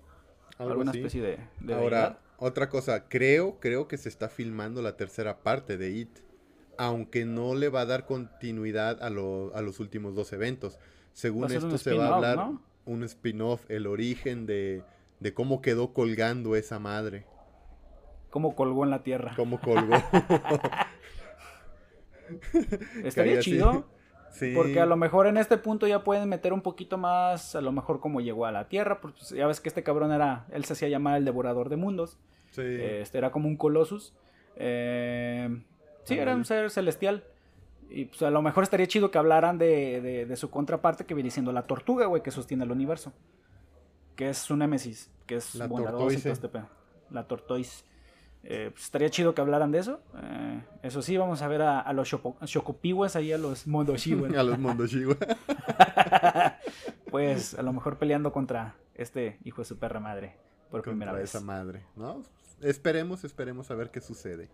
alguna 0.59 0.91
especie 0.93 1.23
de, 1.61 1.75
Ahora, 1.75 2.19
otra 2.39 2.69
cosa, 2.69 3.09
creo, 3.09 3.59
creo 3.61 3.89
que 3.89 3.99
se 3.99 4.09
está 4.09 4.29
filmando 4.29 4.83
la 4.83 4.97
tercera 4.97 5.43
parte 5.43 5.77
de 5.77 5.91
It. 5.91 6.19
Aunque 6.79 7.27
no 7.27 7.55
le 7.55 7.69
va 7.69 7.83
a 7.83 7.87
dar 7.87 8.07
continuidad 8.07 9.03
a, 9.03 9.11
los 9.11 9.81
últimos 9.81 10.15
dos 10.15 10.33
eventos. 10.33 10.79
Según 11.13 11.53
esto 11.53 11.77
se 11.77 11.93
va 11.93 12.09
a 12.09 12.15
hablar 12.15 12.51
un 12.87 13.05
spin-off, 13.05 13.65
el 13.69 13.87
origen 13.87 14.47
de, 14.47 14.83
de 15.21 15.35
cómo 15.35 15.61
quedó 15.61 15.93
colgando 15.93 16.57
esa 16.57 16.79
madre. 16.79 17.27
Cómo 18.31 18.55
colgó 18.55 18.85
en 18.85 18.91
la 18.91 19.03
tierra. 19.03 19.33
Cómo 19.37 19.61
colgó. 19.61 19.95
Estaría 23.05 23.41
chido. 23.41 23.87
Porque 24.55 24.81
a 24.81 24.87
lo 24.87 24.97
mejor 24.97 25.27
en 25.27 25.37
este 25.37 25.59
punto 25.59 25.87
ya 25.87 26.05
pueden 26.05 26.29
meter 26.29 26.53
un 26.53 26.63
poquito 26.63 26.97
más, 26.97 27.57
a 27.57 27.61
lo 27.61 27.73
mejor 27.73 28.01
como 28.01 28.21
llegó 28.21 28.47
a 28.47 28.53
la 28.53 28.69
Tierra, 28.69 29.01
porque 29.01 29.21
ya 29.35 29.47
ves 29.47 29.61
que 29.61 29.69
este 29.69 29.83
cabrón 29.83 30.13
era, 30.13 30.47
él 30.53 30.65
se 30.65 30.75
hacía 30.75 30.89
llamar 30.89 31.17
el 31.17 31.25
devorador 31.25 31.69
de 31.69 31.77
mundos. 31.77 32.17
Sí. 32.53 32.63
Este 32.63 33.19
era 33.19 33.31
como 33.31 33.49
un 33.49 33.57
Colossus. 33.57 34.15
Eh, 34.57 35.63
sí, 36.05 36.19
era 36.19 36.35
un 36.35 36.45
ser 36.45 36.71
celestial. 36.71 37.25
Y 37.91 38.05
pues 38.05 38.23
a 38.23 38.31
lo 38.31 38.41
mejor 38.41 38.63
estaría 38.63 38.87
chido 38.87 39.11
que 39.11 39.19
hablaran 39.19 39.59
de, 39.59 40.27
de, 40.27 40.37
su 40.37 40.49
contraparte 40.49 41.05
que 41.05 41.15
viene 41.15 41.31
siendo 41.31 41.53
la 41.53 41.67
tortuga, 41.67 42.07
güey, 42.07 42.23
que 42.23 42.31
sostiene 42.31 42.65
el 42.65 42.71
universo. 42.71 43.13
Que 44.15 44.31
es 44.31 44.39
su 44.39 44.57
némesis, 44.57 45.11
que 45.27 45.37
es 45.37 45.57
la 45.57 45.67
bondadosa 45.67 46.31
este 46.31 46.49
La 47.11 47.27
tortoise. 47.27 47.85
Eh, 48.43 48.71
pues, 48.73 48.85
estaría 48.85 49.11
chido 49.11 49.35
que 49.35 49.41
hablaran 49.41 49.71
de 49.71 49.79
eso. 49.79 50.01
Eh, 50.23 50.63
eso 50.83 51.03
sí, 51.03 51.17
vamos 51.17 51.43
a 51.43 51.49
ver 51.49 51.63
a, 51.63 51.93
los 51.93 52.09
Shokopiwas 52.09 53.17
ahí, 53.17 53.33
a 53.33 53.39
los 53.39 53.67
Mondoshiwa. 53.67 54.29
a 54.39 54.43
los 54.43 54.59
Mondoshiwa. 54.59 55.17
pues 57.11 57.55
a 57.55 57.63
lo 57.63 57.73
mejor 57.73 57.99
peleando 57.99 58.33
contra 58.33 58.77
este 58.95 59.39
hijo 59.45 59.63
de 59.63 59.67
su 59.67 59.79
perra 59.79 60.01
madre 60.01 60.37
por 60.71 60.83
primera 60.83 61.13
vez. 61.13 61.25
esa 61.25 61.41
madre, 61.41 61.85
¿no? 61.97 62.23
Esperemos, 62.61 63.25
esperemos 63.25 63.71
a 63.71 63.75
ver 63.75 63.91
qué 63.91 64.01
sucede. 64.01 64.49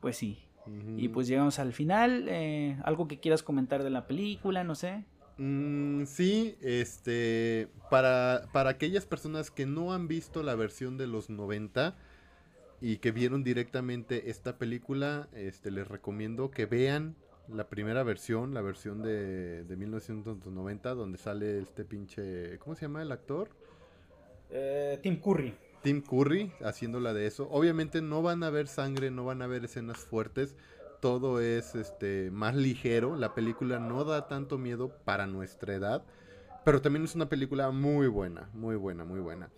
Pues 0.00 0.16
sí. 0.16 0.42
Y 0.96 1.08
pues 1.08 1.28
llegamos 1.28 1.60
al 1.60 1.72
final. 1.72 2.26
Eh, 2.28 2.76
¿Algo 2.82 3.06
que 3.06 3.20
quieras 3.20 3.44
comentar 3.44 3.84
de 3.84 3.90
la 3.90 4.08
película? 4.08 4.64
No 4.64 4.74
sé. 4.74 5.04
Mm, 5.38 6.06
sí, 6.06 6.56
este. 6.60 7.68
Para, 7.88 8.48
para 8.52 8.70
aquellas 8.70 9.06
personas 9.06 9.52
que 9.52 9.64
no 9.64 9.92
han 9.92 10.08
visto 10.08 10.42
la 10.42 10.56
versión 10.56 10.96
de 10.96 11.06
los 11.06 11.30
90 11.30 11.96
y 12.86 12.98
que 12.98 13.10
vieron 13.10 13.42
directamente 13.42 14.30
esta 14.30 14.58
película, 14.58 15.28
este, 15.32 15.72
les 15.72 15.88
recomiendo 15.88 16.52
que 16.52 16.66
vean 16.66 17.16
la 17.48 17.68
primera 17.68 18.04
versión, 18.04 18.54
la 18.54 18.60
versión 18.60 19.02
de, 19.02 19.64
de 19.64 19.76
1990, 19.76 20.94
donde 20.94 21.18
sale 21.18 21.58
este 21.58 21.84
pinche... 21.84 22.60
¿Cómo 22.60 22.76
se 22.76 22.82
llama 22.82 23.02
el 23.02 23.10
actor? 23.10 23.48
Eh, 24.50 25.00
Tim 25.02 25.20
Curry. 25.20 25.52
Tim 25.82 26.00
Curry 26.00 26.52
haciéndola 26.64 27.12
de 27.12 27.26
eso. 27.26 27.48
Obviamente 27.50 28.02
no 28.02 28.22
van 28.22 28.44
a 28.44 28.50
ver 28.50 28.68
sangre, 28.68 29.10
no 29.10 29.24
van 29.24 29.42
a 29.42 29.48
ver 29.48 29.64
escenas 29.64 29.98
fuertes. 29.98 30.54
Todo 31.00 31.40
es 31.40 31.74
este 31.74 32.30
más 32.30 32.54
ligero. 32.54 33.16
La 33.16 33.34
película 33.34 33.80
no 33.80 34.04
da 34.04 34.28
tanto 34.28 34.58
miedo 34.58 34.96
para 35.04 35.26
nuestra 35.26 35.74
edad. 35.74 36.04
Pero 36.64 36.80
también 36.80 37.04
es 37.04 37.16
una 37.16 37.28
película 37.28 37.68
muy 37.72 38.06
buena, 38.06 38.48
muy 38.54 38.76
buena, 38.76 39.04
muy 39.04 39.18
buena. 39.18 39.50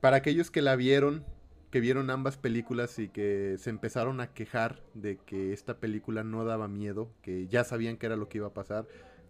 Para 0.00 0.16
aquellos 0.16 0.50
que 0.50 0.62
la 0.62 0.74
vieron, 0.74 1.22
que 1.70 1.80
vieron 1.80 2.10
ambas 2.10 2.36
películas 2.36 2.98
y 2.98 3.08
que 3.08 3.56
se 3.58 3.70
empezaron 3.70 4.20
a 4.20 4.32
quejar 4.32 4.82
de 4.94 5.18
que 5.18 5.52
esta 5.52 5.78
película 5.78 6.24
no 6.24 6.44
daba 6.44 6.68
miedo, 6.68 7.10
que 7.22 7.46
ya 7.48 7.64
sabían 7.64 7.96
que 7.96 8.06
era 8.06 8.16
lo 8.16 8.28
que 8.28 8.38
iba 8.38 8.48
a 8.48 8.54
pasar. 8.54 8.86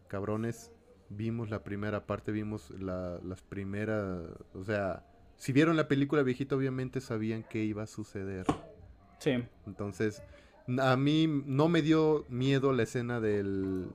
Cabrones, 0.07 0.73
vimos 1.09 1.51
la 1.51 1.65
primera 1.65 2.07
parte, 2.07 2.33
vimos 2.33 2.71
las 2.79 3.43
primeras, 3.43 4.23
o 4.55 4.65
sea, 4.65 5.05
si 5.37 5.53
vieron 5.53 5.77
la 5.77 5.89
película 5.89 6.23
viejita 6.23 6.57
obviamente 6.57 7.01
sabían 7.01 7.43
que 7.43 7.65
iba 7.65 7.83
a 7.83 7.87
suceder. 7.87 8.47
Sí. 9.19 9.45
Entonces, 9.67 10.23
a 10.81 10.97
mí 10.97 11.27
no 11.47 11.69
me 11.69 11.83
dio 11.83 12.25
miedo 12.29 12.73
la 12.73 12.85
escena 12.85 13.21
del 13.21 13.89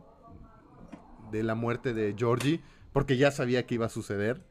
de 1.31 1.43
la 1.43 1.55
muerte 1.55 1.93
de 1.93 2.13
Georgie, 2.17 2.61
porque 2.91 3.17
ya 3.17 3.31
sabía 3.31 3.65
que 3.65 3.75
iba 3.75 3.87
a 3.87 3.89
suceder. 3.89 4.41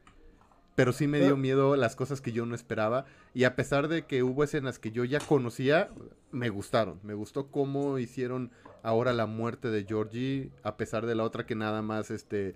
Pero 0.75 0.91
sí 0.91 1.07
me 1.07 1.19
dio 1.19 1.37
miedo 1.37 1.75
las 1.75 1.95
cosas 1.95 2.19
que 2.19 2.31
yo 2.31 2.45
no 2.45 2.55
esperaba. 2.55 3.05
Y 3.33 3.43
a 3.43 3.55
pesar 3.55 3.87
de 3.87 4.05
que 4.05 4.23
hubo 4.23 4.43
escenas 4.43 4.79
que 4.79 4.91
yo 4.91 5.03
ya 5.05 5.19
conocía, 5.19 5.89
me 6.31 6.49
gustaron. 6.49 6.99
Me 7.03 7.13
gustó 7.13 7.47
cómo 7.47 7.99
hicieron 7.99 8.51
ahora 8.81 9.13
la 9.13 9.25
muerte 9.25 9.69
de 9.69 9.85
Georgie, 9.85 10.51
a 10.63 10.75
pesar 10.77 11.05
de 11.05 11.15
la 11.15 11.23
otra 11.23 11.45
que 11.45 11.55
nada 11.55 11.81
más 11.81 12.11
este 12.11 12.55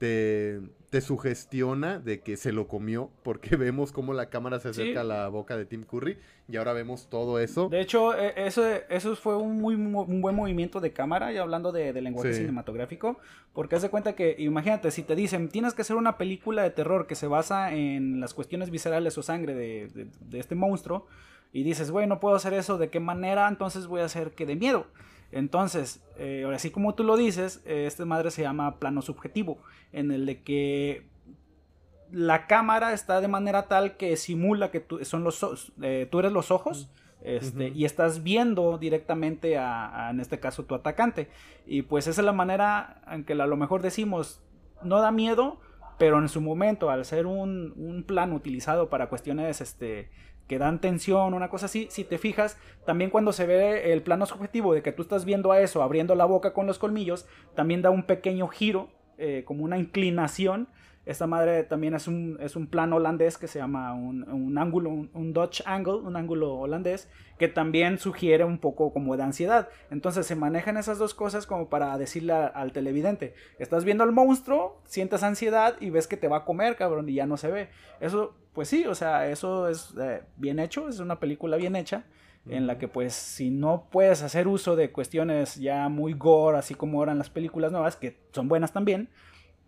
te, 0.00 0.62
te 0.88 1.02
sugestiona 1.02 1.98
de 1.98 2.20
que 2.20 2.38
se 2.38 2.52
lo 2.52 2.66
comió, 2.66 3.10
porque 3.22 3.56
vemos 3.56 3.92
cómo 3.92 4.14
la 4.14 4.30
cámara 4.30 4.58
se 4.58 4.70
acerca 4.70 5.02
a 5.02 5.04
la 5.04 5.28
boca 5.28 5.58
de 5.58 5.66
Tim 5.66 5.84
Curry 5.84 6.16
y 6.48 6.56
ahora 6.56 6.72
vemos 6.72 7.08
todo 7.10 7.38
eso. 7.38 7.68
De 7.68 7.82
hecho, 7.82 8.18
e, 8.18 8.46
eso, 8.46 8.64
eso 8.88 9.14
fue 9.14 9.36
un 9.36 9.60
muy 9.60 9.74
un 9.74 10.20
buen 10.22 10.34
movimiento 10.34 10.80
de 10.80 10.94
cámara, 10.94 11.30
ya 11.32 11.42
hablando 11.42 11.70
de, 11.70 11.92
lenguaje 12.00 12.32
cinematográfico, 12.32 13.18
porque 13.52 13.76
haz 13.76 13.82
de 13.82 13.90
cuenta 13.90 14.14
que, 14.14 14.36
imagínate, 14.38 14.90
si 14.90 15.02
te 15.02 15.14
dicen, 15.14 15.50
tienes 15.50 15.74
que 15.74 15.82
hacer 15.82 15.96
una 15.96 16.16
película 16.16 16.62
de 16.62 16.70
terror 16.70 17.06
que 17.06 17.14
se 17.14 17.26
basa 17.26 17.74
en 17.74 18.18
las 18.18 18.32
cuestiones 18.32 18.70
viscerales 18.70 19.18
o 19.18 19.22
sangre 19.22 19.54
de, 19.54 20.08
de 20.18 20.38
este 20.38 20.54
monstruo, 20.54 21.06
y 21.52 21.62
dices, 21.62 21.90
güey, 21.90 22.06
no 22.06 22.20
puedo 22.20 22.36
hacer 22.36 22.54
eso, 22.54 22.78
¿de 22.78 22.88
qué 22.88 23.00
manera? 23.00 23.48
Entonces 23.48 23.86
voy 23.86 24.00
a 24.00 24.06
hacer 24.06 24.30
que 24.30 24.46
de 24.46 24.56
miedo. 24.56 24.86
Entonces, 25.32 26.04
eh, 26.18 26.42
ahora 26.44 26.58
sí 26.58 26.70
como 26.70 26.94
tú 26.94 27.04
lo 27.04 27.16
dices, 27.16 27.62
eh, 27.64 27.86
este 27.86 28.04
madre 28.04 28.30
se 28.30 28.42
llama 28.42 28.78
plano 28.78 29.02
subjetivo, 29.02 29.58
en 29.92 30.10
el 30.10 30.26
de 30.26 30.42
que 30.42 31.06
la 32.10 32.46
cámara 32.46 32.92
está 32.92 33.20
de 33.20 33.28
manera 33.28 33.68
tal 33.68 33.96
que 33.96 34.16
simula 34.16 34.70
que 34.70 34.80
tú, 34.80 35.04
son 35.04 35.22
los, 35.24 35.72
eh, 35.82 36.08
tú 36.10 36.18
eres 36.18 36.32
los 36.32 36.50
ojos. 36.50 36.90
Este, 37.22 37.68
Y 37.68 37.84
estás 37.84 38.22
viendo 38.22 38.78
directamente 38.78 39.58
a, 39.58 40.08
en 40.10 40.20
este 40.20 40.40
caso, 40.40 40.64
tu 40.64 40.74
atacante. 40.74 41.28
Y 41.66 41.82
pues 41.82 42.06
esa 42.06 42.22
es 42.22 42.24
la 42.24 42.32
manera 42.32 43.02
en 43.10 43.24
que 43.24 43.34
a 43.34 43.46
lo 43.46 43.56
mejor 43.56 43.82
decimos, 43.82 44.40
no 44.82 45.00
da 45.00 45.10
miedo, 45.10 45.60
pero 45.98 46.18
en 46.18 46.30
su 46.30 46.40
momento, 46.40 46.88
al 46.88 47.04
ser 47.04 47.26
un, 47.26 47.74
un 47.76 48.04
plano 48.04 48.34
utilizado 48.34 48.88
para 48.88 49.10
cuestiones 49.10 49.60
este, 49.60 50.08
que 50.50 50.58
dan 50.58 50.80
tensión, 50.80 51.32
una 51.32 51.48
cosa 51.48 51.66
así. 51.66 51.86
Si 51.90 52.02
te 52.02 52.18
fijas, 52.18 52.58
también 52.84 53.10
cuando 53.10 53.32
se 53.32 53.46
ve 53.46 53.92
el 53.92 54.02
plano 54.02 54.26
subjetivo 54.26 54.74
de 54.74 54.82
que 54.82 54.90
tú 54.90 55.02
estás 55.02 55.24
viendo 55.24 55.52
a 55.52 55.60
eso, 55.60 55.80
abriendo 55.80 56.16
la 56.16 56.24
boca 56.24 56.52
con 56.52 56.66
los 56.66 56.76
colmillos, 56.76 57.28
también 57.54 57.82
da 57.82 57.90
un 57.90 58.02
pequeño 58.02 58.48
giro, 58.48 58.88
eh, 59.16 59.44
como 59.46 59.62
una 59.62 59.78
inclinación 59.78 60.66
esta 61.06 61.26
madre 61.26 61.64
también 61.64 61.94
es 61.94 62.06
un, 62.06 62.36
es 62.40 62.56
un 62.56 62.66
plano 62.66 62.96
holandés 62.96 63.38
que 63.38 63.48
se 63.48 63.58
llama 63.58 63.94
un, 63.94 64.58
ángulo, 64.58 64.90
un, 64.90 65.32
Dutch 65.32 65.62
angle, 65.64 65.94
un 65.94 66.14
ángulo 66.14 66.54
holandés, 66.54 67.08
que 67.38 67.48
también 67.48 67.98
sugiere 67.98 68.44
un 68.44 68.58
poco 68.58 68.92
como 68.92 69.16
de 69.16 69.22
ansiedad. 69.22 69.68
Entonces 69.90 70.26
se 70.26 70.36
manejan 70.36 70.76
esas 70.76 70.98
dos 70.98 71.14
cosas 71.14 71.46
como 71.46 71.68
para 71.68 71.96
decirle 71.96 72.32
al 72.32 72.72
televidente, 72.72 73.34
estás 73.58 73.84
viendo 73.84 74.04
al 74.04 74.12
monstruo, 74.12 74.80
sientes 74.84 75.22
ansiedad 75.22 75.76
y 75.80 75.90
ves 75.90 76.06
que 76.06 76.18
te 76.18 76.28
va 76.28 76.38
a 76.38 76.44
comer, 76.44 76.76
cabrón, 76.76 77.08
y 77.08 77.14
ya 77.14 77.26
no 77.26 77.38
se 77.38 77.50
ve. 77.50 77.70
Eso, 78.00 78.34
pues 78.52 78.68
sí, 78.68 78.86
o 78.86 78.94
sea, 78.94 79.28
eso 79.28 79.68
es 79.68 79.94
eh, 79.98 80.22
bien 80.36 80.58
hecho, 80.58 80.88
es 80.88 81.00
una 81.00 81.18
película 81.18 81.56
bien 81.56 81.76
hecha 81.76 82.04
en 82.48 82.66
la 82.66 82.78
que 82.78 82.88
pues 82.88 83.12
si 83.12 83.50
no 83.50 83.88
puedes 83.90 84.22
hacer 84.22 84.48
uso 84.48 84.74
de 84.74 84.90
cuestiones 84.92 85.56
ya 85.56 85.88
muy 85.88 86.14
gore, 86.14 86.58
así 86.58 86.74
como 86.74 87.02
eran 87.02 87.18
las 87.18 87.30
películas 87.30 87.70
nuevas, 87.72 87.96
que 87.96 88.18
son 88.32 88.48
buenas 88.48 88.72
también, 88.72 89.08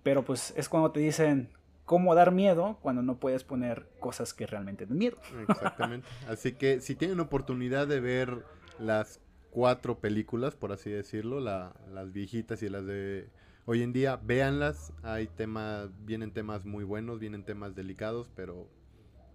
pero 0.03 0.25
pues 0.25 0.53
es 0.57 0.69
cuando 0.69 0.91
te 0.93 1.01
dicen, 1.01 1.51
cómo 1.85 2.15
dar 2.15 2.33
miedo 2.33 2.79
cuando 2.83 3.03
no 3.03 3.19
puedes 3.19 3.45
poner 3.45 3.89
cosas 4.01 4.35
que 4.35 4.47
realmente 4.47 4.87
den 4.87 4.99
miedo. 4.99 5.19
Exactamente. 5.49 6.09
Así 6.29 6.53
que 6.53 6.81
si 6.81 6.95
tienen 6.95 7.21
oportunidad 7.21 7.87
de 7.87 8.01
ver 8.01 8.45
las 8.79 9.21
cuatro 9.51 9.99
películas, 9.99 10.55
por 10.57 10.73
así 10.73 10.91
decirlo, 10.91 11.41
la- 11.41 11.75
las 11.93 12.13
viejitas 12.13 12.63
y 12.63 12.69
las 12.69 12.87
de 12.87 13.29
hoy 13.67 13.83
en 13.83 13.93
día, 13.93 14.17
véanlas. 14.17 14.93
Hay 15.03 15.27
temas, 15.27 15.91
vienen 16.05 16.33
temas 16.33 16.65
muy 16.65 16.85
buenos, 16.85 17.19
vienen 17.21 17.45
temas 17.45 17.75
delicados, 17.75 18.31
pero 18.35 18.69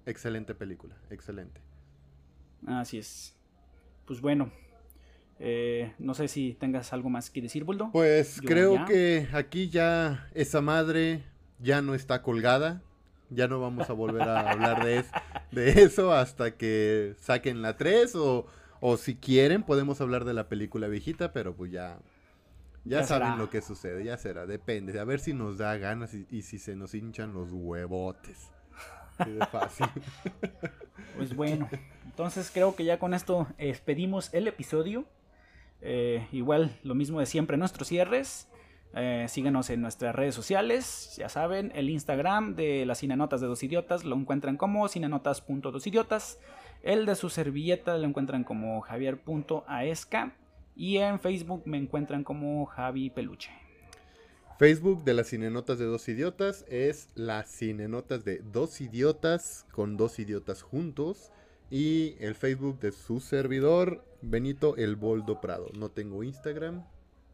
excelente 0.05 0.55
película, 0.55 0.95
excelente. 1.09 1.61
Así 2.65 2.97
es. 2.97 3.35
Pues 4.05 4.21
bueno, 4.21 4.51
eh, 5.39 5.93
no 5.99 6.13
sé 6.13 6.27
si 6.27 6.53
tengas 6.53 6.93
algo 6.93 7.09
más 7.09 7.29
que 7.29 7.41
decir, 7.41 7.63
Buldo. 7.63 7.89
Pues 7.91 8.37
Yo 8.41 8.47
creo 8.47 8.75
ya. 8.75 8.85
que 8.85 9.27
aquí 9.33 9.69
ya 9.69 10.27
esa 10.33 10.61
madre 10.61 11.23
ya 11.59 11.81
no 11.81 11.93
está 11.95 12.21
colgada. 12.21 12.81
Ya 13.29 13.47
no 13.49 13.59
vamos 13.59 13.89
a 13.89 13.93
volver 13.93 14.21
a 14.23 14.49
hablar 14.51 14.85
de, 14.85 14.99
es- 14.99 15.11
de 15.51 15.83
eso 15.83 16.13
hasta 16.13 16.55
que 16.55 17.13
saquen 17.19 17.61
la 17.61 17.75
3 17.77 18.15
o, 18.15 18.45
o 18.79 18.97
si 18.97 19.15
quieren 19.15 19.63
podemos 19.63 19.99
hablar 20.01 20.23
de 20.23 20.33
la 20.33 20.47
película 20.47 20.87
viejita, 20.87 21.33
pero 21.33 21.53
pues 21.55 21.71
ya 21.71 21.97
ya, 22.85 23.01
Ya 23.01 23.03
saben 23.03 23.27
será. 23.27 23.37
lo 23.37 23.49
que 23.49 23.61
sucede, 23.61 24.05
ya 24.05 24.17
será, 24.17 24.45
depende, 24.45 24.97
a 24.97 25.03
ver 25.03 25.19
si 25.19 25.33
nos 25.33 25.57
da 25.57 25.75
ganas 25.77 26.13
y, 26.13 26.25
y 26.31 26.43
si 26.43 26.57
se 26.57 26.75
nos 26.77 26.93
hinchan 26.93 27.33
los 27.33 27.49
huevotes. 27.51 28.49
Así 29.17 29.31
de 29.31 29.45
fácil. 29.47 29.87
Pues 31.15 31.35
bueno, 31.35 31.67
entonces 32.05 32.51
creo 32.53 32.75
que 32.75 32.83
ya 32.85 32.99
con 32.99 33.13
esto 33.13 33.47
expedimos 33.57 34.33
el 34.33 34.47
episodio. 34.47 35.05
Eh, 35.81 36.27
igual 36.31 36.77
lo 36.83 36.95
mismo 36.95 37.19
de 37.19 37.25
siempre, 37.25 37.57
nuestros 37.57 37.87
cierres. 37.87 38.47
Eh, 38.95 39.25
síganos 39.29 39.69
en 39.69 39.81
nuestras 39.81 40.15
redes 40.15 40.33
sociales. 40.33 41.15
Ya 41.17 41.29
saben, 41.29 41.71
el 41.75 41.89
Instagram 41.89 42.55
de 42.55 42.85
las 42.85 42.99
Cinenotas 42.99 43.41
de 43.41 43.47
Dos 43.47 43.61
Idiotas 43.63 44.03
lo 44.03 44.15
encuentran 44.15 44.57
como 44.57 44.87
cinenotas.dosidiotas. 44.87 46.39
El 46.81 47.05
de 47.05 47.15
su 47.15 47.29
servilleta 47.29 47.97
lo 47.97 48.07
encuentran 48.07 48.43
como 48.43 48.81
javier.aesca. 48.81 50.33
Y 50.75 50.97
en 50.97 51.19
Facebook 51.19 51.63
me 51.65 51.77
encuentran 51.77 52.23
como 52.23 52.65
Javi 52.65 53.09
Peluche. 53.09 53.51
Facebook 54.59 55.03
de 55.03 55.13
las 55.13 55.29
Cinenotas 55.29 55.77
de 55.77 55.85
Dos 55.85 56.07
Idiotas 56.07 56.65
es 56.67 57.09
las 57.13 57.49
Cinenotas 57.49 58.25
de 58.25 58.39
Dos 58.39 58.81
Idiotas 58.81 59.67
con 59.71 59.97
dos 59.97 60.17
idiotas 60.17 60.63
juntos. 60.63 61.31
Y 61.69 62.15
el 62.19 62.35
Facebook 62.35 62.79
de 62.79 62.91
su 62.91 63.19
servidor, 63.19 64.03
Benito 64.21 64.75
El 64.77 64.95
Boldo 64.95 65.41
Prado. 65.41 65.67
No 65.77 65.89
tengo 65.89 66.23
Instagram, 66.23 66.85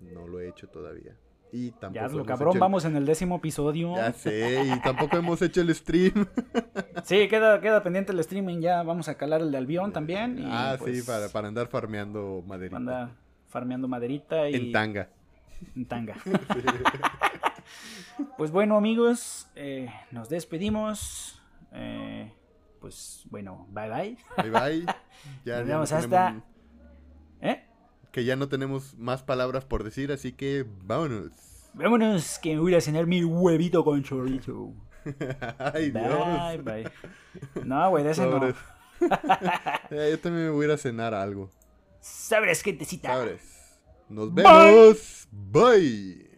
no 0.02 0.28
lo 0.28 0.40
he 0.40 0.50
hecho 0.50 0.68
todavía. 0.68 1.16
Y 1.52 1.70
tampoco 1.70 1.94
Ya 1.94 2.08
lo 2.12 2.26
cabrón, 2.26 2.54
el- 2.56 2.60
vamos 2.60 2.84
en 2.86 2.96
el 2.96 3.06
décimo 3.06 3.36
episodio. 3.36 3.96
Ya 3.96 4.12
sé, 4.12 4.64
y 4.66 4.80
tampoco 4.82 5.18
hemos 5.18 5.40
hecho 5.42 5.62
el 5.62 5.74
stream. 5.76 6.26
Sí, 7.06 7.28
queda, 7.28 7.60
queda 7.60 7.84
pendiente 7.84 8.14
el 8.14 8.20
streaming. 8.22 8.62
Ya 8.62 8.82
vamos 8.82 9.10
a 9.10 9.16
calar 9.16 9.42
el 9.42 9.52
de 9.52 9.58
Albión 9.58 9.92
también. 9.92 10.40
y, 10.40 10.46
ah, 10.48 10.76
sí, 10.78 10.84
pues, 10.86 11.06
para, 11.06 11.28
para 11.30 11.50
andar 11.50 11.68
farmeando 11.68 12.42
maderita. 12.48 12.78
Anda 12.78 13.12
farmeando 13.50 13.88
maderita 13.90 14.50
y 14.50 14.56
En 14.56 14.72
tanga. 14.72 15.10
en 15.76 15.86
tanga. 15.86 16.16
pues 18.38 18.52
bueno, 18.52 18.78
amigos, 18.78 19.48
eh, 19.56 19.90
nos 20.12 20.30
despedimos. 20.30 21.42
Eh, 21.74 22.32
pues 22.84 23.24
bueno, 23.32 23.66
bye 23.72 23.90
bye. 23.90 24.18
Bye 24.38 24.50
bye. 24.52 24.86
Ya, 25.46 25.60
Nos 25.60 25.60
ya 25.60 25.60
no 25.60 25.66
vemos 25.68 25.92
hasta- 25.94 26.28
tenemos- 26.28 26.44
¿Eh? 27.40 27.64
que 28.12 28.26
ya 28.26 28.36
no 28.36 28.50
tenemos 28.50 28.94
más 28.98 29.24
palabras 29.24 29.64
por 29.64 29.86
decir, 29.86 30.12
así 30.12 30.34
que 30.34 30.66
vámonos. 30.84 31.32
Vámonos, 31.74 32.40
que 32.40 32.56
me 32.56 32.60
voy 32.60 32.76
a 32.76 32.82
cenar 32.82 33.08
mi 33.08 33.24
huevito 33.24 33.86
con 33.86 34.04
chorizo. 34.04 34.74
Ay, 35.60 35.92
Bye, 35.92 36.02
Dios. 36.04 36.64
bye. 36.66 36.92
No, 37.64 37.90
güey, 37.90 38.04
de 38.04 38.12
ese 38.12 38.26
no. 38.28 38.50
Ya, 38.50 38.58
yo 40.10 40.20
también 40.20 40.46
me 40.46 40.50
voy 40.50 40.66
a 40.66 40.68
ir 40.68 40.74
a 40.74 40.78
cenar 40.78 41.14
algo. 41.14 41.50
Sabres, 42.02 42.62
gentecita. 42.62 43.14
Sabres. 43.14 43.80
Nos 44.10 44.34
vemos. 44.34 45.28
Bye. 45.32 46.30